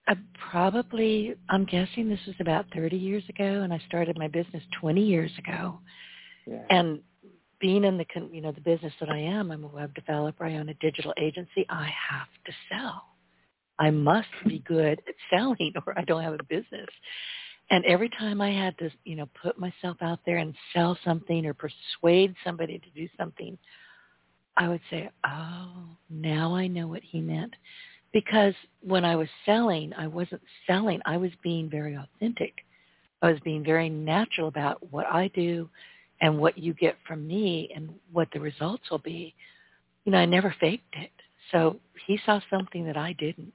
Uh, 0.08 0.16
probably, 0.52 1.36
I'm 1.50 1.66
guessing 1.66 2.08
this 2.08 2.20
was 2.26 2.36
about 2.40 2.66
30 2.74 2.96
years 2.96 3.24
ago, 3.30 3.62
and 3.64 3.74
I 3.74 3.80
started 3.88 4.18
my 4.18 4.28
business 4.30 4.64
20 4.80 5.02
years 5.02 5.32
ago. 5.38 5.80
yeah. 6.48 6.64
And 6.70 7.02
being 7.60 7.84
in 7.84 7.98
the 7.98 8.06
you 8.32 8.42
know 8.42 8.52
the 8.52 8.62
business 8.62 8.94
that 9.00 9.10
I 9.10 9.18
am, 9.18 9.52
I'm 9.52 9.64
a 9.64 9.68
web 9.68 9.94
developer. 9.94 10.46
I 10.46 10.56
own 10.56 10.70
a 10.70 10.74
digital 10.76 11.14
agency. 11.18 11.66
I 11.70 11.90
have 12.10 12.28
to 12.46 12.52
sell. 12.70 13.04
I 13.78 13.90
must 13.92 14.28
be 14.48 14.60
good 14.60 15.02
at 15.08 15.16
selling, 15.30 15.74
or 15.86 15.98
I 15.98 16.04
don't 16.04 16.24
have 16.24 16.34
a 16.34 16.44
business. 16.44 16.88
And 17.72 17.86
every 17.86 18.10
time 18.10 18.42
I 18.42 18.52
had 18.52 18.78
to, 18.80 18.90
you 19.06 19.16
know, 19.16 19.30
put 19.42 19.60
myself 19.60 19.98
out 20.02 20.20
there 20.26 20.38
and 20.38 20.56
sell 20.74 20.98
something 21.06 21.46
or 21.46 21.54
persuade 21.54 22.34
somebody 22.44 22.80
to 22.80 22.90
do 22.96 23.08
something, 23.18 23.58
I 24.58 24.68
would 24.68 24.82
say, 24.90 25.10
"Oh, 25.26 25.86
now 26.10 26.56
I 26.56 26.68
know 26.68 26.88
what 26.88 27.04
he 27.04 27.22
meant." 27.22 27.54
Because 28.12 28.56
when 28.82 29.06
I 29.06 29.16
was 29.16 29.28
selling, 29.46 29.94
I 29.94 30.08
wasn't 30.08 30.42
selling. 30.66 31.00
I 31.06 31.18
was 31.18 31.32
being 31.44 31.70
very 31.70 31.96
authentic. 31.96 32.54
I 33.22 33.32
was 33.32 33.40
being 33.42 33.64
very 33.64 33.90
natural 33.90 34.48
about 34.48 34.92
what 34.92 35.06
I 35.08 35.28
do 35.30 35.70
and 36.22 36.38
what 36.38 36.58
you 36.58 36.74
get 36.74 36.96
from 37.08 37.28
me 37.28 37.70
and 37.76 37.90
what 38.12 38.28
the 38.34 38.40
results 38.40 38.84
will 38.92 39.00
be. 39.00 39.34
You 40.06 40.12
know, 40.12 40.18
I 40.18 40.26
never 40.26 40.54
faked 40.60 40.96
it. 40.96 41.12
So 41.52 41.80
he 42.06 42.20
saw 42.26 42.40
something 42.50 42.86
that 42.86 42.98
I 42.98 43.14
didn't. 43.14 43.54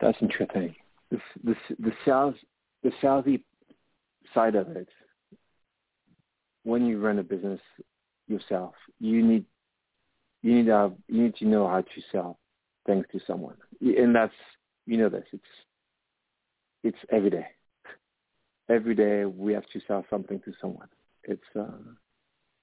That's 0.00 0.18
interesting. 0.20 0.74
The 1.10 1.18
the 1.44 1.54
the 1.78 1.92
sales 2.04 2.34
the 2.82 2.90
salesy 3.02 3.42
side 4.34 4.54
of 4.54 4.68
it. 4.76 4.88
When 6.64 6.84
you 6.84 7.00
run 7.00 7.18
a 7.18 7.22
business 7.22 7.60
yourself, 8.26 8.74
you 8.98 9.22
need 9.22 9.44
you 10.42 10.54
need 10.62 10.70
uh, 10.70 10.90
you 11.08 11.22
need 11.22 11.36
to 11.36 11.46
know 11.46 11.66
how 11.66 11.80
to 11.80 12.02
sell 12.12 12.38
things 12.86 13.06
to 13.12 13.20
someone, 13.26 13.56
and 13.80 14.14
that's 14.14 14.34
you 14.86 14.98
know 14.98 15.08
this. 15.08 15.24
It's 15.32 15.44
it's 16.84 16.98
every 17.10 17.30
day. 17.30 17.46
Every 18.68 18.94
day 18.94 19.24
we 19.24 19.52
have 19.52 19.66
to 19.72 19.80
sell 19.86 20.04
something 20.10 20.40
to 20.44 20.52
someone. 20.60 20.88
It's 21.24 21.42
uh, 21.58 21.66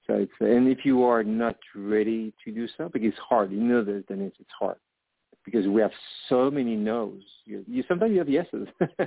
so 0.06 0.16
it's 0.16 0.32
and 0.40 0.68
if 0.68 0.80
you 0.84 1.04
are 1.04 1.24
not 1.24 1.58
ready 1.76 2.34
to 2.44 2.52
do 2.52 2.68
so, 2.78 2.90
because 2.90 3.10
it's 3.10 3.18
hard. 3.18 3.52
You 3.52 3.62
know 3.62 3.84
this, 3.84 4.04
then 4.10 4.22
it's 4.22 4.36
it's 4.40 4.52
hard 4.60 4.78
because 5.46 5.68
we 5.68 5.82
have 5.82 5.92
so 6.30 6.50
many 6.52 6.76
no's. 6.76 7.22
You, 7.46 7.64
you 7.68 7.84
sometimes 7.88 8.12
you 8.12 8.20
have 8.20 8.30
yeses, 8.30 8.68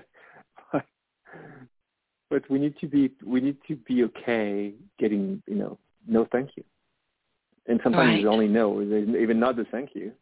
but 2.31 2.51
we 2.51 2.59
need 2.59 2.79
to 2.81 2.87
be 2.87 3.11
we 3.25 3.41
need 3.41 3.59
to 3.69 3.77
be 3.77 4.05
okay 4.05 4.75
getting 4.99 5.43
you 5.47 5.57
know 5.57 5.79
no 6.07 6.27
thank 6.33 6.51
you, 6.57 6.65
and 7.67 7.81
sometimes 7.83 8.09
right. 8.09 8.19
it's 8.21 8.29
only 8.29 8.49
no, 8.49 8.81
even 8.83 9.39
not 9.39 9.57
the 9.57 9.65
thank 9.71 9.91
you. 9.95 10.13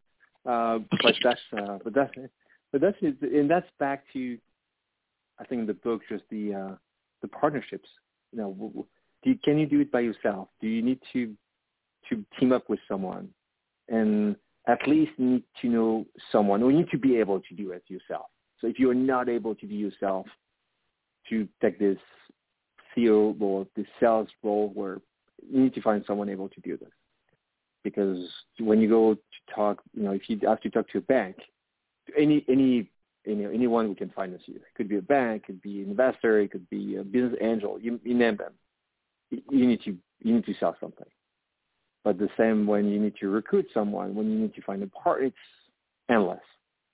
Uh, 0.46 0.78
but 1.02 1.14
that's 1.22 1.40
uh, 1.56 1.78
but 1.82 1.94
that's 1.94 2.12
but 2.72 2.80
that's 2.80 2.96
and 3.00 3.48
that's 3.50 3.68
back 3.78 4.04
to 4.12 4.38
I 5.39 5.45
think 5.45 5.61
in 5.61 5.66
the 5.66 5.74
book 5.74 6.03
just 6.09 6.24
the 6.30 6.55
uh, 6.55 6.74
the 7.22 7.28
partnerships. 7.28 7.89
You 8.32 8.39
know, 8.39 8.87
you, 9.24 9.39
can 9.45 9.59
you 9.59 9.66
do 9.66 9.80
it 9.80 9.91
by 9.93 10.01
yourself? 10.01 10.49
Do 10.61 10.68
you 10.68 10.82
need 10.82 11.01
to 11.12 11.35
to 12.09 12.24
team 12.39 12.53
up 12.53 12.68
with 12.68 12.80
someone? 12.89 13.28
And 13.89 14.37
at 14.66 14.87
least 14.89 15.12
need 15.18 15.43
to 15.61 15.68
know 15.68 16.07
someone 16.32 16.62
or 16.62 16.70
you 16.70 16.78
need 16.78 16.91
to 16.91 16.99
be 16.99 17.18
able 17.18 17.41
to 17.41 17.55
do 17.55 17.72
it 17.72 17.82
yourself. 17.89 18.26
So 18.61 18.66
if 18.66 18.78
you're 18.78 18.95
not 18.95 19.28
able 19.28 19.55
to 19.55 19.66
do 19.66 19.74
yourself 19.74 20.26
to 21.28 21.47
take 21.61 21.78
this 21.78 21.99
CEO 22.97 23.39
or 23.41 23.66
this 23.76 23.87
sales 24.01 24.28
role 24.43 24.70
where 24.72 25.01
you 25.51 25.61
need 25.61 25.74
to 25.74 25.82
find 25.82 26.03
someone 26.07 26.28
able 26.28 26.49
to 26.49 26.61
do 26.61 26.76
this. 26.76 26.91
Because 27.82 28.26
when 28.59 28.80
you 28.80 28.89
go 28.89 29.14
to 29.14 29.55
talk, 29.55 29.82
you 29.93 30.05
know, 30.05 30.12
if 30.12 30.28
you 30.28 30.39
have 30.45 30.61
to 30.62 30.70
talk 30.70 30.89
to 30.91 30.99
a 30.99 31.03
bank, 31.03 31.37
any 32.18 32.45
any 32.49 32.91
you 33.24 33.36
know, 33.36 33.50
anyone 33.50 33.86
who 33.86 33.94
can 33.94 34.10
finance 34.10 34.42
you. 34.46 34.56
It 34.56 34.62
could 34.76 34.88
be 34.88 34.98
a 34.98 35.02
bank, 35.02 35.44
it 35.44 35.46
could 35.46 35.62
be 35.62 35.82
an 35.82 35.90
investor, 35.90 36.40
it 36.40 36.50
could 36.50 36.68
be 36.70 36.96
a 36.96 37.02
business 37.02 37.38
angel. 37.40 37.78
You, 37.80 38.00
you 38.04 38.14
name 38.14 38.36
them. 38.36 38.52
You 39.30 39.66
need 39.66 39.82
to 39.84 39.96
you 40.20 40.34
need 40.34 40.46
to 40.46 40.54
sell 40.60 40.76
something. 40.80 41.06
But 42.04 42.18
the 42.18 42.28
same 42.36 42.66
when 42.66 42.88
you 42.88 43.00
need 43.00 43.14
to 43.20 43.28
recruit 43.30 43.66
someone, 43.72 44.14
when 44.14 44.30
you 44.30 44.38
need 44.38 44.54
to 44.54 44.62
find 44.62 44.82
a 44.82 44.86
part, 44.86 45.24
it's 45.24 45.36
endless 46.08 46.38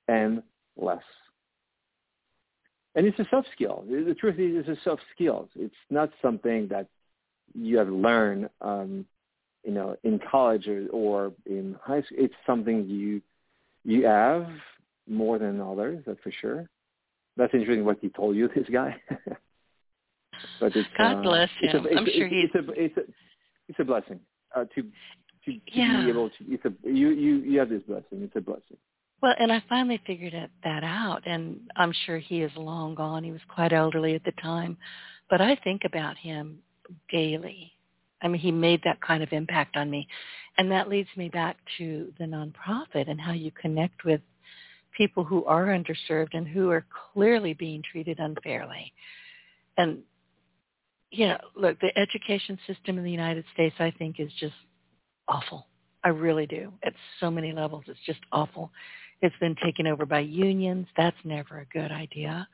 and 0.09 0.43
less. 0.77 1.03
And 2.95 3.07
it's 3.07 3.19
a 3.19 3.27
soft 3.31 3.49
skill. 3.53 3.85
The 3.89 4.15
truth 4.15 4.39
is, 4.39 4.65
it's 4.67 4.81
a 4.81 4.83
soft 4.83 5.03
skill. 5.15 5.49
It's 5.57 5.75
not 5.91 6.11
something 6.23 6.69
that 6.69 6.87
you 7.55 7.79
have 7.79 7.89
learned, 7.89 8.49
um, 8.61 9.05
you 9.65 9.73
know, 9.73 9.97
in 10.03 10.21
college 10.31 10.67
or, 10.67 10.87
or 10.91 11.33
in 11.47 11.77
high 11.83 12.03
school. 12.03 12.19
It's 12.19 12.35
something 12.47 12.89
you 12.89 13.21
you 13.85 14.07
have 14.07 14.47
more 15.09 15.39
than 15.39 15.61
others, 15.61 16.03
that's 16.07 16.21
for 16.23 16.33
sure. 16.41 16.69
That's 17.37 17.53
interesting 17.55 17.85
what 17.85 17.99
he 18.01 18.09
told 18.11 18.37
you, 18.37 18.49
this 18.55 18.67
guy. 18.73 18.97
but 20.61 20.75
it's, 20.77 20.89
God 20.97 21.19
uh, 21.19 21.23
bless 21.23 21.51
him. 21.61 21.71
It's 21.71 21.75
a, 21.75 21.99
I'm 21.99 22.07
sure 22.07 22.29
he's. 22.29 22.51
It's 22.55 22.69
a, 22.69 22.73
it's 22.73 22.97
a, 22.97 23.01
it's 23.69 23.79
a 23.79 23.85
blessing 23.85 24.21
uh, 24.55 24.65
to 24.75 24.83
to, 25.45 25.53
to 25.53 25.61
yeah. 25.73 26.03
be 26.05 26.11
able 26.11 26.29
to. 26.31 26.37
It's 26.49 26.65
a 26.65 26.73
you 26.89 27.11
you 27.11 27.37
you 27.37 27.59
have 27.59 27.69
this 27.69 27.83
blessing. 27.83 28.23
It's 28.23 28.37
a 28.37 28.41
blessing. 28.41 28.77
Well, 29.23 29.35
and 29.39 29.53
I 29.53 29.63
finally 29.69 30.01
figured 30.07 30.35
that 30.65 30.85
out, 30.85 31.27
and 31.27 31.61
I'm 31.77 31.93
sure 32.07 32.19
he 32.19 32.41
is 32.41 32.51
long 32.57 32.95
gone. 32.95 33.23
He 33.23 33.33
was 33.33 33.41
quite 33.55 33.73
elderly 33.73 34.15
at 34.15 34.25
the 34.25 34.33
time, 34.43 34.79
but 35.29 35.43
I 35.43 35.57
think 35.57 35.83
about 35.85 36.17
him 36.17 36.59
daily. 37.13 37.73
I 38.23 38.29
mean, 38.29 38.41
he 38.41 38.51
made 38.51 38.81
that 38.85 39.01
kind 39.03 39.23
of 39.23 39.33
impact 39.33 39.77
on 39.77 39.91
me, 39.91 40.09
and 40.57 40.71
that 40.71 40.89
leads 40.89 41.09
me 41.17 41.29
back 41.29 41.59
to 41.79 42.13
the 42.19 42.25
nonprofit 42.25 43.11
and 43.11 43.21
how 43.21 43.33
you 43.33 43.51
connect 43.51 44.05
with 44.05 44.21
people 44.97 45.25
who 45.25 45.45
are 45.45 45.67
underserved 45.67 46.35
and 46.35 46.47
who 46.47 46.71
are 46.71 46.85
clearly 47.13 47.55
being 47.55 47.83
treated 47.91 48.19
unfairly. 48.19 48.93
And, 49.77 50.01
you 51.11 51.29
know, 51.29 51.39
look, 51.57 51.81
the 51.81 51.97
education 51.99 52.59
system 52.67 52.99
in 52.99 53.05
the 53.05 53.11
United 53.11 53.45
States, 53.53 53.75
I 53.79 53.93
think, 53.99 54.21
is 54.21 54.31
just 54.39 54.55
awful. 55.29 55.67
I 56.03 56.09
really 56.09 56.47
do. 56.47 56.73
At 56.85 56.95
so 57.21 57.31
many 57.31 57.53
levels, 57.53 57.85
it's 57.87 57.99
just 58.07 58.21
awful. 58.33 58.71
It's 59.23 59.37
been 59.41 59.57
taken 59.63 59.87
over 59.87 60.07
by 60.07 60.21
unions. 60.21 60.87
That's 60.97 61.17
never 61.25 61.61
a 61.61 61.67
good 61.67 61.93
idea. 61.93 62.49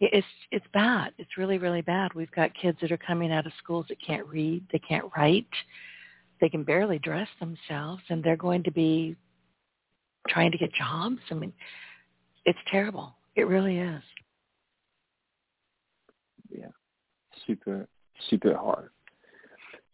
It's 0.00 0.26
it's 0.50 0.66
bad. 0.74 1.12
It's 1.18 1.38
really 1.38 1.56
really 1.58 1.80
bad. 1.80 2.12
We've 2.14 2.30
got 2.32 2.50
kids 2.60 2.78
that 2.80 2.92
are 2.92 2.98
coming 2.98 3.32
out 3.32 3.46
of 3.46 3.52
schools 3.62 3.86
that 3.88 4.04
can't 4.04 4.26
read, 4.26 4.64
they 4.72 4.80
can't 4.80 5.06
write, 5.16 5.46
they 6.40 6.48
can 6.48 6.64
barely 6.64 6.98
dress 6.98 7.28
themselves, 7.40 8.02
and 8.08 8.22
they're 8.22 8.36
going 8.36 8.64
to 8.64 8.72
be 8.72 9.16
trying 10.28 10.52
to 10.52 10.58
get 10.58 10.72
jobs. 10.72 11.18
I 11.30 11.34
mean, 11.34 11.52
it's 12.44 12.58
terrible. 12.70 13.14
It 13.36 13.46
really 13.46 13.78
is. 13.78 14.02
Yeah, 16.50 16.68
super, 17.46 17.86
super 18.30 18.56
hard. 18.56 18.90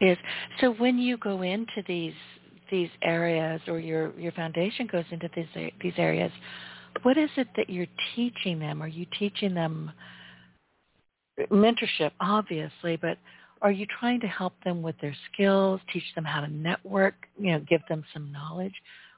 Yes. 0.00 0.16
so 0.60 0.72
when 0.74 0.98
you 0.98 1.18
go 1.18 1.42
into 1.42 1.82
these 1.86 2.14
these 2.70 2.88
areas, 3.02 3.60
or 3.66 3.78
your 3.78 4.18
your 4.18 4.32
foundation 4.32 4.86
goes 4.86 5.04
into 5.10 5.28
these 5.34 5.70
these 5.82 5.92
areas, 5.98 6.32
what 7.02 7.18
is 7.18 7.30
it 7.36 7.48
that 7.56 7.68
you're 7.68 7.86
teaching 8.14 8.58
them? 8.58 8.82
Are 8.82 8.88
you 8.88 9.06
teaching 9.18 9.54
them 9.54 9.90
mentorship, 11.50 12.12
obviously, 12.20 12.96
but 12.96 13.18
are 13.62 13.70
you 13.70 13.86
trying 13.98 14.20
to 14.20 14.26
help 14.26 14.54
them 14.64 14.82
with 14.82 14.96
their 15.00 15.14
skills, 15.32 15.80
teach 15.92 16.04
them 16.14 16.24
how 16.24 16.40
to 16.40 16.48
network, 16.48 17.14
you 17.38 17.52
know, 17.52 17.60
give 17.68 17.82
them 17.88 18.04
some 18.12 18.32
knowledge? 18.32 18.74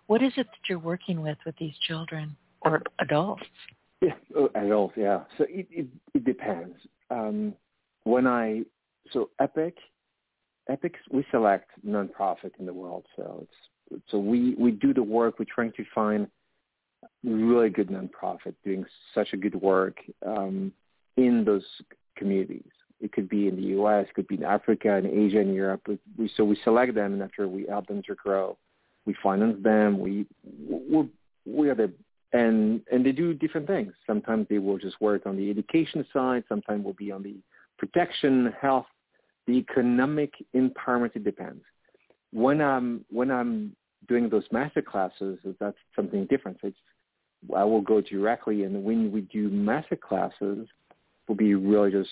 What 0.06 0.22
is 0.22 0.32
it 0.36 0.46
that 0.46 0.68
you're 0.68 0.78
working 0.78 1.22
with 1.22 1.38
with 1.46 1.56
these 1.58 1.74
children 1.86 2.36
or 2.62 2.82
adults? 2.98 3.42
Yeah, 4.00 4.14
oh, 4.36 4.50
adults. 4.54 4.94
Yeah. 4.96 5.20
So 5.38 5.44
it 5.48 5.66
it, 5.70 5.86
it 6.14 6.24
depends. 6.24 6.76
Um, 7.10 7.54
when 8.04 8.26
I 8.26 8.62
so 9.12 9.30
Epic, 9.40 9.76
Epic 10.68 10.94
we 11.10 11.24
select 11.30 11.70
nonprofit 11.86 12.52
in 12.58 12.66
the 12.66 12.74
world. 12.74 13.04
So 13.16 13.46
it's 13.90 14.02
so 14.10 14.18
we 14.18 14.54
we 14.58 14.72
do 14.72 14.92
the 14.92 15.02
work. 15.02 15.38
We're 15.38 15.46
trying 15.52 15.72
to 15.72 15.84
find 15.94 16.26
really 17.24 17.70
good 17.70 17.88
nonprofit 17.88 18.54
doing 18.64 18.84
such 19.14 19.32
a 19.32 19.36
good 19.36 19.54
work 19.54 19.98
um, 20.26 20.72
in 21.16 21.44
those 21.44 21.64
communities. 22.16 22.70
It 23.00 23.12
could 23.12 23.28
be 23.28 23.48
in 23.48 23.56
the 23.56 23.62
U.S., 23.62 24.06
it 24.08 24.14
could 24.14 24.28
be 24.28 24.36
in 24.36 24.44
Africa, 24.44 24.96
in 24.96 25.06
Asia, 25.06 25.40
and 25.40 25.54
Europe. 25.54 25.88
We, 26.16 26.30
so 26.36 26.44
we 26.44 26.56
select 26.62 26.94
them, 26.94 27.14
and 27.14 27.22
after 27.22 27.48
we 27.48 27.66
help 27.68 27.88
them 27.88 28.02
to 28.06 28.14
grow, 28.14 28.56
we 29.04 29.14
finance 29.22 29.62
them. 29.62 29.98
We 29.98 30.26
we 30.68 31.08
we 31.44 31.68
are 31.70 31.74
the 31.74 31.92
and 32.32 32.80
and 32.90 33.04
they 33.04 33.12
do 33.12 33.34
different 33.34 33.66
things. 33.66 33.92
Sometimes 34.06 34.46
they 34.48 34.58
will 34.58 34.78
just 34.78 35.00
work 35.00 35.26
on 35.26 35.36
the 35.36 35.50
education 35.50 36.04
side. 36.12 36.44
Sometimes 36.48 36.84
will 36.84 36.94
be 36.94 37.12
on 37.12 37.22
the 37.22 37.36
protection, 37.78 38.52
health, 38.60 38.86
the 39.46 39.54
economic 39.54 40.32
empowerment. 40.54 41.16
It 41.16 41.24
depends. 41.24 41.62
When 42.32 42.60
I'm 42.60 43.04
when 43.10 43.30
I'm 43.30 43.76
doing 44.08 44.28
those 44.28 44.44
master 44.50 44.82
classes, 44.82 45.38
that's 45.60 45.76
something 45.94 46.26
different. 46.26 46.58
It's 46.62 46.76
I 47.54 47.64
will 47.64 47.80
go 47.80 48.00
directly, 48.00 48.62
and 48.64 48.84
when 48.84 49.10
we 49.10 49.22
do 49.22 49.48
master 49.48 49.96
classes, 49.96 50.68
will 51.26 51.34
be 51.34 51.54
really 51.54 51.90
just 51.90 52.10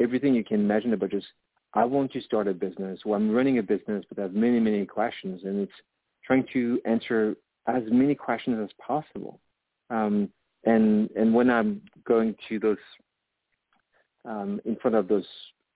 everything 0.00 0.34
you 0.34 0.44
can 0.44 0.60
imagine 0.60 0.92
about 0.92 1.10
just 1.10 1.26
I 1.74 1.84
want 1.84 2.12
to 2.12 2.20
start 2.22 2.48
a 2.48 2.54
business, 2.54 3.00
or 3.04 3.16
I'm 3.16 3.30
running 3.30 3.58
a 3.58 3.62
business, 3.62 4.04
but 4.08 4.18
I 4.18 4.22
have 4.22 4.34
many 4.34 4.60
many 4.60 4.86
questions, 4.86 5.42
and 5.44 5.60
it's 5.60 5.72
trying 6.30 6.46
to 6.52 6.80
answer 6.84 7.34
as 7.66 7.82
many 7.90 8.14
questions 8.14 8.56
as 8.62 8.70
possible. 8.78 9.40
Um, 9.90 10.28
and 10.64 11.10
and 11.16 11.34
when 11.34 11.50
I'm 11.50 11.82
going 12.06 12.36
to 12.48 12.60
those 12.60 12.76
um, 14.24 14.60
in 14.64 14.76
front 14.76 14.94
of 14.94 15.08
those 15.08 15.24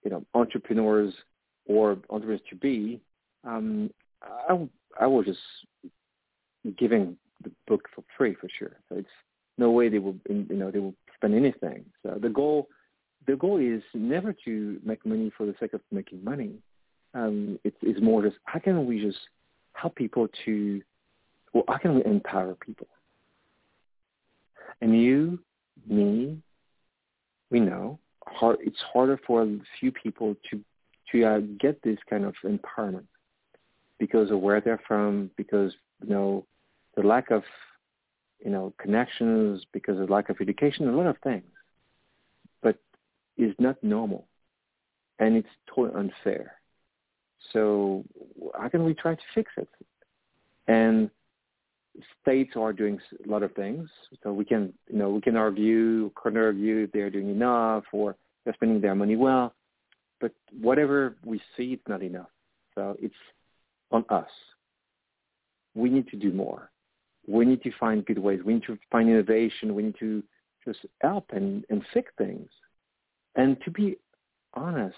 you 0.05 0.11
know 0.13 0.25
entrepreneurs 0.35 1.13
or 1.67 1.99
entrepreneurs 2.09 2.43
to 2.51 2.57
be, 2.57 3.01
um, 3.43 3.91
I 4.23 4.69
I 5.01 5.07
will 5.09 5.25
just 5.25 5.41
giving 6.79 7.17
the 7.43 7.51
book 7.67 7.89
for 7.93 8.05
free 8.17 8.37
for 8.41 8.49
sure. 8.57 8.77
So 8.89 8.99
it's 8.99 9.09
no 9.59 9.73
way 9.73 9.89
they 9.89 9.99
will 9.99 10.17
you 10.29 10.47
know 10.51 10.71
they 10.71 10.79
will 10.79 10.95
spend 11.17 11.35
anything. 11.35 11.85
So 12.05 12.19
the 12.21 12.29
goal 12.29 12.69
the 13.27 13.35
goal 13.35 13.59
is 13.59 13.83
never 13.93 14.33
to 14.45 14.79
make 14.85 15.05
money 15.05 15.33
for 15.37 15.47
the 15.47 15.55
sake 15.59 15.73
of 15.73 15.81
making 15.91 16.23
money. 16.23 16.53
Um, 17.15 17.59
it's 17.65 18.01
more 18.01 18.23
just 18.23 18.37
how 18.45 18.61
can 18.61 18.87
we 18.87 19.01
just 19.01 19.19
help 19.75 19.95
people 19.95 20.29
to, 20.45 20.83
well, 21.53 21.65
how 21.69 21.79
can 21.79 21.97
we 21.97 22.05
empower 22.05 22.55
people? 22.55 22.89
And 24.81 25.01
you, 25.01 25.39
me, 25.87 26.39
we 27.51 27.61
know 27.61 27.99
hard, 28.27 28.59
it's 28.61 28.81
harder 28.93 29.19
for 29.27 29.43
a 29.43 29.59
few 29.79 29.93
people 29.93 30.37
to 30.51 30.61
to 31.13 31.25
uh, 31.25 31.41
get 31.61 31.81
this 31.83 31.99
kind 32.09 32.25
of 32.25 32.35
empowerment 32.45 33.05
because 33.99 34.31
of 34.31 34.41
where 34.41 34.61
they're 34.61 34.81
from, 34.87 35.31
because 35.37 35.73
you 36.03 36.11
know 36.11 36.47
the 36.97 37.03
lack 37.03 37.31
of 37.31 37.43
you 38.45 38.51
know 38.51 38.73
connections, 38.79 39.65
because 39.73 39.99
of 39.99 40.11
lack 40.11 40.31
of 40.31 40.37
education, 40.41 40.89
a 40.89 40.97
lot 40.97 41.07
of 41.07 41.17
things. 41.23 41.45
But 42.63 42.79
it's 43.37 43.59
not 43.61 43.83
normal, 43.83 44.27
and 45.19 45.37
it's 45.37 45.49
totally 45.73 45.95
unfair. 45.95 46.55
So 47.53 48.05
how 48.59 48.69
can 48.69 48.85
we 48.85 48.95
try 48.95 49.15
to 49.15 49.23
fix 49.35 49.51
it? 49.57 49.69
And 50.67 51.11
states 52.23 52.53
are 52.57 52.73
doing 52.73 52.99
a 53.25 53.31
lot 53.31 53.43
of 53.43 53.53
things. 53.55 53.89
So 54.23 54.33
we 54.33 54.45
can, 54.45 54.73
you 54.91 54.99
know, 54.99 55.11
we 55.11 55.21
can 55.21 55.37
argue, 55.37 56.11
can 56.21 56.37
argue 56.37 56.85
if 56.85 56.93
they're 56.93 57.11
doing 57.11 57.31
enough 57.31 57.85
or 57.93 58.17
they're 58.45 58.55
spending 58.55 58.81
their 58.81 58.95
money 58.95 59.17
well. 59.17 59.55
But 60.21 60.33
whatever 60.61 61.17
we 61.25 61.41
see, 61.57 61.75
it's 61.75 61.89
not 61.89 62.03
enough. 62.03 62.31
So 62.75 62.97
it's 63.01 63.15
on 63.91 64.05
us. 64.09 64.29
We 65.75 65.91
need 65.91 66.09
to 66.09 66.17
do 66.17 66.33
more. 66.33 66.71
We 67.27 67.45
need 67.45 67.63
to 67.63 67.71
find 67.79 68.05
good 68.05 68.19
ways. 68.19 68.41
We 68.45 68.55
need 68.55 68.65
to 68.65 68.79
find 68.91 69.09
innovation. 69.09 69.75
We 69.75 69.85
need 69.85 69.97
to 70.01 70.23
just 70.65 70.81
help 71.01 71.27
and, 71.31 71.65
and 71.71 71.83
fix 71.93 72.13
things. 72.19 72.49
And 73.37 73.57
to 73.65 73.71
be 73.71 73.97
honest, 74.55 74.97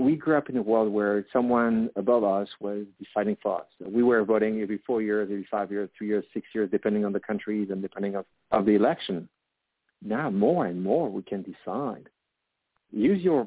we 0.00 0.16
grew 0.16 0.36
up 0.36 0.48
in 0.48 0.56
a 0.56 0.62
world 0.62 0.92
where 0.92 1.24
someone 1.32 1.90
above 1.94 2.24
us 2.24 2.48
was 2.58 2.86
deciding 3.02 3.36
for 3.42 3.60
us. 3.60 3.66
We 3.84 4.02
were 4.02 4.24
voting 4.24 4.60
every 4.62 4.80
four 4.86 5.02
years, 5.02 5.28
every 5.30 5.46
five 5.50 5.70
years, 5.70 5.90
two 5.98 6.06
years, 6.06 6.24
six 6.32 6.46
years, 6.54 6.70
depending 6.70 7.04
on 7.04 7.12
the 7.12 7.20
countries 7.20 7.68
and 7.70 7.82
depending 7.82 8.14
of, 8.14 8.24
of 8.50 8.64
the 8.64 8.74
election. 8.74 9.28
Now 10.02 10.30
more 10.30 10.66
and 10.66 10.82
more 10.82 11.10
we 11.10 11.22
can 11.22 11.42
decide. 11.42 12.08
Use 12.90 13.22
your 13.22 13.46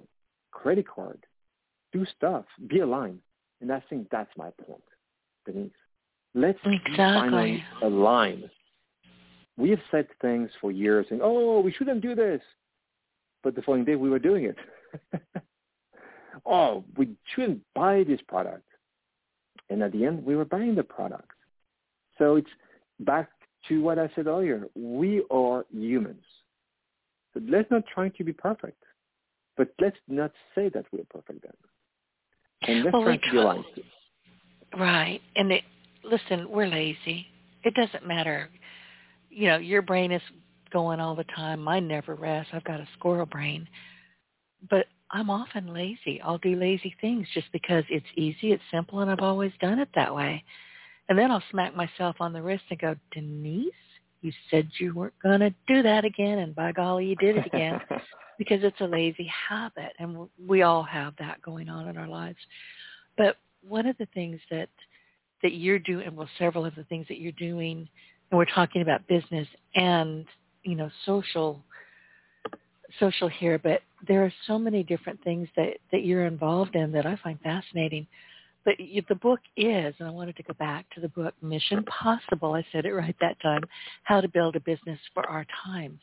credit 0.51 0.87
card. 0.87 1.25
Do 1.91 2.05
stuff. 2.17 2.45
Be 2.67 2.79
aligned. 2.79 3.19
And 3.61 3.71
I 3.71 3.81
think 3.89 4.09
that's 4.11 4.31
my 4.37 4.51
point, 4.65 4.83
Denise. 5.45 5.71
Let's 6.35 6.59
exactly. 6.65 6.95
finally 6.95 7.63
align. 7.81 8.49
We 9.57 9.71
have 9.71 9.79
said 9.91 10.07
things 10.21 10.49
for 10.61 10.71
years 10.71 11.07
saying, 11.09 11.21
oh, 11.23 11.61
we 11.61 11.71
shouldn't 11.71 12.01
do 12.01 12.15
this. 12.15 12.41
But 13.43 13.55
the 13.55 13.61
following 13.61 13.85
day 13.85 13.95
we 13.95 14.09
were 14.09 14.19
doing 14.19 14.45
it. 14.45 14.57
oh, 16.45 16.84
we 16.97 17.09
shouldn't 17.34 17.61
buy 17.75 18.03
this 18.03 18.19
product. 18.27 18.65
And 19.69 19.81
at 19.81 19.91
the 19.91 20.05
end, 20.05 20.25
we 20.25 20.36
were 20.36 20.45
buying 20.45 20.75
the 20.75 20.84
product. 20.84 21.31
So 22.17 22.36
it's 22.36 22.49
back 22.99 23.29
to 23.69 23.81
what 23.81 23.97
I 23.97 24.09
said 24.15 24.27
earlier. 24.27 24.67
We 24.75 25.23
are 25.31 25.65
humans. 25.71 26.23
So 27.34 27.41
let's 27.47 27.69
not 27.71 27.84
try 27.93 28.09
to 28.09 28.23
be 28.23 28.34
perfect. 28.34 28.81
But 29.57 29.69
let's 29.79 29.97
not 30.07 30.31
say 30.55 30.69
that 30.69 30.86
we're 30.91 31.05
perfect 31.09 31.43
then. 31.43 31.53
And 32.67 32.84
let's 32.84 32.93
well, 32.93 33.03
try 33.03 33.17
to 33.17 33.31
be 33.31 33.38
aligned. 33.38 33.65
Right. 34.77 35.21
And 35.36 35.51
it, 35.51 35.63
listen, 36.03 36.49
we're 36.49 36.67
lazy. 36.67 37.27
It 37.63 37.73
doesn't 37.75 38.05
matter. 38.05 38.49
You 39.29 39.47
know, 39.47 39.57
your 39.57 39.81
brain 39.81 40.11
is 40.11 40.21
going 40.71 40.99
all 40.99 41.15
the 41.15 41.25
time. 41.36 41.59
Mine 41.59 41.88
never 41.88 42.15
rests. 42.15 42.51
I've 42.53 42.63
got 42.63 42.79
a 42.79 42.88
squirrel 42.97 43.25
brain. 43.25 43.67
But 44.69 44.88
I'm 45.14 45.30
often 45.30 45.74
lazy. 45.74 46.20
I'll 46.22 46.39
do 46.39 46.55
lazy 46.55 46.95
things 46.99 47.28
just 47.34 47.51
because 47.53 47.84
it's 47.89 48.05
easy, 48.18 48.51
it's 48.51 48.64
simple, 48.72 48.99
and 48.99 49.09
I've 49.09 49.20
always 49.20 49.51
done 49.61 49.80
it 49.80 49.89
that 49.95 50.14
way. 50.14 50.43
And 51.07 51.18
then 51.18 51.32
I'll 51.32 51.43
smack 51.51 51.76
myself 51.76 52.18
on 52.20 52.34
the 52.34 52.41
wrist 52.41 52.64
and 52.70 52.80
go, 52.80 52.95
Denise, 53.14 53.72
you 54.22 54.32
said 54.49 54.70
you 54.80 54.93
weren't 54.93 55.14
going 55.22 55.39
to 55.41 55.53
do 55.68 55.84
that 55.84 56.03
again, 56.03 56.39
and 56.39 56.55
by 56.55 56.72
golly, 56.72 57.05
you 57.05 57.16
did 57.16 57.38
it 57.38 57.45
again. 57.45 57.80
because 58.38 58.64
it's 58.64 58.82
a 58.82 58.86
lazy 58.86 59.32
habit, 59.49 59.93
and 59.99 60.28
we 60.47 60.64
all 60.64 60.84
have 60.84 61.14
that 61.20 61.41
going 61.41 61.70
on 61.70 61.88
in 61.88 61.97
our 61.97 62.07
lives. 62.07 62.38
But 63.18 63.38
one 63.68 63.86
of 63.86 63.97
the 63.97 64.07
things 64.14 64.39
that 64.49 64.70
that 65.41 65.53
you're 65.53 65.80
doing, 65.80 66.16
well, 66.16 66.30
several 66.39 66.66
of 66.66 66.74
the 66.76 66.86
things 66.86 67.05
that 67.09 67.20
you're 67.20 67.34
doing, 67.34 67.88
and 68.32 68.38
we're 68.38 68.45
talking 68.45 68.82
about 68.82 69.07
business 69.07 69.47
and 69.76 70.26
you 70.64 70.76
know 70.76 70.89
social 71.05 71.64
social 72.99 73.27
here, 73.27 73.59
but 73.59 73.81
there 74.07 74.23
are 74.23 74.33
so 74.47 74.57
many 74.57 74.83
different 74.83 75.23
things 75.23 75.47
that, 75.55 75.77
that 75.91 76.05
you're 76.05 76.25
involved 76.25 76.75
in 76.75 76.91
that 76.91 77.05
I 77.05 77.17
find 77.23 77.39
fascinating. 77.41 78.07
But 78.65 78.79
you, 78.79 79.03
the 79.09 79.15
book 79.15 79.39
is, 79.57 79.93
and 79.99 80.07
I 80.07 80.11
wanted 80.11 80.37
to 80.37 80.43
go 80.43 80.53
back 80.53 80.85
to 80.95 81.01
the 81.01 81.09
book, 81.09 81.33
Mission 81.41 81.83
Possible. 81.83 82.53
I 82.53 82.65
said 82.71 82.85
it 82.85 82.93
right 82.93 83.15
that 83.19 83.39
time, 83.41 83.61
How 84.03 84.21
to 84.21 84.27
Build 84.27 84.55
a 84.55 84.61
Business 84.61 84.99
for 85.13 85.27
Our 85.27 85.45
Times. 85.65 85.99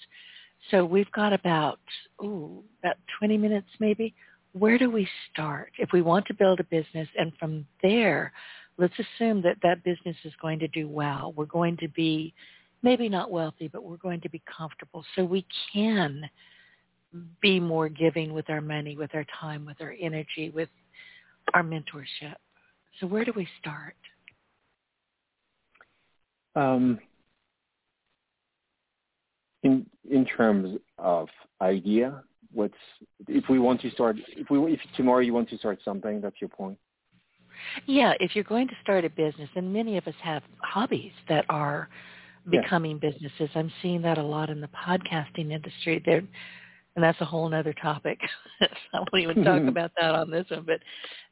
So 0.70 0.84
we've 0.84 1.10
got 1.12 1.32
about, 1.32 1.80
ooh, 2.22 2.62
about 2.82 2.96
20 3.18 3.38
minutes 3.38 3.68
maybe. 3.78 4.14
Where 4.52 4.78
do 4.78 4.90
we 4.90 5.08
start 5.32 5.72
if 5.78 5.90
we 5.92 6.02
want 6.02 6.26
to 6.26 6.34
build 6.34 6.60
a 6.60 6.64
business? 6.64 7.08
And 7.16 7.32
from 7.38 7.64
there, 7.82 8.32
let's 8.76 8.94
assume 8.98 9.42
that 9.42 9.56
that 9.62 9.84
business 9.84 10.16
is 10.24 10.32
going 10.42 10.58
to 10.58 10.68
do 10.68 10.88
well. 10.88 11.32
We're 11.36 11.46
going 11.46 11.76
to 11.78 11.88
be 11.88 12.34
maybe 12.82 13.08
not 13.08 13.30
wealthy, 13.30 13.68
but 13.68 13.84
we're 13.84 13.96
going 13.96 14.20
to 14.22 14.30
be 14.30 14.42
comfortable. 14.56 15.04
So 15.14 15.24
we 15.24 15.46
can 15.72 16.28
be 17.40 17.58
more 17.58 17.88
giving 17.88 18.32
with 18.32 18.48
our 18.50 18.60
money, 18.60 18.96
with 18.96 19.14
our 19.14 19.26
time, 19.40 19.66
with 19.66 19.80
our 19.80 19.94
energy, 20.00 20.50
with 20.54 20.68
our 21.54 21.62
mentorship. 21.62 22.36
So 23.00 23.06
where 23.06 23.24
do 23.24 23.32
we 23.34 23.48
start? 23.60 23.94
Um, 26.54 26.98
in 29.62 29.86
in 30.10 30.24
terms 30.24 30.78
of 30.98 31.28
idea, 31.60 32.22
what's 32.52 32.74
if 33.28 33.44
we 33.48 33.58
want 33.58 33.80
to 33.82 33.90
start 33.90 34.16
if 34.28 34.50
we 34.50 34.58
if 34.72 34.80
tomorrow 34.96 35.20
you 35.20 35.32
want 35.32 35.48
to 35.50 35.58
start 35.58 35.78
something, 35.84 36.20
that's 36.20 36.40
your 36.40 36.50
point. 36.50 36.78
Yeah, 37.86 38.14
if 38.20 38.34
you're 38.34 38.44
going 38.44 38.68
to 38.68 38.74
start 38.82 39.04
a 39.04 39.10
business, 39.10 39.48
and 39.54 39.72
many 39.72 39.98
of 39.98 40.06
us 40.06 40.14
have 40.22 40.42
hobbies 40.58 41.12
that 41.28 41.44
are 41.48 41.88
becoming 42.48 42.98
yeah. 43.02 43.10
businesses. 43.10 43.50
I'm 43.54 43.70
seeing 43.82 44.02
that 44.02 44.18
a 44.18 44.22
lot 44.22 44.50
in 44.50 44.60
the 44.60 44.68
podcasting 44.68 45.52
industry. 45.52 46.02
They're 46.04 46.22
and 47.00 47.04
that's 47.06 47.20
a 47.22 47.24
whole 47.24 47.52
other 47.54 47.72
topic. 47.72 48.20
I 48.60 48.98
won't 48.98 49.22
even 49.22 49.42
talk 49.42 49.60
mm-hmm. 49.60 49.68
about 49.68 49.90
that 49.98 50.14
on 50.14 50.30
this 50.30 50.44
one. 50.50 50.64
But 50.66 50.80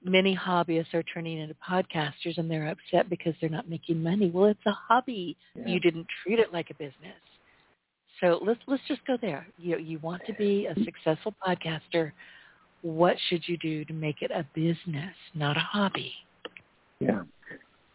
many 0.02 0.34
hobbyists 0.34 0.94
are 0.94 1.02
turning 1.02 1.36
into 1.36 1.54
podcasters, 1.56 2.38
and 2.38 2.50
they're 2.50 2.68
upset 2.68 3.10
because 3.10 3.34
they're 3.38 3.50
not 3.50 3.68
making 3.68 4.02
money. 4.02 4.30
Well, 4.30 4.46
it's 4.46 4.64
a 4.64 4.72
hobby. 4.72 5.36
Yeah. 5.54 5.66
You 5.66 5.78
didn't 5.78 6.06
treat 6.22 6.38
it 6.38 6.54
like 6.54 6.70
a 6.70 6.74
business. 6.74 7.20
So 8.18 8.40
let's 8.42 8.60
let's 8.66 8.82
just 8.88 9.06
go 9.06 9.18
there. 9.20 9.46
You 9.58 9.76
you 9.76 9.98
want 9.98 10.22
to 10.26 10.32
be 10.32 10.66
a 10.66 10.74
successful 10.84 11.34
podcaster. 11.46 12.12
What 12.80 13.16
should 13.28 13.46
you 13.46 13.58
do 13.58 13.84
to 13.84 13.92
make 13.92 14.22
it 14.22 14.30
a 14.30 14.46
business, 14.54 15.14
not 15.34 15.58
a 15.58 15.60
hobby? 15.60 16.14
Yeah. 16.98 17.24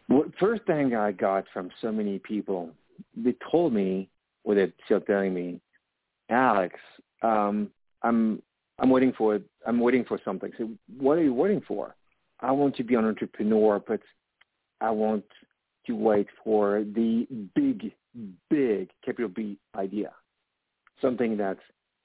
Well, 0.09 0.25
first 0.39 0.61
thing 0.67 0.93
I 0.93 1.11
got 1.11 1.45
from 1.51 1.71
so 1.81 1.91
many 1.91 2.19
people, 2.19 2.69
they 3.17 3.33
told 3.51 3.73
me, 3.73 4.09
or 4.43 4.53
they're 4.53 4.73
still 4.85 5.01
telling 5.01 5.33
me, 5.33 5.59
Alex, 6.29 6.75
um, 7.23 7.69
I'm 8.01 8.41
I'm 8.79 8.89
waiting 8.89 9.13
for 9.17 9.39
I'm 9.65 9.79
waiting 9.79 10.05
for 10.05 10.19
something. 10.23 10.51
So 10.57 10.69
what 10.97 11.17
are 11.17 11.23
you 11.23 11.33
waiting 11.33 11.61
for? 11.67 11.95
I 12.39 12.51
want 12.51 12.75
to 12.75 12.83
be 12.83 12.95
an 12.95 13.05
entrepreneur, 13.05 13.81
but 13.85 14.01
I 14.81 14.91
want 14.91 15.23
to 15.87 15.95
wait 15.95 16.27
for 16.43 16.83
the 16.95 17.27
big, 17.55 17.91
big 18.49 18.89
capital 19.03 19.29
B 19.29 19.57
idea, 19.75 20.11
something 21.01 21.37
that 21.37 21.57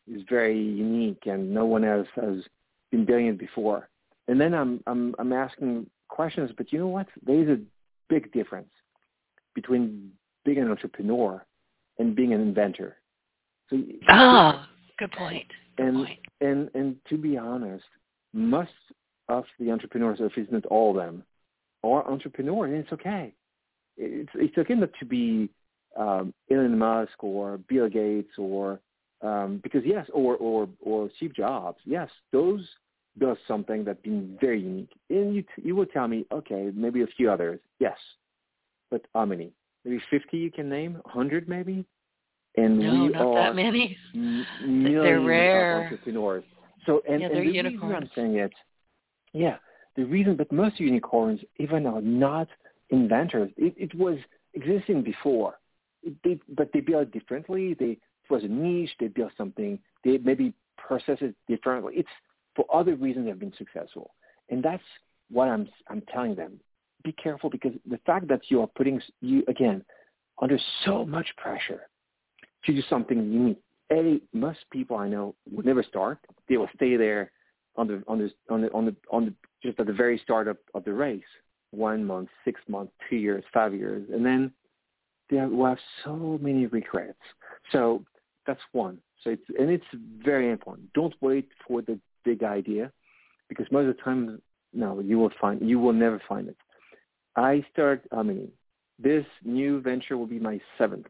is 0.06 0.22
very 0.28 0.58
unique 0.58 1.22
and 1.26 1.52
no 1.52 1.64
one 1.64 1.84
else 1.84 2.08
has 2.16 2.36
been 2.90 3.04
doing 3.04 3.26
it 3.26 3.38
before. 3.38 3.88
And 4.28 4.40
then 4.40 4.54
I'm 4.54 4.82
I'm 4.86 5.14
I'm 5.18 5.32
asking 5.32 5.86
questions, 6.08 6.50
but 6.56 6.72
you 6.72 6.78
know 6.78 6.88
what? 6.88 7.08
There 7.24 7.42
is 7.42 7.48
a 7.48 7.60
big 8.08 8.32
difference 8.32 8.70
between 9.54 10.12
being 10.44 10.58
an 10.58 10.70
entrepreneur 10.70 11.44
and 11.98 12.14
being 12.14 12.32
an 12.32 12.40
inventor. 12.40 12.96
So 13.70 13.82
ah, 14.08 14.68
Good 14.98 15.12
point. 15.12 15.46
Good 15.76 15.86
and 15.86 15.96
point. 15.96 16.18
and 16.40 16.70
and 16.74 16.96
to 17.08 17.16
be 17.16 17.36
honest, 17.36 17.84
most 18.32 18.70
of 19.28 19.44
the 19.58 19.70
entrepreneurs, 19.70 20.18
if 20.20 20.32
it's 20.36 20.50
not 20.50 20.66
all 20.66 20.90
of 20.90 20.96
them, 20.96 21.22
are 21.84 22.08
entrepreneurs, 22.10 22.70
and 22.70 22.78
it's 22.78 22.92
okay. 22.92 23.32
It's 23.96 24.30
it's 24.34 24.58
okay 24.58 24.74
not 24.74 24.90
to 24.98 25.04
be 25.06 25.48
um, 25.96 26.32
Elon 26.50 26.78
Musk 26.78 27.22
or 27.22 27.58
Bill 27.68 27.88
Gates 27.88 28.32
or 28.38 28.80
um, 29.22 29.60
because 29.62 29.82
yes, 29.84 30.06
or 30.12 30.36
or 30.36 30.68
or 30.80 31.10
Steve 31.16 31.34
Jobs. 31.34 31.78
Yes, 31.84 32.08
those 32.32 32.66
does 33.18 33.36
something 33.48 33.84
that's 33.84 34.00
been 34.02 34.36
very 34.40 34.60
unique. 34.60 34.92
And 35.10 35.34
you 35.34 35.44
you 35.56 35.74
will 35.74 35.86
tell 35.86 36.08
me, 36.08 36.26
okay, 36.32 36.70
maybe 36.74 37.02
a 37.02 37.06
few 37.16 37.30
others. 37.30 37.60
Yes, 37.78 37.98
but 38.90 39.04
how 39.14 39.24
many? 39.24 39.52
Maybe 39.84 40.00
fifty 40.10 40.38
you 40.38 40.50
can 40.50 40.68
name, 40.68 41.00
hundred 41.06 41.48
maybe. 41.48 41.84
And 42.58 42.78
no, 42.78 43.04
we 43.04 43.08
not 43.08 43.22
are 43.22 43.34
that 43.34 43.54
many. 43.54 43.96
they're 44.14 45.20
rare. 45.20 45.84
entrepreneurs. 45.84 46.44
So 46.86 47.02
and, 47.08 47.20
yeah, 47.20 47.28
and 47.28 47.36
the 47.36 47.50
unicorns. 47.50 47.82
reason 47.82 47.94
I'm 47.94 48.10
saying 48.14 48.34
it, 48.36 48.52
yeah, 49.32 49.56
the 49.96 50.04
reason, 50.04 50.36
but 50.36 50.50
most 50.50 50.80
unicorns 50.80 51.40
even 51.58 51.86
are 51.86 52.00
not 52.00 52.48
inventors. 52.90 53.50
It, 53.56 53.74
it 53.76 53.94
was 53.94 54.18
existing 54.54 55.02
before, 55.02 55.58
it, 56.02 56.14
they, 56.24 56.40
but 56.56 56.70
they 56.72 56.80
built 56.80 57.10
differently. 57.12 57.74
They 57.78 57.98
it 58.30 58.30
was 58.30 58.44
a 58.44 58.48
niche. 58.48 58.90
They 58.98 59.08
built 59.08 59.32
something. 59.36 59.78
They 60.04 60.18
maybe 60.18 60.52
process 60.76 61.18
it 61.20 61.34
differently. 61.48 61.94
It's 61.96 62.08
for 62.56 62.64
other 62.72 62.94
reasons 62.96 63.26
they've 63.26 63.38
been 63.38 63.52
successful, 63.56 64.14
and 64.50 64.62
that's 64.62 64.82
what 65.30 65.48
I'm 65.48 65.68
I'm 65.88 66.02
telling 66.12 66.34
them. 66.34 66.58
Be 67.04 67.12
careful 67.12 67.50
because 67.50 67.72
the 67.88 67.98
fact 67.98 68.28
that 68.28 68.40
you 68.48 68.60
are 68.60 68.66
putting 68.66 69.00
you 69.20 69.44
again 69.46 69.84
under 70.40 70.58
so 70.84 71.04
much 71.04 71.28
pressure 71.36 71.82
to 72.64 72.72
do 72.72 72.82
something 72.88 73.18
unique. 73.32 73.60
A, 73.90 74.20
most 74.32 74.58
people 74.70 74.96
I 74.96 75.08
know 75.08 75.34
would 75.50 75.64
never 75.64 75.82
start. 75.82 76.18
They 76.48 76.56
will 76.58 76.68
stay 76.76 76.96
there 76.96 77.32
on 77.76 77.86
the 77.86 78.02
on 78.06 78.18
the 78.18 78.30
on 78.50 78.60
the 78.60 78.72
on 78.72 78.84
the 78.84 78.96
on 79.10 79.24
the 79.26 79.34
just 79.62 79.80
at 79.80 79.86
the 79.86 79.92
very 79.92 80.18
start 80.18 80.46
of, 80.48 80.58
of 80.74 80.84
the 80.84 80.92
race, 80.92 81.22
one 81.70 82.04
month, 82.04 82.28
six 82.44 82.60
months, 82.68 82.92
two 83.08 83.16
years, 83.16 83.44
five 83.52 83.72
years, 83.74 84.06
and 84.12 84.24
then 84.24 84.52
they 85.30 85.36
will 85.36 85.66
have 85.66 85.78
so 86.04 86.38
many 86.42 86.66
regrets. 86.66 87.18
So 87.72 88.04
that's 88.46 88.60
one. 88.72 88.98
So 89.24 89.30
it's 89.30 89.42
and 89.58 89.70
it's 89.70 89.84
very 90.22 90.50
important. 90.50 90.92
Don't 90.92 91.14
wait 91.20 91.48
for 91.66 91.80
the 91.82 91.98
big 92.24 92.42
idea, 92.42 92.92
because 93.48 93.66
most 93.70 93.88
of 93.88 93.96
the 93.96 94.02
time, 94.02 94.42
no, 94.74 95.00
you 95.00 95.18
will 95.18 95.32
find 95.40 95.66
you 95.66 95.78
will 95.78 95.92
never 95.94 96.20
find 96.28 96.48
it. 96.48 96.56
I 97.36 97.64
start. 97.72 98.02
I 98.12 98.22
mean, 98.22 98.48
this 98.98 99.24
new 99.44 99.80
venture 99.80 100.18
will 100.18 100.26
be 100.26 100.38
my 100.38 100.60
seventh. 100.76 101.06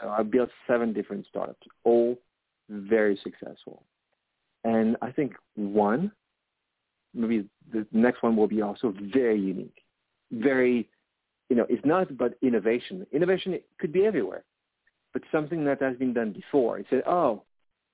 So 0.00 0.08
I 0.08 0.22
built 0.22 0.50
seven 0.66 0.92
different 0.92 1.26
startups, 1.26 1.66
all 1.84 2.18
very 2.68 3.18
successful. 3.22 3.84
And 4.64 4.96
I 5.02 5.12
think 5.12 5.34
one, 5.54 6.10
maybe 7.12 7.46
the 7.72 7.86
next 7.92 8.22
one 8.22 8.36
will 8.36 8.48
be 8.48 8.62
also 8.62 8.94
very 9.12 9.38
unique, 9.38 9.82
very, 10.32 10.88
you 11.48 11.56
know, 11.56 11.66
it's 11.68 11.84
not 11.84 12.10
about 12.10 12.32
innovation. 12.42 13.06
Innovation 13.12 13.58
could 13.78 13.92
be 13.92 14.04
everywhere 14.06 14.44
but 15.14 15.22
something 15.32 15.64
that 15.64 15.80
has 15.80 15.96
been 15.96 16.12
done 16.12 16.32
before. 16.32 16.76
He 16.76 16.84
said, 16.90 17.04
"Oh, 17.06 17.44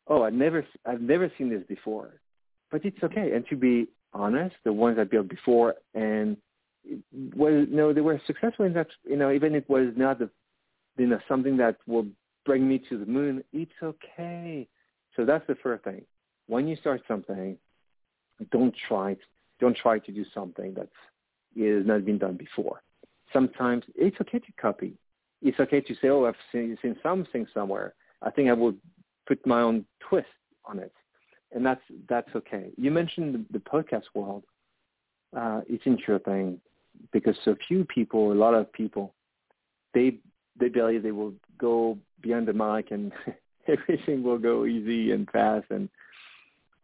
oh, 0.09 0.23
I've 0.23 0.33
never, 0.33 0.67
I've 0.85 1.03
never 1.03 1.31
seen 1.39 1.51
this 1.51 1.63
before," 1.69 2.21
but 2.73 2.85
it's 2.85 3.01
okay. 3.05 3.33
And 3.33 3.47
to 3.49 3.57
be 3.57 3.87
honest, 4.13 4.57
the 4.65 4.73
ones 4.73 4.99
I 4.99 5.05
built 5.05 5.29
before 5.29 5.77
and 5.95 6.37
you 6.83 7.03
know, 7.13 7.93
they 7.93 8.01
were 8.01 8.21
successful 8.27 8.65
in 8.65 8.73
that. 8.73 8.89
You 9.05 9.17
know, 9.17 9.31
even 9.31 9.55
it 9.55 9.69
was 9.69 9.93
not 9.97 10.19
the, 10.19 10.31
you 11.01 11.07
know, 11.07 11.21
something 11.29 11.57
that 11.59 11.77
will 11.87 12.07
bring 12.45 12.69
me 12.69 12.83
to 12.89 12.99
the 12.99 13.07
moon. 13.07 13.43
It's 13.53 13.73
okay. 13.83 14.69
So 15.17 15.25
that's 15.25 15.47
the 15.47 15.57
first 15.57 15.85
thing. 15.85 16.03
When 16.47 16.69
you 16.69 16.77
start 16.77 17.03
something, 17.07 17.57
don't 18.51 18.75
try, 18.89 19.17
don't 19.61 19.77
try 19.77 19.99
to 19.99 20.13
do 20.13 20.25
something 20.33 20.75
that's 20.75 20.89
has 21.59 21.85
not 21.85 22.05
been 22.05 22.19
done 22.19 22.37
before. 22.37 22.81
Sometimes 23.33 23.85
it's 23.97 24.17
okay 24.21 24.39
to 24.39 24.53
copy 24.61 24.97
it's 25.43 25.59
okay 25.59 25.81
to 25.81 25.95
say, 25.95 26.09
oh, 26.09 26.27
I've 26.27 26.35
seen, 26.53 26.77
seen 26.83 26.97
something 27.03 27.47
somewhere. 27.53 27.95
I 28.23 28.31
think 28.31 28.49
I 28.49 28.53
will 28.53 28.75
put 29.27 29.45
my 29.47 29.63
own 29.63 29.85
twist 30.01 30.29
on 30.67 30.79
it, 30.79 30.93
and 31.53 31.65
that's 31.65 31.81
that's 32.09 32.29
okay. 32.37 32.71
You 32.77 32.91
mentioned 32.91 33.35
the, 33.35 33.59
the 33.59 33.65
podcast 33.65 34.05
world. 34.15 34.45
Uh, 35.37 35.61
it's 35.69 35.87
interesting 35.87 36.61
because 37.13 37.37
so 37.45 37.57
few 37.69 37.85
people, 37.85 38.33
a 38.33 38.35
lot 38.35 38.53
of 38.53 38.71
people, 38.73 39.15
they 39.95 40.19
they 40.61 40.69
believe 40.69 41.03
they 41.03 41.13
will 41.13 41.35
go 41.59 41.99
beyond 42.23 42.47
the 42.47 42.53
mic 42.53 42.91
and 42.91 43.13
everything 43.69 44.23
will 44.23 44.39
go 44.39 44.67
easy 44.67 45.13
and 45.13 45.29
fast, 45.31 45.67
and 45.71 45.89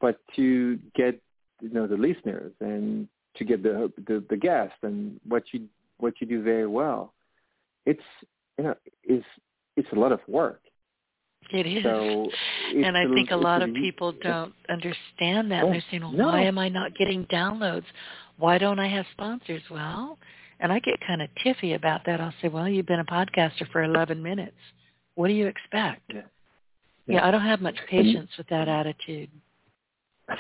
but 0.00 0.18
to 0.36 0.78
get 0.94 1.20
you 1.60 1.70
know 1.70 1.86
the 1.86 1.96
listeners 1.96 2.52
and 2.60 3.08
to 3.36 3.44
get 3.44 3.62
the 3.62 3.92
the, 4.06 4.24
the 4.30 4.36
guests 4.36 4.78
and 4.82 5.20
what 5.28 5.44
you 5.52 5.68
what 5.98 6.14
you 6.20 6.26
do 6.26 6.42
very 6.42 6.66
well, 6.66 7.12
it's 7.84 8.02
you 8.58 8.64
know, 8.64 8.74
is 9.04 9.22
it's 9.76 9.88
a 9.92 9.98
lot 9.98 10.12
of 10.12 10.20
work. 10.26 10.60
It 11.50 11.66
is. 11.66 11.84
So 11.84 12.28
and 12.74 12.96
I 12.96 13.04
think 13.14 13.30
a 13.30 13.36
lot 13.36 13.62
of 13.62 13.72
people 13.74 14.12
don't 14.20 14.52
understand 14.68 15.50
that. 15.52 15.62
Oh, 15.64 15.70
They're 15.70 15.84
saying, 15.90 16.02
well, 16.02 16.12
no. 16.12 16.26
why 16.26 16.42
am 16.42 16.58
I 16.58 16.68
not 16.68 16.96
getting 16.96 17.24
downloads? 17.26 17.84
Why 18.38 18.58
don't 18.58 18.80
I 18.80 18.88
have 18.88 19.06
sponsors? 19.12 19.62
Well, 19.70 20.18
and 20.61 20.72
I 20.72 20.78
get 20.78 21.00
kind 21.07 21.22
of 21.22 21.28
tiffy 21.44 21.74
about 21.74 22.02
that. 22.07 22.20
I'll 22.20 22.34
say, 22.40 22.48
well, 22.48 22.68
you've 22.68 22.86
been 22.86 23.00
a 23.00 23.04
podcaster 23.04 23.70
for 23.70 23.82
11 23.82 24.22
minutes. 24.22 24.57
What 25.14 25.28
do 25.28 25.34
you 25.34 25.46
expect? 25.46 26.02
Yeah, 26.12 26.22
yeah 27.07 27.26
I 27.26 27.30
don't 27.30 27.42
have 27.42 27.61
much 27.61 27.76
patience 27.88 28.30
with 28.36 28.48
that 28.48 28.68
attitude. 28.68 29.30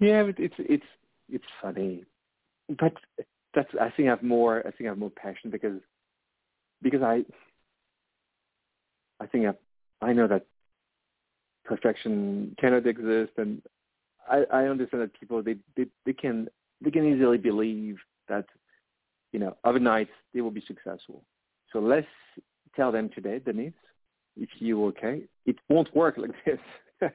yeah, 0.00 0.22
but 0.22 0.38
it's 0.38 0.54
it's 0.58 0.84
it's 1.28 1.44
funny, 1.60 2.04
but 2.78 2.92
that's 3.54 3.68
I 3.80 3.90
think 3.90 4.06
I 4.06 4.10
have 4.10 4.22
more 4.22 4.60
I 4.60 4.70
think 4.70 4.82
I 4.82 4.90
have 4.90 4.98
more 4.98 5.10
passion 5.10 5.50
because 5.50 5.80
because 6.82 7.02
I 7.02 7.24
I 9.20 9.26
think 9.26 9.46
I 9.46 10.06
I 10.06 10.12
know 10.12 10.28
that 10.28 10.46
perfection 11.64 12.54
cannot 12.60 12.86
exist 12.86 13.32
and 13.36 13.60
I, 14.30 14.44
I 14.52 14.64
understand 14.64 15.02
that 15.02 15.18
people 15.18 15.42
they, 15.42 15.56
they 15.76 15.86
they 16.04 16.12
can 16.12 16.48
they 16.80 16.90
can 16.90 17.06
easily 17.06 17.38
believe 17.38 17.96
that 18.28 18.46
you 19.32 19.38
know 19.38 19.56
overnight 19.64 20.08
they 20.34 20.40
will 20.40 20.50
be 20.50 20.64
successful. 20.66 21.24
So 21.72 21.78
let's 21.80 22.06
tell 22.74 22.92
them 22.92 23.10
today, 23.14 23.38
Denise, 23.38 23.72
if 24.36 24.48
you 24.58 24.86
okay, 24.86 25.22
it 25.44 25.56
won't 25.68 25.94
work 25.94 26.16
like 26.18 26.30
this. 26.44 27.10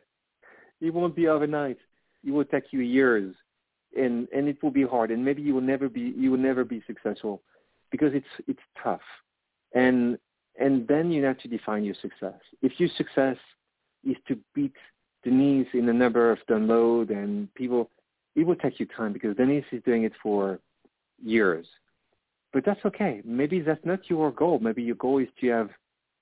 it 0.81 0.93
won't 0.93 1.15
be 1.15 1.27
overnight. 1.27 1.77
It 2.23 2.31
will 2.31 2.45
take 2.45 2.65
you 2.71 2.81
years 2.81 3.35
and 3.95 4.27
and 4.33 4.47
it 4.47 4.61
will 4.63 4.71
be 4.71 4.83
hard 4.83 5.11
and 5.11 5.23
maybe 5.23 5.41
you 5.41 5.53
will 5.53 5.61
never 5.61 5.89
be 5.89 6.13
you 6.17 6.31
will 6.31 6.37
never 6.37 6.63
be 6.63 6.81
successful 6.87 7.41
because 7.91 8.13
it's 8.13 8.25
it's 8.47 8.61
tough 8.81 9.01
and 9.73 10.17
and 10.59 10.87
then 10.87 11.11
you 11.11 11.23
have 11.23 11.37
to 11.39 11.47
define 11.47 11.83
your 11.83 11.95
success 12.01 12.39
if 12.61 12.73
your 12.79 12.89
success 12.97 13.37
is 14.03 14.15
to 14.27 14.37
beat 14.55 14.73
denise 15.23 15.67
in 15.73 15.85
the 15.85 15.93
number 15.93 16.31
of 16.31 16.39
download 16.49 17.09
and 17.11 17.53
people 17.55 17.89
it 18.35 18.45
will 18.45 18.55
take 18.55 18.79
you 18.79 18.85
time 18.85 19.13
because 19.13 19.35
denise 19.35 19.65
is 19.71 19.83
doing 19.83 20.03
it 20.03 20.13
for 20.21 20.59
years. 21.23 21.65
But 22.53 22.65
that's 22.65 22.83
okay. 22.85 23.21
Maybe 23.23 23.61
that's 23.61 23.85
not 23.85 24.09
your 24.09 24.31
goal. 24.31 24.59
Maybe 24.59 24.83
your 24.83 24.95
goal 24.95 25.19
is 25.19 25.27
to 25.39 25.47
have 25.49 25.69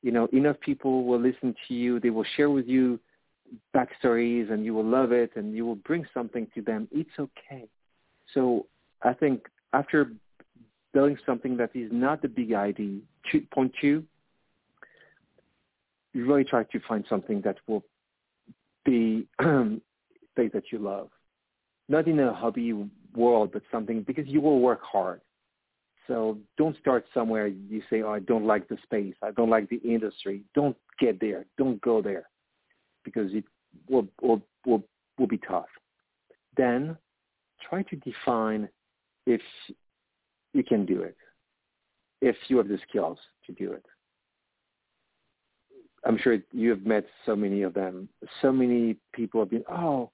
you 0.02 0.12
know 0.12 0.28
enough 0.32 0.60
people 0.62 1.06
will 1.06 1.20
listen 1.20 1.56
to 1.68 1.74
you. 1.74 2.00
They 2.00 2.10
will 2.10 2.26
share 2.36 2.50
with 2.50 2.68
you 2.68 3.00
backstories 3.76 4.52
and 4.52 4.66
you 4.66 4.74
will 4.74 4.86
love 4.86 5.12
it 5.12 5.32
and 5.36 5.56
you 5.56 5.66
will 5.66 5.76
bring 5.76 6.06
something 6.14 6.48
to 6.56 6.62
them, 6.62 6.88
it's 6.92 7.10
okay. 7.20 7.68
So 8.34 8.68
I 9.02 9.14
think 9.14 9.48
after 9.74 10.12
building 10.94 11.18
something 11.26 11.58
that 11.58 11.72
is 11.76 11.90
not 11.92 12.22
the 12.22 12.28
big 12.28 12.52
point 13.52 13.74
two, 13.80 14.04
you 16.14 16.26
really 16.26 16.44
try 16.44 16.64
to 16.64 16.80
find 16.88 17.06
something 17.08 17.42
that 17.42 17.58
will 17.68 17.84
be 18.86 19.28
thing 19.40 19.82
that 20.36 20.64
you 20.72 20.80
love. 20.80 21.10
Not 21.90 22.08
in 22.08 22.20
a 22.20 22.34
hobby 22.34 22.74
world, 23.16 23.50
but 23.52 23.64
something 23.72 24.04
because 24.04 24.28
you 24.28 24.40
will 24.40 24.60
work 24.60 24.82
hard. 24.84 25.22
So 26.08 26.38
don't 26.58 26.78
start 26.78 27.06
somewhere 27.14 27.48
you 27.48 27.82
say, 27.90 28.02
oh, 28.02 28.12
I 28.12 28.20
don't 28.20 28.46
like 28.46 28.68
the 28.68 28.78
space. 28.84 29.14
I 29.22 29.32
don't 29.32 29.50
like 29.50 29.70
the 29.70 29.82
industry. 29.84 30.44
Don't 30.56 30.76
get 31.00 31.20
there. 31.20 31.46
Don't 31.58 31.82
go 31.82 32.02
there 32.02 32.30
because 33.04 33.32
it 33.34 33.44
will, 33.90 34.08
will, 34.22 34.42
will, 34.66 34.84
will 35.18 35.28
be 35.28 35.38
tough. 35.38 35.68
Then 36.58 36.98
try 37.68 37.84
to 37.84 37.96
define 37.98 38.70
if 39.26 39.42
you 40.54 40.64
can 40.64 40.86
do 40.86 41.04
it, 41.04 41.16
if 42.22 42.36
you 42.48 42.58
have 42.58 42.68
the 42.68 42.80
skills 42.90 43.20
to 43.46 43.52
do 43.54 43.72
it. 43.72 43.86
I'm 46.06 46.18
sure 46.18 46.38
you 46.52 46.70
have 46.72 46.86
met 46.86 47.06
so 47.26 47.36
many 47.36 47.62
of 47.62 47.74
them. 47.74 48.10
So 48.42 48.52
many 48.52 48.96
people 49.14 49.42
have 49.42 49.52
been, 49.52 49.66
oh, 49.70 50.10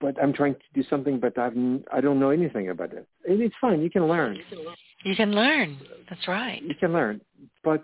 but 0.00 0.20
I'm 0.22 0.32
trying 0.32 0.54
to 0.54 0.60
do 0.74 0.82
something, 0.88 1.18
but 1.18 1.36
I've, 1.38 1.56
I 1.92 2.00
don't 2.00 2.20
know 2.20 2.30
anything 2.30 2.70
about 2.70 2.92
it. 2.92 3.06
And 3.26 3.40
it's 3.40 3.54
fine. 3.60 3.82
You 3.82 3.90
can 3.90 4.06
learn. 4.06 4.38
You 5.04 5.16
can 5.16 5.32
learn. 5.32 5.78
That's 6.08 6.26
right. 6.28 6.62
You 6.62 6.74
can 6.74 6.92
learn. 6.92 7.20
But 7.64 7.82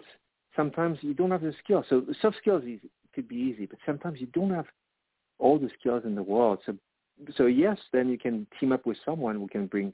sometimes 0.54 0.98
you 1.00 1.14
don't 1.14 1.30
have 1.30 1.42
the 1.42 1.54
skills. 1.62 1.86
So 1.88 2.04
soft 2.20 2.36
skills 2.38 2.62
is 2.64 2.80
could 3.14 3.28
be 3.28 3.36
easy, 3.36 3.66
but 3.66 3.78
sometimes 3.86 4.20
you 4.20 4.26
don't 4.28 4.50
have 4.50 4.66
all 5.38 5.58
the 5.58 5.70
skills 5.78 6.02
in 6.04 6.14
the 6.14 6.22
world. 6.22 6.58
So, 6.66 6.76
so 7.36 7.46
yes, 7.46 7.78
then 7.92 8.08
you 8.08 8.18
can 8.18 8.46
team 8.58 8.72
up 8.72 8.86
with 8.86 8.96
someone 9.04 9.36
who 9.36 9.46
can 9.46 9.66
bring 9.66 9.92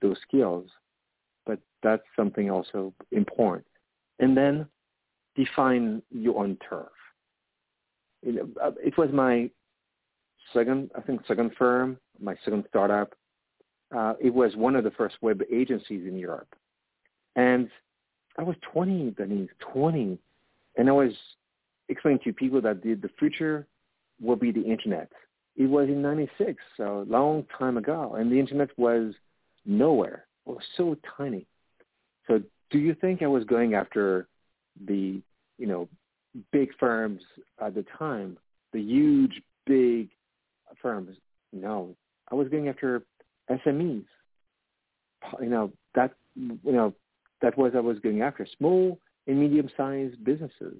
those 0.00 0.16
skills, 0.26 0.68
but 1.44 1.58
that's 1.82 2.02
something 2.16 2.50
also 2.50 2.94
important. 3.12 3.66
And 4.18 4.36
then 4.36 4.66
define 5.34 6.02
your 6.10 6.42
own 6.42 6.56
turf. 6.68 6.88
You 8.22 8.32
know, 8.32 8.48
uh, 8.62 8.72
it 8.82 8.96
was 8.96 9.10
my 9.12 9.50
second, 10.52 10.90
I 10.96 11.00
think, 11.00 11.22
second 11.26 11.52
firm, 11.58 11.98
my 12.20 12.34
second 12.44 12.64
startup. 12.68 13.14
Uh, 13.96 14.14
it 14.20 14.34
was 14.34 14.56
one 14.56 14.74
of 14.74 14.84
the 14.84 14.90
first 14.92 15.16
web 15.20 15.42
agencies 15.52 16.06
in 16.06 16.18
Europe, 16.18 16.54
and 17.36 17.70
I 18.36 18.42
was 18.42 18.56
20, 18.72 19.12
Denise, 19.12 19.50
20, 19.72 20.18
and 20.76 20.88
I 20.88 20.92
was 20.92 21.12
explaining 21.88 22.20
to 22.24 22.32
people 22.32 22.60
that 22.62 22.82
the, 22.82 22.94
the 22.94 23.10
future 23.18 23.66
will 24.20 24.36
be 24.36 24.50
the 24.50 24.62
internet. 24.62 25.10
It 25.56 25.66
was 25.66 25.88
in 25.88 26.02
96, 26.02 26.62
so 26.76 27.02
a 27.02 27.10
long 27.10 27.46
time 27.58 27.76
ago, 27.76 28.16
and 28.18 28.30
the 28.30 28.38
internet 28.38 28.70
was 28.76 29.14
nowhere. 29.64 30.26
It 30.46 30.50
was 30.50 30.64
so 30.76 30.96
tiny. 31.16 31.46
So 32.26 32.42
do 32.70 32.78
you 32.78 32.94
think 32.94 33.22
I 33.22 33.26
was 33.26 33.44
going 33.44 33.74
after 33.74 34.28
the, 34.86 35.22
you 35.58 35.66
know, 35.66 35.88
big 36.52 36.70
firms 36.78 37.22
at 37.60 37.74
the 37.74 37.84
time, 37.98 38.36
the 38.72 38.80
huge, 38.80 39.40
big 39.64 40.10
firms? 40.80 41.16
No, 41.52 41.96
I 42.30 42.34
was 42.34 42.48
going 42.48 42.68
after 42.68 43.02
SMEs. 43.50 44.04
You 45.40 45.48
know, 45.48 45.72
that, 45.94 46.14
you 46.34 46.58
know, 46.64 46.94
that 47.42 47.56
was 47.58 47.72
I 47.74 47.80
was 47.80 47.98
going 47.98 48.22
after, 48.22 48.46
small 48.58 48.98
and 49.26 49.40
medium-sized 49.40 50.22
businesses 50.24 50.76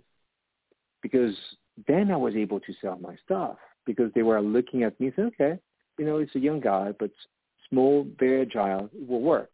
because 1.03 1.34
then 1.86 2.11
I 2.11 2.16
was 2.16 2.34
able 2.34 2.61
to 2.61 2.72
sell 2.80 2.99
my 3.01 3.16
stuff 3.24 3.57
because 3.84 4.11
they 4.14 4.22
were 4.22 4.40
looking 4.40 4.82
at 4.82 4.99
me 5.01 5.07
and 5.07 5.14
saying, 5.16 5.28
okay, 5.34 5.61
you 5.99 6.05
know, 6.05 6.18
it's 6.18 6.34
a 6.34 6.38
young 6.38 6.61
guy, 6.61 6.92
but 6.99 7.11
small, 7.68 8.07
very 8.18 8.42
agile, 8.42 8.88
it 8.94 9.09
will 9.09 9.20
work. 9.20 9.51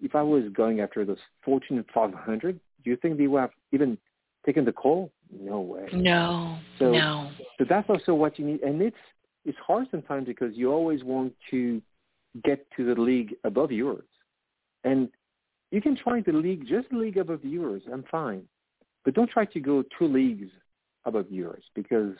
if 0.00 0.14
I 0.14 0.22
was 0.22 0.44
going 0.52 0.80
after 0.80 1.04
those 1.04 1.18
Fortune 1.44 1.84
500, 1.92 2.60
do 2.84 2.90
you 2.90 2.96
think 2.96 3.18
they 3.18 3.26
would 3.26 3.40
have 3.40 3.50
even 3.72 3.96
taken 4.44 4.64
the 4.64 4.72
call? 4.72 5.10
No 5.32 5.60
way. 5.60 5.88
No, 5.92 6.58
so, 6.78 6.92
no. 6.92 7.30
So 7.58 7.64
that's 7.68 7.88
also 7.88 8.14
what 8.14 8.38
you 8.38 8.46
need, 8.46 8.62
and 8.62 8.80
it's 8.82 8.96
it's 9.44 9.58
hard 9.64 9.86
sometimes 9.90 10.26
because 10.26 10.54
you 10.54 10.72
always 10.72 11.04
want 11.04 11.32
to 11.50 11.82
get 12.44 12.66
to 12.76 12.94
the 12.94 13.00
league 13.00 13.34
above 13.44 13.70
yours, 13.70 14.06
and 14.84 15.08
you 15.70 15.80
can 15.80 15.96
try 15.96 16.20
the 16.20 16.32
league 16.32 16.66
just 16.68 16.90
the 16.90 16.96
league 16.96 17.18
above 17.18 17.44
yours. 17.44 17.82
I'm 17.92 18.04
fine, 18.10 18.42
but 19.04 19.14
don't 19.14 19.30
try 19.30 19.44
to 19.44 19.60
go 19.60 19.84
two 19.98 20.08
leagues 20.08 20.50
above 21.04 21.26
yours 21.30 21.62
because 21.74 22.14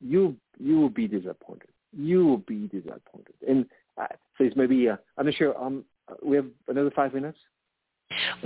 you 0.00 0.36
you 0.58 0.78
will 0.78 0.90
be 0.90 1.06
disappointed. 1.06 1.70
You 1.92 2.24
will 2.26 2.38
be 2.38 2.68
disappointed, 2.68 3.34
and 3.46 3.66
uh, 4.00 4.06
so 4.36 4.44
it's 4.44 4.56
maybe 4.56 4.88
uh, 4.88 4.96
I'm 5.16 5.26
not 5.26 5.34
sure. 5.34 5.60
Um, 5.60 5.84
we 6.22 6.36
have 6.36 6.46
another 6.68 6.90
five 6.94 7.14
minutes. 7.14 7.38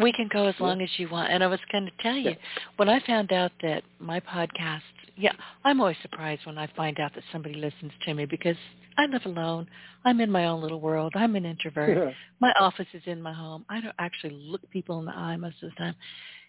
We 0.00 0.12
can 0.12 0.28
go 0.32 0.46
as 0.46 0.54
long 0.58 0.78
yeah. 0.78 0.84
as 0.84 0.90
you 0.96 1.08
want. 1.08 1.32
And 1.32 1.42
I 1.42 1.46
was 1.46 1.60
going 1.70 1.86
to 1.86 2.02
tell 2.02 2.16
you, 2.16 2.30
yeah. 2.30 2.36
when 2.76 2.88
I 2.88 3.00
found 3.06 3.32
out 3.32 3.52
that 3.62 3.82
my 3.98 4.20
podcast, 4.20 4.80
yeah, 5.16 5.32
I'm 5.64 5.80
always 5.80 5.96
surprised 6.02 6.46
when 6.46 6.58
I 6.58 6.68
find 6.76 6.98
out 6.98 7.14
that 7.14 7.24
somebody 7.32 7.54
listens 7.54 7.92
to 8.04 8.14
me 8.14 8.26
because 8.26 8.56
I 8.96 9.06
live 9.06 9.22
alone. 9.24 9.68
I'm 10.04 10.20
in 10.20 10.30
my 10.30 10.46
own 10.46 10.60
little 10.60 10.80
world. 10.80 11.12
I'm 11.16 11.36
an 11.36 11.44
introvert. 11.44 11.96
Yeah. 11.96 12.12
My 12.40 12.52
office 12.58 12.86
is 12.92 13.02
in 13.06 13.22
my 13.22 13.32
home. 13.32 13.64
I 13.68 13.80
don't 13.80 13.94
actually 13.98 14.34
look 14.34 14.68
people 14.70 14.98
in 14.98 15.06
the 15.06 15.12
eye 15.12 15.36
most 15.36 15.62
of 15.62 15.70
the 15.70 15.76
time. 15.76 15.94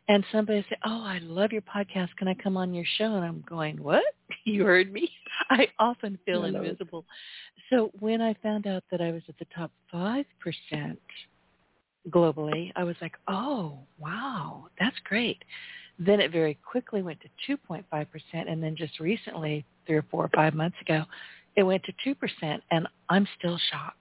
And 0.10 0.26
somebody 0.34 0.66
say, 0.70 0.76
"Oh, 0.84 1.02
I 1.06 1.20
love 1.20 1.54
your 1.54 1.62
podcast. 1.62 2.10
Can 2.18 2.28
I 2.28 2.34
come 2.34 2.58
on 2.58 2.74
your 2.74 2.84
show?" 2.98 3.16
And 3.16 3.24
I'm 3.24 3.44
going, 3.48 3.82
"What? 3.82 4.04
You 4.44 4.66
heard 4.66 4.92
me?" 4.92 5.10
I 5.50 5.70
often 5.80 6.20
feel 6.26 6.44
invisible. 6.44 7.06
So 7.70 7.92
when 8.00 8.22
I 8.22 8.34
found 8.44 8.68
out 8.68 8.84
that 8.92 9.00
I 9.00 9.12
was 9.12 9.22
at 9.30 9.40
the 9.40 9.46
top 9.56 9.72
five 9.90 10.26
percent 10.42 11.00
globally, 12.10 12.72
I 12.76 12.84
was 12.84 12.96
like, 13.02 13.16
oh, 13.28 13.80
wow, 14.00 14.68
that's 14.80 14.96
great. 15.04 15.44
Then 16.00 16.20
it 16.20 16.32
very 16.32 16.58
quickly 16.70 17.02
went 17.02 17.20
to 17.22 17.58
2.5%, 17.58 18.06
and 18.34 18.62
then 18.62 18.76
just 18.76 19.00
recently, 19.00 19.66
three 19.86 19.98
or 19.98 20.06
four 20.10 20.26
or 20.26 20.30
five 20.36 20.54
months 20.54 20.78
ago, 20.82 21.04
it 21.56 21.64
went 21.64 21.84
to 21.84 21.94
2%, 22.16 22.60
and 22.72 22.88
I'm 23.10 23.28
still 23.38 23.60
shocked. 23.72 23.98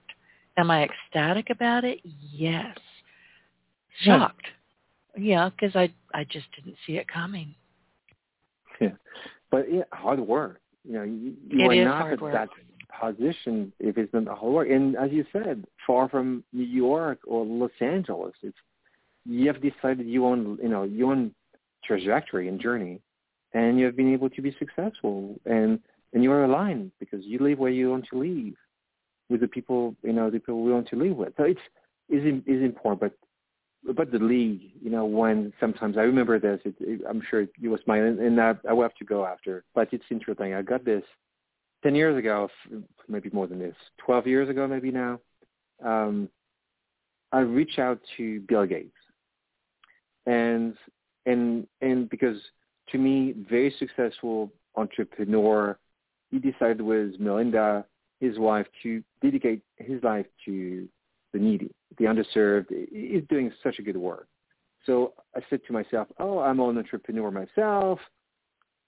Am 0.57 0.69
I 0.69 0.83
ecstatic 0.83 1.49
about 1.49 1.83
it? 1.83 1.99
Yes. 2.03 2.77
Shocked. 4.01 4.45
Yeah, 5.15 5.49
because 5.49 5.75
I 5.75 5.93
I 6.13 6.23
just 6.23 6.47
didn't 6.55 6.75
see 6.87 6.97
it 6.97 7.07
coming. 7.07 7.53
Yeah, 8.81 8.89
but 9.51 9.71
yeah, 9.71 9.83
hard 9.91 10.19
work. 10.19 10.59
You 10.83 10.93
know, 10.93 11.03
you, 11.03 11.35
you 11.49 11.71
it 11.71 11.79
are 11.79 11.85
not 11.85 12.11
at 12.11 12.21
work. 12.21 12.33
that 12.33 12.49
position 12.99 13.73
if 13.79 13.97
it's 13.97 14.13
not 14.13 14.43
work. 14.43 14.69
And 14.69 14.95
as 14.95 15.11
you 15.11 15.25
said, 15.31 15.65
far 15.85 16.09
from 16.09 16.43
New 16.53 16.65
York 16.65 17.19
or 17.25 17.45
Los 17.45 17.71
Angeles, 17.79 18.33
it's 18.41 18.57
you 19.25 19.47
have 19.47 19.61
decided 19.61 20.05
you 20.05 20.25
own 20.25 20.57
you 20.61 20.69
know 20.69 20.83
you 20.83 21.09
own 21.09 21.33
trajectory 21.83 22.47
and 22.47 22.59
journey, 22.59 22.99
and 23.53 23.79
you 23.79 23.85
have 23.85 23.95
been 23.95 24.13
able 24.13 24.29
to 24.29 24.41
be 24.41 24.55
successful 24.59 25.39
and 25.45 25.79
and 26.13 26.23
you 26.23 26.31
are 26.31 26.43
aligned 26.43 26.91
because 26.99 27.23
you 27.23 27.39
live 27.39 27.59
where 27.59 27.71
you 27.71 27.89
want 27.89 28.05
to 28.11 28.19
live 28.19 28.53
with 29.29 29.41
the 29.41 29.47
people 29.47 29.95
you 30.03 30.13
know 30.13 30.29
the 30.29 30.39
people 30.39 30.61
we 30.61 30.73
want 30.73 30.87
to 30.89 30.95
live 30.95 31.15
with. 31.15 31.33
So 31.37 31.43
it's 31.43 31.61
is 32.09 32.23
is 32.45 32.61
important, 32.61 33.01
but 33.01 33.13
but 33.95 34.11
the 34.11 34.19
league, 34.19 34.71
you 34.81 34.89
know, 34.89 35.05
when 35.05 35.51
sometimes 35.59 35.97
I 35.97 36.01
remember 36.01 36.39
this, 36.39 36.59
it, 36.63 36.75
it, 36.79 37.01
I'm 37.07 37.21
sure 37.29 37.45
you 37.59 37.69
was 37.69 37.81
my, 37.85 37.97
and 37.97 38.39
I, 38.39 38.53
I 38.67 38.71
will 38.71 38.83
have 38.83 38.95
to 38.95 39.03
go 39.03 39.25
after, 39.25 39.65
but 39.75 39.89
it's 39.91 40.05
interesting. 40.09 40.53
I 40.53 40.61
got 40.61 40.85
this 40.85 41.03
10 41.83 41.95
years 41.95 42.17
ago, 42.17 42.49
maybe 43.07 43.29
more 43.33 43.47
than 43.47 43.59
this, 43.59 43.75
12 44.05 44.27
years 44.27 44.49
ago 44.49 44.67
maybe 44.67 44.89
now, 44.89 45.19
um, 45.83 46.29
I 47.31 47.39
reached 47.39 47.79
out 47.79 47.99
to 48.17 48.39
Bill 48.41 48.65
Gates. 48.65 48.91
And, 50.25 50.75
and, 51.25 51.67
and 51.81 52.09
because 52.09 52.37
to 52.89 52.97
me, 52.97 53.33
very 53.49 53.73
successful 53.79 54.51
entrepreneur, 54.75 55.77
he 56.31 56.39
decided 56.39 56.81
with 56.81 57.19
Melinda, 57.19 57.85
his 58.19 58.39
wife, 58.39 58.67
to 58.83 59.03
dedicate 59.21 59.61
his 59.77 60.01
life 60.03 60.25
to 60.45 60.87
the 61.33 61.39
needy, 61.39 61.71
the 61.97 62.05
underserved. 62.05 62.67
He's 62.91 63.23
doing 63.29 63.51
such 63.61 63.79
a 63.79 63.81
good 63.81 63.97
work. 63.97 64.27
So 64.85 65.13
I 65.35 65.41
said 65.49 65.61
to 65.67 65.73
myself, 65.73 66.07
oh, 66.19 66.39
I'm 66.39 66.59
an 66.59 66.77
entrepreneur 66.77 67.31
myself. 67.31 67.99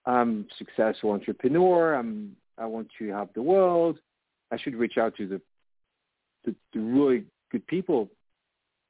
I'm 0.06 0.46
a 0.52 0.56
successful 0.58 1.12
entrepreneur. 1.12 1.96
I'm 1.96 2.36
I 2.58 2.66
want 2.66 2.88
to 3.00 3.10
help 3.10 3.34
the 3.34 3.42
world. 3.42 3.98
I 4.52 4.58
should 4.58 4.76
reach 4.76 4.98
out 4.98 5.16
to 5.18 5.28
the 5.28 5.42
the, 6.46 6.56
the 6.74 6.80
really 6.80 7.24
good 7.52 7.66
people, 7.68 8.10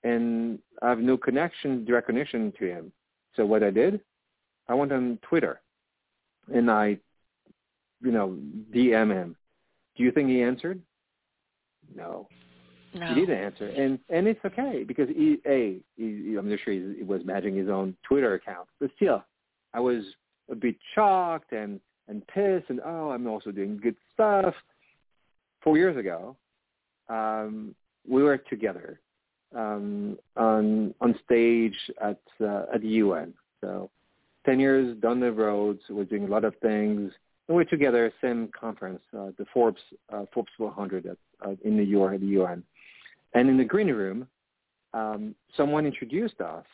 and 0.03 0.59
I 0.81 0.89
have 0.89 0.99
no 0.99 1.15
connection, 1.17 1.85
direct 1.85 2.07
connection 2.07 2.51
to 2.59 2.65
him. 2.65 2.91
So 3.35 3.45
what 3.45 3.63
I 3.63 3.71
did, 3.71 4.01
I 4.67 4.73
went 4.73 4.91
on 4.91 5.19
Twitter, 5.21 5.61
and 6.53 6.69
I, 6.69 6.97
you 8.01 8.11
know, 8.11 8.37
DM 8.73 9.13
him. 9.13 9.35
Do 9.95 10.03
you 10.03 10.11
think 10.11 10.29
he 10.29 10.41
answered? 10.41 10.81
No. 11.95 12.27
No. 12.93 13.07
He 13.07 13.15
didn't 13.15 13.37
answer, 13.37 13.67
and 13.67 13.99
and 14.09 14.25
it's 14.25 14.39
okay 14.45 14.85
because 14.87 15.09
he, 15.09 15.37
a 15.45 15.81
he, 15.97 16.37
I'm 16.37 16.49
not 16.49 16.59
sure 16.63 16.73
he, 16.73 16.95
he 16.97 17.03
was 17.03 17.21
managing 17.25 17.57
his 17.57 17.67
own 17.67 17.95
Twitter 18.03 18.35
account, 18.35 18.69
but 18.79 18.89
still, 18.95 19.21
I 19.73 19.81
was 19.81 20.03
a 20.49 20.55
bit 20.55 20.77
shocked 20.93 21.51
and 21.51 21.81
and 22.07 22.25
pissed 22.27 22.69
and 22.69 22.79
oh, 22.85 23.11
I'm 23.11 23.27
also 23.27 23.51
doing 23.51 23.79
good 23.81 23.95
stuff. 24.13 24.53
Four 25.63 25.77
years 25.77 25.97
ago, 25.97 26.35
um, 27.09 27.73
we 28.07 28.23
were 28.23 28.37
together 28.37 28.99
um, 29.55 30.17
on 30.35 30.93
on 31.01 31.17
stage 31.25 31.77
at 32.01 32.21
uh, 32.41 32.65
at 32.73 32.81
the 32.81 32.87
UN. 32.87 33.33
So 33.61 33.89
ten 34.45 34.59
years 34.59 34.95
down 34.97 35.19
the 35.19 35.31
road, 35.31 35.79
so 35.87 35.95
we're 35.95 36.05
doing 36.05 36.25
a 36.25 36.29
lot 36.29 36.45
of 36.45 36.55
things. 36.61 37.11
And 37.47 37.55
we're 37.55 37.63
together, 37.63 38.11
same 38.21 38.49
conference, 38.59 39.01
uh, 39.15 39.29
the 39.37 39.45
Forbes 39.53 39.81
uh, 40.11 40.25
Forbes 40.33 40.51
400 40.57 41.05
at, 41.05 41.17
uh, 41.45 41.55
in 41.63 41.75
New 41.75 41.83
York 41.83 42.15
at 42.15 42.21
the 42.21 42.27
UN. 42.27 42.63
And 43.33 43.49
in 43.49 43.57
the 43.57 43.63
green 43.63 43.89
room, 43.89 44.27
um, 44.93 45.35
someone 45.55 45.85
introduced 45.85 46.41
us 46.41 46.65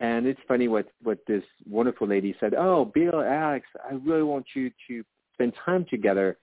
and 0.00 0.26
it's 0.26 0.40
funny 0.48 0.68
what, 0.68 0.86
what 1.02 1.18
this 1.26 1.44
wonderful 1.68 2.08
lady 2.08 2.34
said, 2.40 2.54
oh, 2.54 2.84
Bill, 2.84 3.20
Alex, 3.20 3.66
I 3.88 3.94
really 3.94 4.22
want 4.22 4.46
you 4.54 4.70
to 4.88 5.04
spend 5.34 5.52
time 5.64 5.86
together. 5.88 6.36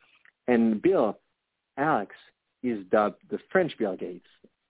And 0.47 0.81
Bill, 0.81 1.17
Alex 1.77 2.15
is 2.63 2.85
dubbed 2.91 3.17
the 3.29 3.39
French 3.51 3.77
Bill 3.77 3.95
Gates. 3.95 4.27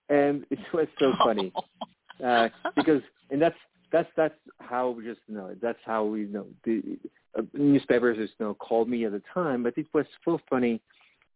And 0.08 0.44
it 0.50 0.58
was 0.72 0.88
so 0.98 1.12
funny 1.24 1.52
uh, 2.24 2.48
because, 2.74 3.02
and 3.30 3.40
that's, 3.40 3.56
that's, 3.92 4.08
that's 4.16 4.34
how 4.58 4.90
we 4.90 5.04
just 5.04 5.20
you 5.28 5.34
know, 5.34 5.54
that's 5.60 5.78
how 5.84 6.04
we 6.04 6.22
you 6.22 6.28
know, 6.28 6.46
the 6.64 6.98
uh, 7.38 7.42
newspapers 7.52 8.16
just 8.16 8.34
you 8.40 8.46
know, 8.46 8.54
called 8.54 8.88
me 8.88 9.04
at 9.04 9.12
the 9.12 9.22
time, 9.32 9.62
but 9.62 9.76
it 9.76 9.86
was 9.94 10.06
so 10.24 10.40
funny 10.50 10.80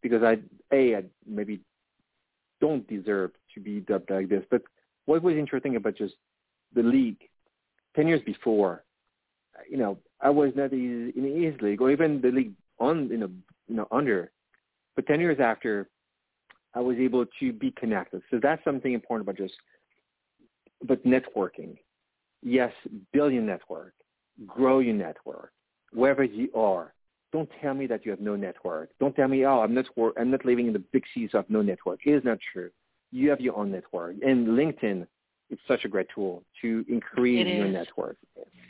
because 0.01 0.23
I, 0.23 0.37
A, 0.73 0.95
I 0.95 1.03
maybe 1.25 1.61
don't 2.59 2.87
deserve 2.87 3.31
to 3.53 3.59
be 3.59 3.79
dubbed 3.81 4.09
like 4.09 4.27
this, 4.27 4.43
but 4.49 4.63
what 5.05 5.23
was 5.23 5.35
interesting 5.35 5.75
about 5.75 5.95
just 5.95 6.15
the 6.73 6.83
league 6.83 7.21
10 7.97 8.07
years 8.07 8.21
before, 8.21 8.83
you 9.69 9.75
know, 9.75 9.97
I 10.21 10.29
was 10.29 10.51
not 10.55 10.71
in 10.71 11.11
his 11.15 11.59
league 11.61 11.81
or 11.81 11.91
even 11.91 12.21
the 12.21 12.29
league 12.29 12.53
on, 12.79 13.09
you 13.09 13.17
know, 13.17 13.29
you 13.67 13.75
know, 13.75 13.87
under. 13.91 14.31
But 14.95 15.07
10 15.07 15.19
years 15.19 15.39
after, 15.39 15.89
I 16.75 16.79
was 16.79 16.97
able 16.97 17.25
to 17.39 17.51
be 17.51 17.71
connected. 17.71 18.21
So 18.29 18.39
that's 18.41 18.63
something 18.63 18.93
important 18.93 19.27
about 19.27 19.37
just, 19.37 19.55
but 20.87 21.03
networking. 21.05 21.77
Yes, 22.43 22.71
build 23.11 23.33
your 23.33 23.41
network, 23.41 23.93
grow 24.45 24.77
your 24.79 24.93
network, 24.93 25.51
wherever 25.91 26.23
you 26.23 26.49
are. 26.53 26.93
Don't 27.33 27.49
tell 27.61 27.73
me 27.73 27.87
that 27.87 28.05
you 28.05 28.11
have 28.11 28.21
no 28.21 28.35
network. 28.35 28.91
Don't 28.99 29.15
tell 29.15 29.27
me, 29.27 29.43
oh, 29.43 29.61
I'm 29.61 29.73
not, 29.73 29.85
I'm 30.17 30.29
not 30.29 30.45
living 30.45 30.67
in 30.67 30.73
the 30.73 30.83
big 30.93 31.03
cities 31.13 31.31
of 31.33 31.49
no 31.49 31.63
network. 31.63 31.99
It 32.05 32.11
is 32.11 32.23
not 32.23 32.37
true. 32.53 32.69
You 33.11 33.31
have 33.31 33.41
your 33.41 33.57
own 33.57 33.71
network. 33.71 34.17
And 34.21 34.49
LinkedIn 34.49 35.07
it's 35.49 35.61
such 35.67 35.85
a 35.85 35.87
great 35.87 36.07
tool 36.13 36.43
to 36.61 36.85
increase 36.89 37.47
your 37.47 37.67
network 37.67 38.17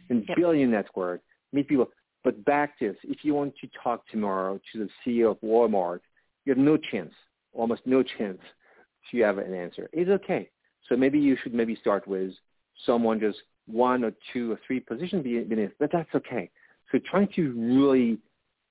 and 0.09 0.25
yep. 0.27 0.37
build 0.37 0.57
your 0.57 0.67
network, 0.67 1.21
meet 1.53 1.67
people. 1.67 1.89
But 2.23 2.43
back 2.45 2.77
to 2.79 2.89
this, 2.89 2.97
if 3.03 3.23
you 3.23 3.33
want 3.33 3.55
to 3.61 3.69
talk 3.83 4.07
tomorrow 4.09 4.59
to 4.73 4.79
the 4.79 4.89
CEO 5.05 5.31
of 5.31 5.41
Walmart, 5.41 5.99
you 6.45 6.51
have 6.51 6.57
no 6.57 6.77
chance, 6.77 7.13
almost 7.53 7.81
no 7.85 8.03
chance 8.03 8.39
to 9.11 9.21
have 9.21 9.37
an 9.37 9.53
answer. 9.53 9.89
It's 9.93 10.09
okay. 10.09 10.49
So 10.87 10.95
maybe 10.95 11.19
you 11.19 11.37
should 11.41 11.53
maybe 11.53 11.75
start 11.75 12.07
with 12.07 12.31
someone 12.85 13.19
just 13.19 13.39
one 13.65 14.03
or 14.03 14.13
two 14.33 14.53
or 14.53 14.59
three 14.65 14.79
positions 14.79 15.23
beneath, 15.23 15.71
but 15.79 15.91
that's 15.91 16.13
okay. 16.15 16.49
So 16.91 16.99
trying 17.09 17.27
to 17.35 17.51
really, 17.51 18.17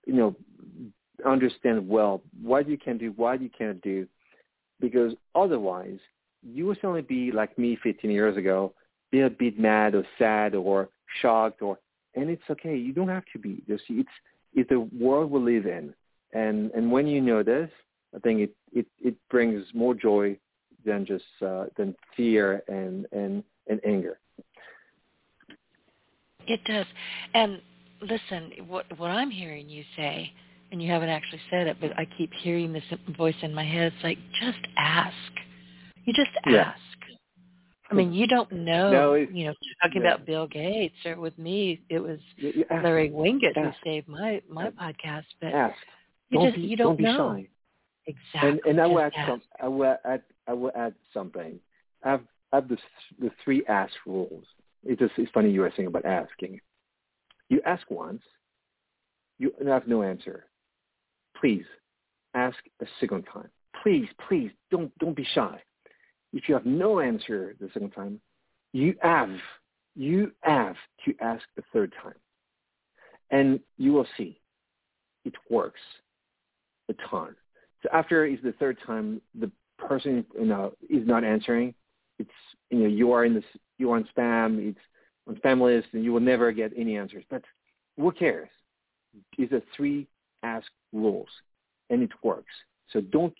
you 0.06 0.14
know, 0.14 0.36
understand 1.24 1.88
well 1.88 2.22
what 2.42 2.68
you 2.68 2.78
can 2.78 2.98
do, 2.98 3.12
what 3.16 3.40
you 3.42 3.50
can't 3.56 3.80
do, 3.82 4.06
because 4.80 5.12
otherwise 5.34 5.98
you 6.46 6.66
will 6.66 6.74
certainly 6.76 7.02
be 7.02 7.32
like 7.32 7.58
me 7.58 7.78
15 7.82 8.10
years 8.10 8.36
ago, 8.36 8.72
be 9.10 9.20
a 9.20 9.30
bit 9.30 9.58
mad 9.58 9.94
or 9.94 10.04
sad 10.18 10.54
or 10.54 10.88
shocked 11.20 11.62
or, 11.62 11.78
and 12.14 12.30
it's 12.30 12.42
okay. 12.50 12.76
You 12.76 12.92
don't 12.92 13.08
have 13.08 13.24
to 13.32 13.38
be. 13.38 13.62
Just 13.68 13.84
it's 13.88 14.08
it's 14.54 14.70
the 14.70 14.80
world 14.98 15.30
we 15.30 15.40
live 15.40 15.66
in, 15.66 15.92
and 16.32 16.70
and 16.72 16.90
when 16.90 17.06
you 17.06 17.20
know 17.20 17.42
this, 17.42 17.70
I 18.14 18.18
think 18.20 18.40
it 18.40 18.54
it 18.72 18.86
it 19.04 19.14
brings 19.28 19.64
more 19.74 19.94
joy 19.94 20.38
than 20.86 21.04
just 21.04 21.24
uh, 21.44 21.66
than 21.76 21.94
fear 22.16 22.62
and 22.68 23.06
and 23.12 23.44
and 23.66 23.80
anger. 23.84 24.18
It 26.46 26.60
does. 26.64 26.86
And 27.34 27.60
listen, 28.00 28.52
what 28.66 28.86
what 28.98 29.10
I'm 29.10 29.30
hearing 29.30 29.68
you 29.68 29.84
say, 29.94 30.32
and 30.72 30.82
you 30.82 30.90
haven't 30.90 31.10
actually 31.10 31.40
said 31.50 31.66
it, 31.66 31.76
but 31.80 31.92
I 31.98 32.06
keep 32.16 32.32
hearing 32.42 32.72
this 32.72 32.84
voice 33.16 33.36
in 33.42 33.52
my 33.52 33.64
head. 33.64 33.92
It's 33.92 34.04
like 34.04 34.18
just 34.40 34.66
ask. 34.78 35.14
You 36.06 36.12
just 36.14 36.30
Yeah. 36.46 36.72
ask. 36.74 36.80
I 37.90 37.94
mean, 37.94 38.12
you 38.12 38.26
don't 38.26 38.50
know. 38.50 38.90
No, 38.90 39.14
you 39.14 39.44
know, 39.46 39.54
talking 39.82 40.02
yeah. 40.02 40.14
about 40.14 40.26
Bill 40.26 40.46
Gates, 40.48 40.96
or 41.04 41.16
with 41.16 41.38
me, 41.38 41.80
it 41.88 42.00
was 42.00 42.18
ask, 42.70 42.84
Larry 42.84 43.10
Wingate 43.10 43.56
who 43.56 43.70
saved 43.84 44.08
my 44.08 44.42
my 44.48 44.70
podcast. 44.70 45.26
But 45.40 45.52
ask. 45.52 45.76
you 46.30 46.38
don't 46.38 46.46
just 46.48 46.56
be, 46.56 46.62
you 46.62 46.76
don't, 46.76 46.96
be 46.96 47.04
know 47.04 47.34
shy. 47.36 47.48
exactly. 48.06 48.50
And 48.50 48.60
and 48.66 48.80
I 48.80 48.86
will 48.86 49.00
add 49.00 49.12
ask. 49.16 49.28
some. 49.28 49.42
I 49.60 49.68
will 49.68 49.96
add. 50.04 50.22
I 50.48 50.52
will 50.52 50.72
add 50.74 50.94
something. 51.12 51.60
I 52.02 52.10
have 52.10 52.22
I 52.52 52.56
have 52.56 52.68
the 52.68 52.78
the 53.20 53.30
three 53.44 53.64
ask 53.66 53.94
rules. 54.04 54.44
It's 54.84 54.98
just 55.00 55.12
it's 55.16 55.30
funny 55.32 55.50
you 55.50 55.60
were 55.60 55.72
saying 55.76 55.88
about 55.88 56.04
asking. 56.04 56.60
You 57.48 57.60
ask 57.64 57.88
once. 57.90 58.22
You 59.38 59.52
have 59.66 59.86
no 59.86 60.02
answer. 60.02 60.46
Please 61.40 61.64
ask 62.34 62.56
a 62.82 62.86
second 63.00 63.24
time. 63.32 63.50
Please, 63.82 64.08
please 64.26 64.50
don't 64.72 64.96
don't 64.98 65.14
be 65.14 65.26
shy. 65.34 65.62
If 66.36 66.50
you 66.50 66.54
have 66.54 66.66
no 66.66 67.00
answer 67.00 67.56
the 67.58 67.68
second 67.72 67.92
time, 67.92 68.20
you 68.72 68.94
have 69.00 69.30
you 69.94 70.32
have 70.42 70.76
to 71.06 71.14
ask 71.22 71.42
the 71.56 71.62
third 71.72 71.94
time, 72.02 72.14
and 73.30 73.58
you 73.78 73.94
will 73.94 74.06
see 74.18 74.38
it 75.24 75.32
works 75.48 75.80
a 76.90 76.94
ton. 77.08 77.34
So 77.82 77.88
after 77.90 78.26
is 78.26 78.38
the 78.44 78.52
third 78.52 78.76
time 78.86 79.22
the 79.34 79.50
person 79.78 80.26
you 80.38 80.44
know 80.44 80.74
is 80.90 81.06
not 81.06 81.24
answering, 81.24 81.74
it's 82.18 82.28
you 82.68 82.80
know 82.80 82.86
you 82.86 83.12
are 83.12 83.24
in 83.24 83.32
this 83.32 83.44
you 83.78 83.90
are 83.92 83.96
on 83.96 84.06
spam, 84.14 84.58
it's 84.68 84.78
on 85.26 85.36
spam 85.36 85.62
list, 85.62 85.88
and 85.94 86.04
you 86.04 86.12
will 86.12 86.20
never 86.20 86.52
get 86.52 86.70
any 86.76 86.98
answers. 86.98 87.24
But 87.30 87.44
who 87.96 88.12
cares? 88.12 88.50
It's 89.38 89.52
a 89.54 89.62
three 89.74 90.06
ask 90.42 90.66
rules, 90.92 91.30
and 91.88 92.02
it 92.02 92.10
works. 92.22 92.52
So 92.92 93.00
don't 93.00 93.34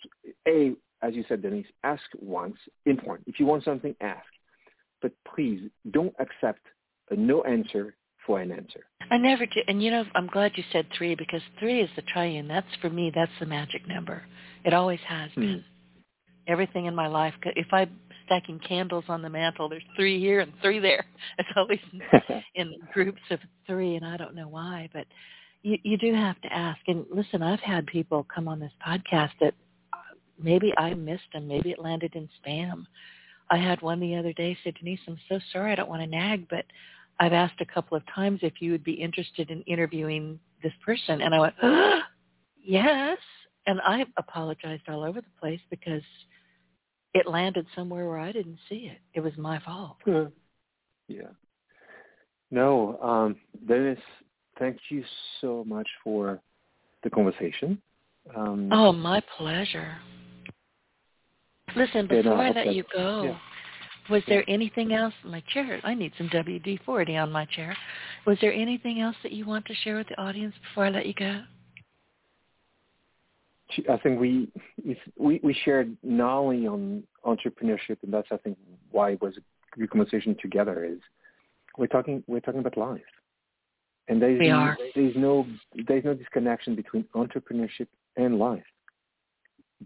a 0.47 0.73
as 1.01 1.13
you 1.13 1.23
said, 1.27 1.41
Denise, 1.41 1.67
ask 1.83 2.03
once. 2.19 2.57
Important. 2.85 3.27
If 3.27 3.39
you 3.39 3.45
want 3.45 3.63
something, 3.63 3.95
ask. 4.01 4.25
But 5.01 5.11
please 5.35 5.69
don't 5.91 6.13
accept 6.19 6.61
a 7.11 7.15
no 7.15 7.43
answer 7.43 7.95
for 8.25 8.41
an 8.41 8.51
answer. 8.51 8.81
I 9.09 9.17
never 9.17 9.45
did, 9.45 9.63
and 9.67 9.81
you 9.81 9.91
know, 9.91 10.03
I'm 10.15 10.27
glad 10.27 10.51
you 10.55 10.63
said 10.71 10.87
three 10.97 11.15
because 11.15 11.41
three 11.59 11.81
is 11.81 11.89
the 11.95 12.01
triune. 12.01 12.47
That's 12.47 12.67
for 12.81 12.89
me. 12.89 13.11
That's 13.13 13.31
the 13.39 13.45
magic 13.45 13.87
number. 13.87 14.23
It 14.65 14.73
always 14.73 14.99
has 15.07 15.31
been. 15.35 15.63
Hmm. 15.63 16.51
Everything 16.51 16.85
in 16.85 16.95
my 16.95 17.07
life. 17.07 17.33
If 17.43 17.67
I'm 17.71 17.91
stacking 18.25 18.59
candles 18.59 19.05
on 19.09 19.21
the 19.21 19.29
mantle, 19.29 19.69
there's 19.69 19.83
three 19.95 20.19
here 20.19 20.39
and 20.41 20.51
three 20.61 20.79
there. 20.79 21.05
It's 21.39 21.49
always 21.55 21.79
in 22.55 22.75
groups 22.93 23.21
of 23.31 23.39
three, 23.65 23.95
and 23.95 24.05
I 24.05 24.17
don't 24.17 24.35
know 24.35 24.47
why, 24.47 24.89
but 24.93 25.05
you 25.61 25.77
you 25.83 25.97
do 25.97 26.13
have 26.13 26.39
to 26.41 26.53
ask. 26.53 26.79
And 26.87 27.05
listen, 27.11 27.41
I've 27.41 27.59
had 27.59 27.85
people 27.85 28.25
come 28.33 28.47
on 28.47 28.59
this 28.59 28.71
podcast 28.85 29.31
that 29.41 29.53
maybe 30.41 30.73
I 30.77 30.93
missed 30.93 31.31
them. 31.33 31.47
Maybe 31.47 31.71
it 31.71 31.79
landed 31.79 32.15
in 32.15 32.29
spam. 32.43 32.85
I 33.49 33.57
had 33.57 33.81
one 33.81 33.99
the 33.99 34.15
other 34.15 34.33
day 34.33 34.57
said, 34.63 34.75
Denise, 34.75 34.99
I'm 35.07 35.17
so 35.29 35.39
sorry. 35.53 35.71
I 35.71 35.75
don't 35.75 35.89
want 35.89 36.01
to 36.01 36.07
nag, 36.07 36.47
but 36.49 36.65
I've 37.19 37.33
asked 37.33 37.61
a 37.61 37.65
couple 37.65 37.97
of 37.97 38.03
times 38.13 38.39
if 38.43 38.61
you 38.61 38.71
would 38.71 38.83
be 38.83 38.93
interested 38.93 39.49
in 39.49 39.61
interviewing 39.63 40.39
this 40.61 40.73
person. 40.85 41.21
And 41.21 41.33
I 41.33 41.39
went, 41.39 41.55
yes. 42.63 43.17
And 43.65 43.81
I 43.81 44.05
apologized 44.17 44.83
all 44.87 45.03
over 45.03 45.21
the 45.21 45.27
place 45.39 45.61
because 45.69 46.03
it 47.13 47.27
landed 47.27 47.65
somewhere 47.75 48.07
where 48.07 48.19
I 48.19 48.31
didn't 48.31 48.59
see 48.69 48.91
it. 48.91 48.99
It 49.13 49.21
was 49.21 49.33
my 49.37 49.59
fault. 49.59 49.97
yeah. 51.07 51.31
No, 52.49 52.97
um, 53.01 53.35
Dennis, 53.67 53.99
thank 54.57 54.77
you 54.89 55.03
so 55.41 55.63
much 55.65 55.87
for 56.03 56.39
the 57.03 57.09
conversation. 57.09 57.81
Um, 58.35 58.69
Oh, 58.71 58.91
my 58.91 59.21
pleasure. 59.37 59.97
Listen, 61.77 61.99
And, 61.99 62.11
uh, 62.11 62.15
before 62.15 62.33
I 62.37 62.47
let 62.47 62.65
that- 62.65 62.75
you 62.75 62.83
go, 62.93 63.23
yeah. 63.23 63.39
was 64.09 64.23
there 64.25 64.43
anything 64.47 64.93
else? 64.93 65.13
My 65.23 65.41
chair, 65.41 65.79
I 65.83 65.93
need 65.93 66.13
some 66.17 66.27
WD-40 66.29 67.15
on 67.21 67.31
my 67.31 67.45
chair. 67.45 67.75
Was 68.25 68.39
there 68.39 68.51
anything 68.53 68.99
else 68.99 69.15
that 69.23 69.31
you 69.31 69.45
want 69.45 69.65
to 69.67 69.75
share 69.75 69.95
with 69.95 70.07
the 70.07 70.19
audience 70.19 70.55
before 70.57 70.85
I 70.85 70.89
let 70.89 71.05
you 71.05 71.13
go? 71.13 71.43
I 73.89 73.97
think 73.97 74.19
we 74.19 74.49
we 75.17 75.41
we 75.43 75.53
shared 75.65 75.95
not 76.01 76.37
only 76.37 76.67
on 76.67 77.03
entrepreneurship, 77.25 77.97
and 78.01 78.13
that's 78.13 78.31
I 78.31 78.37
think 78.37 78.57
why 78.91 79.11
it 79.11 79.21
was 79.21 79.37
a 79.37 79.77
good 79.77 79.89
conversation 79.89 80.35
together. 80.41 80.85
Is 80.85 80.99
we're 81.77 81.87
talking 81.87 82.23
we're 82.27 82.39
talking 82.39 82.61
about 82.61 82.77
life, 82.77 83.01
and 84.07 84.21
there's 84.21 84.39
We 84.39 84.49
are. 84.51 84.77
there's 84.95 85.15
no 85.17 85.45
there's 85.85 86.05
no 86.05 86.13
disconnection 86.13 86.75
between 86.75 87.03
entrepreneurship 87.13 87.87
and 88.15 88.39
life. 88.39 88.65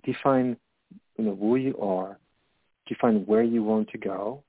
Define 0.04 0.58
you 1.18 1.26
know 1.26 1.36
who 1.36 1.56
you 1.56 1.78
are, 1.80 2.18
define 2.88 3.26
where 3.26 3.44
you 3.44 3.64
want 3.64 3.90
to 3.90 3.98
go, 3.98 4.44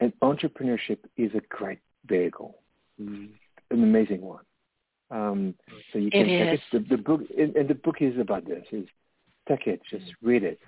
and 0.00 0.12
entrepreneurship 0.20 0.98
is 1.16 1.32
a 1.34 1.40
great 1.48 1.78
vehicle, 2.06 2.58
an 2.98 3.30
amazing 3.70 4.20
one. 4.20 4.44
Um, 5.10 5.54
so 5.92 5.98
you 5.98 6.08
It 6.08 6.12
can 6.12 6.26
take 6.26 6.54
is. 6.54 6.60
it. 6.72 6.88
The, 6.88 6.96
the 6.96 7.02
book 7.02 7.20
and, 7.36 7.54
and 7.56 7.68
the 7.68 7.74
book 7.74 7.96
is 8.00 8.18
about 8.18 8.46
this. 8.46 8.64
Is 8.72 8.86
take 9.48 9.66
it, 9.66 9.80
just 9.90 10.06
read 10.22 10.42
it, 10.42 10.58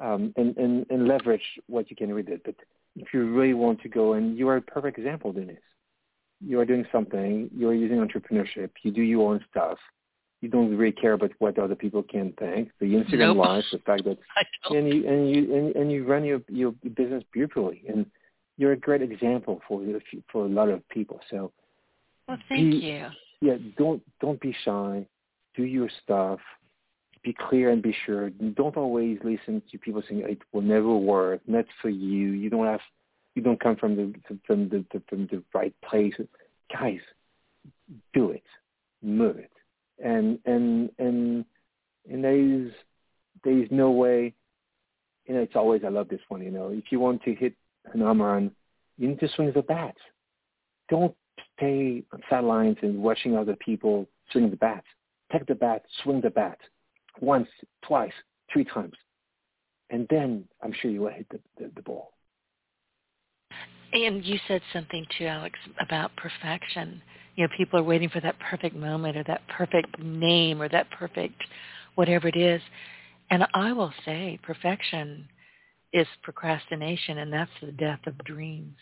um, 0.00 0.32
and, 0.36 0.56
and 0.56 0.86
and 0.90 1.08
leverage 1.08 1.42
what 1.66 1.90
you 1.90 1.96
can 1.96 2.12
read 2.12 2.28
it. 2.28 2.42
But 2.44 2.54
if 2.96 3.08
you 3.12 3.32
really 3.32 3.54
want 3.54 3.80
to 3.82 3.88
go, 3.88 4.12
and 4.14 4.36
you 4.36 4.48
are 4.48 4.56
a 4.56 4.62
perfect 4.62 4.98
example, 4.98 5.32
Denise. 5.32 5.58
You 6.40 6.60
are 6.60 6.64
doing 6.64 6.86
something. 6.92 7.50
You 7.52 7.68
are 7.68 7.74
using 7.74 7.98
entrepreneurship. 7.98 8.70
You 8.82 8.92
do 8.92 9.02
your 9.02 9.32
own 9.32 9.44
stuff. 9.50 9.78
You 10.40 10.48
don't 10.48 10.76
really 10.76 10.92
care 10.92 11.14
about 11.14 11.32
what 11.40 11.58
other 11.58 11.74
people 11.74 12.02
can 12.02 12.32
think. 12.38 12.70
The 12.78 12.86
Instagram 12.86 13.34
Nope. 13.34 13.36
life, 13.38 13.64
the 13.72 13.78
fact 13.78 14.04
that 14.04 14.18
and 14.70 14.88
you 14.88 15.06
and 15.08 15.30
you 15.30 15.54
and, 15.56 15.76
and 15.76 15.92
you 15.92 16.04
run 16.06 16.24
your 16.24 16.40
your 16.48 16.72
business 16.94 17.24
beautifully, 17.32 17.82
and 17.88 18.06
you're 18.56 18.72
a 18.72 18.76
great 18.76 19.02
example 19.02 19.60
for 19.66 19.82
for 20.30 20.44
a 20.44 20.48
lot 20.48 20.68
of 20.68 20.88
people. 20.90 21.20
So 21.30 21.50
Well, 22.28 22.38
thank 22.48 22.70
be- 22.70 22.76
you. 22.78 23.06
yeah, 23.40 23.56
don't 23.76 24.00
don't 24.20 24.40
be 24.40 24.54
shy. 24.64 25.06
Do 25.56 25.64
your 25.64 25.88
stuff. 26.04 26.38
Be 27.24 27.34
clear 27.48 27.70
and 27.70 27.82
be 27.82 27.94
sure. 28.06 28.30
Don't 28.30 28.76
always 28.76 29.18
listen 29.24 29.60
to 29.72 29.78
people 29.78 30.02
saying 30.08 30.22
it 30.24 30.38
will 30.52 30.62
never 30.62 30.94
work. 30.96 31.40
Not 31.48 31.64
for 31.82 31.88
you. 31.88 32.30
You 32.30 32.48
don't 32.48 32.66
have. 32.66 32.80
You 33.34 33.42
don't 33.42 33.58
come 33.60 33.74
from 33.74 33.96
the 33.96 34.14
from 34.46 34.68
the 34.68 34.84
from 35.08 35.26
the 35.32 35.42
right 35.52 35.74
place. 35.84 36.14
Guys, 36.72 37.00
do 38.14 38.30
it. 38.30 38.44
Move 39.02 39.38
it. 39.38 39.50
And 40.02 40.38
and 40.44 40.90
and 40.98 41.44
and 42.08 42.24
there 42.24 42.36
is 42.36 42.72
there 43.44 43.58
is 43.58 43.68
no 43.70 43.90
way. 43.90 44.34
You 45.26 45.34
know, 45.34 45.40
it's 45.40 45.56
always 45.56 45.82
I 45.84 45.88
love 45.88 46.08
this 46.08 46.20
one. 46.28 46.42
You 46.42 46.50
know, 46.50 46.70
if 46.70 46.84
you 46.90 47.00
want 47.00 47.22
to 47.24 47.34
hit 47.34 47.54
an 47.92 48.02
run, 48.02 48.50
you 48.96 49.08
need 49.08 49.20
to 49.20 49.28
swing 49.34 49.52
the 49.54 49.62
bat. 49.62 49.94
Don't 50.88 51.14
stay 51.56 52.02
on 52.12 52.22
sidelines 52.30 52.76
and 52.82 53.02
watching 53.02 53.36
other 53.36 53.56
people 53.56 54.08
swing 54.30 54.50
the 54.50 54.56
bat. 54.56 54.84
Take 55.32 55.46
the 55.46 55.54
bat, 55.54 55.82
swing 56.02 56.20
the 56.20 56.30
bat 56.30 56.58
once, 57.20 57.48
twice, 57.82 58.12
three 58.52 58.64
times, 58.64 58.94
and 59.90 60.06
then 60.08 60.44
I'm 60.62 60.72
sure 60.80 60.90
you 60.90 61.02
will 61.02 61.10
hit 61.10 61.26
the, 61.30 61.40
the, 61.58 61.70
the 61.74 61.82
ball. 61.82 62.12
And 63.92 64.24
you 64.24 64.38
said 64.46 64.60
something 64.72 65.06
too, 65.16 65.26
Alex, 65.26 65.58
about 65.80 66.10
perfection. 66.16 67.02
You 67.38 67.44
know, 67.44 67.54
people 67.56 67.78
are 67.78 67.84
waiting 67.84 68.08
for 68.08 68.18
that 68.18 68.34
perfect 68.40 68.74
moment 68.74 69.16
or 69.16 69.22
that 69.28 69.42
perfect 69.46 69.96
name 70.00 70.60
or 70.60 70.68
that 70.70 70.90
perfect 70.90 71.40
whatever 71.94 72.26
it 72.26 72.34
is. 72.34 72.60
And 73.30 73.46
I 73.54 73.72
will 73.72 73.92
say 74.04 74.40
perfection 74.42 75.28
is 75.92 76.08
procrastination 76.24 77.18
and 77.18 77.32
that's 77.32 77.50
the 77.60 77.70
death 77.70 78.00
of 78.08 78.18
dreams. 78.24 78.74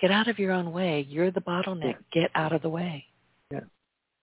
Get 0.00 0.10
out 0.10 0.26
of 0.26 0.40
your 0.40 0.50
own 0.50 0.72
way. 0.72 1.06
You're 1.08 1.30
the 1.30 1.40
bottleneck. 1.40 1.94
Get 2.12 2.32
out 2.34 2.52
of 2.52 2.60
the 2.60 2.68
way. 2.68 3.04
Yeah. 3.52 3.60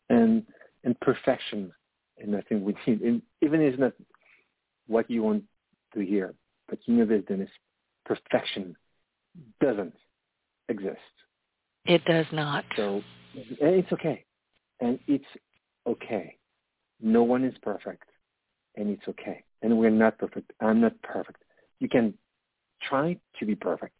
And 0.09 0.43
and 0.83 0.99
perfection, 0.99 1.71
and 2.17 2.35
I 2.35 2.41
think 2.41 2.65
we 2.65 2.75
need, 2.85 2.99
and 2.99 3.21
even 3.41 3.61
is 3.61 3.79
not 3.79 3.93
what 4.87 5.09
you 5.09 5.23
want 5.23 5.45
to 5.93 6.01
hear, 6.01 6.33
but 6.67 6.79
you 6.85 6.95
know 6.95 7.05
this, 7.05 7.23
Dennis, 7.29 7.49
perfection 8.05 8.75
doesn't 9.61 9.93
exist. 10.67 10.99
It 11.85 12.03
does 12.03 12.25
not. 12.33 12.65
So 12.75 13.01
it's 13.33 13.91
okay. 13.93 14.25
And 14.79 14.99
it's 15.07 15.25
okay. 15.87 16.37
No 17.01 17.23
one 17.23 17.43
is 17.43 17.55
perfect. 17.61 18.03
And 18.75 18.89
it's 18.89 19.07
okay. 19.07 19.43
And 19.61 19.77
we're 19.77 19.89
not 19.89 20.17
perfect. 20.17 20.51
I'm 20.61 20.81
not 20.81 20.99
perfect. 21.01 21.43
You 21.79 21.89
can 21.89 22.13
try 22.81 23.17
to 23.39 23.45
be 23.45 23.55
perfect 23.55 23.95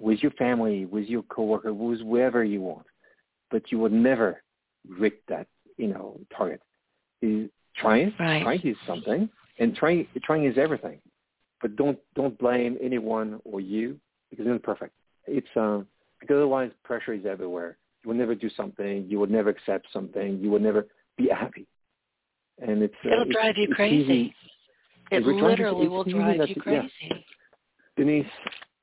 with 0.00 0.20
your 0.22 0.32
family, 0.32 0.86
with 0.86 1.06
your 1.06 1.22
coworker, 1.24 1.72
with 1.72 2.00
whoever 2.00 2.44
you 2.44 2.60
want. 2.60 2.86
But 3.50 3.70
you 3.70 3.78
would 3.78 3.92
never 3.92 4.42
reach 4.88 5.14
that, 5.28 5.46
you 5.76 5.88
know, 5.88 6.18
target. 6.36 6.60
Is 7.22 7.48
trying, 7.76 8.14
Right. 8.18 8.42
trying 8.42 8.60
is 8.64 8.76
something, 8.86 9.28
and 9.58 9.74
trying 9.76 10.06
trying 10.24 10.44
is 10.46 10.58
everything. 10.58 11.00
but 11.62 11.76
don't 11.76 11.98
don't 12.14 12.36
blame 12.38 12.76
anyone 12.82 13.40
or 13.44 13.60
you 13.60 13.98
because 14.30 14.46
it's 14.46 14.64
perfect. 14.64 14.92
It's 15.26 15.46
uh, 15.56 15.82
because 16.20 16.36
otherwise 16.36 16.70
pressure 16.84 17.14
is 17.14 17.24
everywhere. 17.24 17.78
You 18.04 18.10
will 18.10 18.16
never 18.16 18.34
do 18.34 18.50
something. 18.56 19.06
You 19.08 19.18
will 19.18 19.28
never 19.28 19.48
accept 19.48 19.86
something. 19.92 20.38
You 20.40 20.50
will 20.50 20.60
never 20.60 20.86
be 21.16 21.28
happy. 21.28 21.66
And 22.60 22.82
it's 22.82 22.94
uh, 23.04 23.12
it'll 23.12 23.22
it's, 23.24 23.32
drive 23.32 23.54
you 23.56 23.64
it's 23.64 23.74
crazy. 23.74 24.12
Easy. 24.12 24.34
It 25.10 25.24
literally 25.24 25.88
will 25.88 26.04
drive 26.04 26.48
you 26.48 26.54
crazy. 26.56 26.90
Yeah. 27.02 27.16
Denise, 27.96 28.26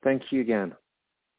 thank 0.02 0.22
you 0.30 0.40
again. 0.40 0.72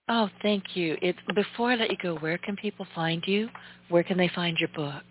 Oh, 0.10 0.30
thank 0.42 0.76
you. 0.76 0.98
It, 1.02 1.16
before 1.34 1.72
I 1.72 1.76
let 1.76 1.90
you 1.90 1.98
go, 2.02 2.16
where 2.16 2.38
can 2.38 2.56
people 2.56 2.86
find 2.94 3.24
you? 3.26 3.50
Where 3.90 4.04
can 4.04 4.18
they 4.18 4.30
find 4.36 4.58
your 4.58 4.70
book? 4.76 5.04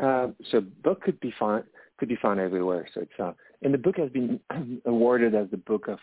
Uh, 0.00 0.28
so 0.50 0.60
book 0.84 1.02
could 1.02 1.18
be 1.20 1.32
found 1.38 1.64
could 1.98 2.08
be 2.08 2.16
found 2.16 2.40
everywhere. 2.40 2.88
So 2.94 3.02
it's 3.02 3.20
uh, 3.22 3.32
and 3.62 3.74
the 3.74 3.78
book 3.78 3.96
has 3.96 4.10
been 4.10 4.40
awarded 4.86 5.34
as 5.34 5.50
the 5.50 5.56
book 5.58 5.88
of 5.88 5.98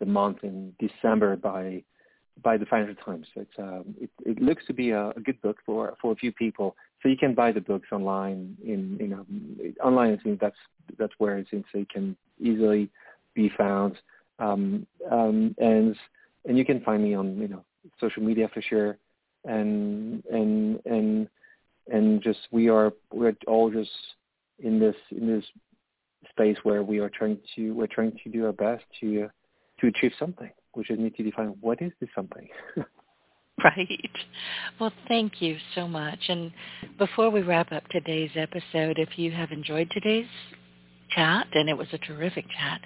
the 0.00 0.06
month 0.06 0.38
in 0.42 0.72
December 0.78 1.36
by 1.36 1.82
by 2.42 2.56
the 2.56 2.66
Financial 2.66 2.94
Times. 3.04 3.26
Um, 3.58 3.94
it, 4.00 4.10
it 4.24 4.40
looks 4.40 4.64
to 4.66 4.72
be 4.72 4.90
a, 4.90 5.10
a 5.10 5.20
good 5.20 5.40
book 5.42 5.58
for 5.66 5.94
for 6.00 6.12
a 6.12 6.16
few 6.16 6.32
people. 6.32 6.76
So 7.02 7.08
you 7.08 7.16
can 7.16 7.34
buy 7.34 7.52
the 7.52 7.60
books 7.60 7.88
online 7.92 8.56
in 8.64 8.96
you 9.00 9.08
know 9.08 9.26
online. 9.84 10.18
I 10.18 10.22
think 10.22 10.40
that's 10.40 10.56
that's 10.98 11.12
where 11.18 11.38
it's 11.38 11.52
in. 11.52 11.64
So 11.72 11.80
it 11.80 11.90
can 11.90 12.16
easily 12.40 12.90
be 13.34 13.50
found. 13.56 13.96
Um, 14.38 14.86
um, 15.10 15.54
and 15.58 15.96
and 16.46 16.58
you 16.58 16.64
can 16.64 16.80
find 16.80 17.02
me 17.02 17.14
on 17.14 17.36
you 17.38 17.48
know 17.48 17.64
social 18.00 18.22
media 18.22 18.48
for 18.52 18.62
sure, 18.62 18.96
and 19.44 20.24
and 20.30 20.80
and 20.86 21.28
and 21.90 22.22
just 22.22 22.40
we 22.50 22.68
are 22.68 22.92
we're 23.12 23.36
all 23.46 23.70
just 23.70 23.90
in 24.60 24.78
this 24.78 24.96
in 25.10 25.26
this 25.26 25.44
space 26.30 26.56
where 26.62 26.82
we 26.82 26.98
are 26.98 27.10
trying 27.10 27.38
to 27.54 27.72
we're 27.72 27.86
trying 27.86 28.18
to 28.24 28.30
do 28.30 28.46
our 28.46 28.52
best 28.52 28.84
to 29.00 29.28
to 29.80 29.86
achieve 29.88 30.12
something, 30.18 30.50
which 30.74 30.90
is 30.90 30.98
need 30.98 31.14
to 31.16 31.22
define 31.22 31.54
what 31.60 31.80
is 31.82 31.92
this 32.00 32.10
something. 32.14 32.48
Right. 33.62 34.10
Well, 34.80 34.92
thank 35.08 35.40
you 35.40 35.56
so 35.74 35.86
much. 35.86 36.18
And 36.28 36.52
before 36.98 37.30
we 37.30 37.42
wrap 37.42 37.70
up 37.70 37.86
today's 37.88 38.30
episode, 38.34 38.98
if 38.98 39.18
you 39.18 39.30
have 39.30 39.52
enjoyed 39.52 39.88
today's 39.90 40.26
chat, 41.14 41.46
and 41.52 41.68
it 41.68 41.76
was 41.76 41.88
a 41.92 41.98
terrific 41.98 42.46
chat, 42.58 42.80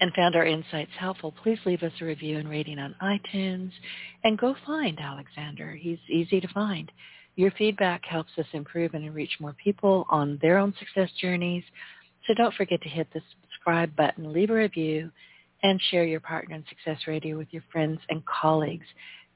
and 0.00 0.12
found 0.14 0.34
our 0.34 0.46
insights 0.46 0.90
helpful, 0.98 1.32
please 1.42 1.58
leave 1.64 1.82
us 1.82 1.92
a 2.00 2.04
review 2.04 2.38
and 2.38 2.48
rating 2.48 2.78
on 2.78 2.94
iTunes 3.02 3.70
and 4.24 4.38
go 4.38 4.54
find 4.66 4.98
Alexander. 5.00 5.74
He's 5.74 5.98
easy 6.10 6.40
to 6.40 6.48
find. 6.48 6.90
Your 7.36 7.50
feedback 7.52 8.04
helps 8.04 8.32
us 8.38 8.46
improve 8.52 8.94
and 8.94 9.14
reach 9.14 9.36
more 9.40 9.54
people 9.62 10.06
on 10.08 10.38
their 10.42 10.58
own 10.58 10.74
success 10.78 11.10
journeys. 11.20 11.64
So 12.26 12.34
don't 12.34 12.54
forget 12.54 12.82
to 12.82 12.88
hit 12.88 13.06
the 13.12 13.20
subscribe 13.42 13.94
button, 13.96 14.32
leave 14.32 14.50
a 14.50 14.54
review, 14.54 15.10
and 15.62 15.80
share 15.90 16.04
your 16.04 16.20
partner 16.20 16.56
in 16.56 16.64
Success 16.68 17.06
Radio 17.06 17.36
with 17.36 17.48
your 17.50 17.62
friends 17.72 18.00
and 18.08 18.22
colleagues. 18.26 18.86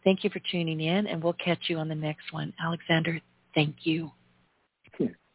Thank 0.05 0.25
you 0.25 0.31
for 0.31 0.41
tuning 0.51 0.81
in, 0.81 1.07
and 1.07 1.23
we'll 1.23 1.35
catch 1.35 1.69
you 1.69 1.79
on 1.79 1.89
the 1.89 1.95
next 1.95 2.33
one. 2.33 2.53
Alexander, 2.63 3.21
thank 3.55 3.77
you. 3.83 4.11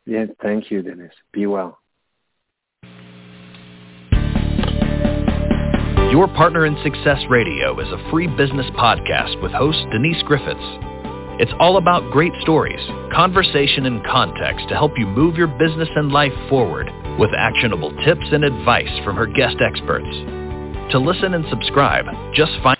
Yeah, 0.05 0.25
thank 0.41 0.69
you, 0.69 0.83
Dennis. 0.83 1.13
Be 1.33 1.47
well. 1.47 1.79
Your 6.11 6.27
Partner 6.27 6.65
in 6.65 6.77
Success 6.83 7.19
Radio 7.29 7.79
is 7.79 7.87
a 7.89 8.09
free 8.11 8.27
business 8.27 8.67
podcast 8.77 9.41
with 9.41 9.51
host 9.51 9.79
Denise 9.91 10.21
Griffiths. 10.23 10.55
It's 11.37 11.51
all 11.59 11.77
about 11.77 12.11
great 12.11 12.31
stories, 12.41 12.79
conversation, 13.13 13.85
and 13.85 14.05
context 14.05 14.69
to 14.69 14.75
help 14.75 14.91
you 14.97 15.07
move 15.07 15.35
your 15.35 15.47
business 15.47 15.89
and 15.95 16.11
life 16.11 16.31
forward 16.47 16.89
with 17.19 17.31
actionable 17.35 17.91
tips 18.05 18.25
and 18.31 18.45
advice 18.45 19.03
from 19.03 19.17
her 19.17 19.25
guest 19.25 19.57
experts. 19.59 20.44
To 20.91 20.99
listen 20.99 21.33
and 21.33 21.43
subscribe, 21.49 22.05
just 22.33 22.51
find 22.61 22.74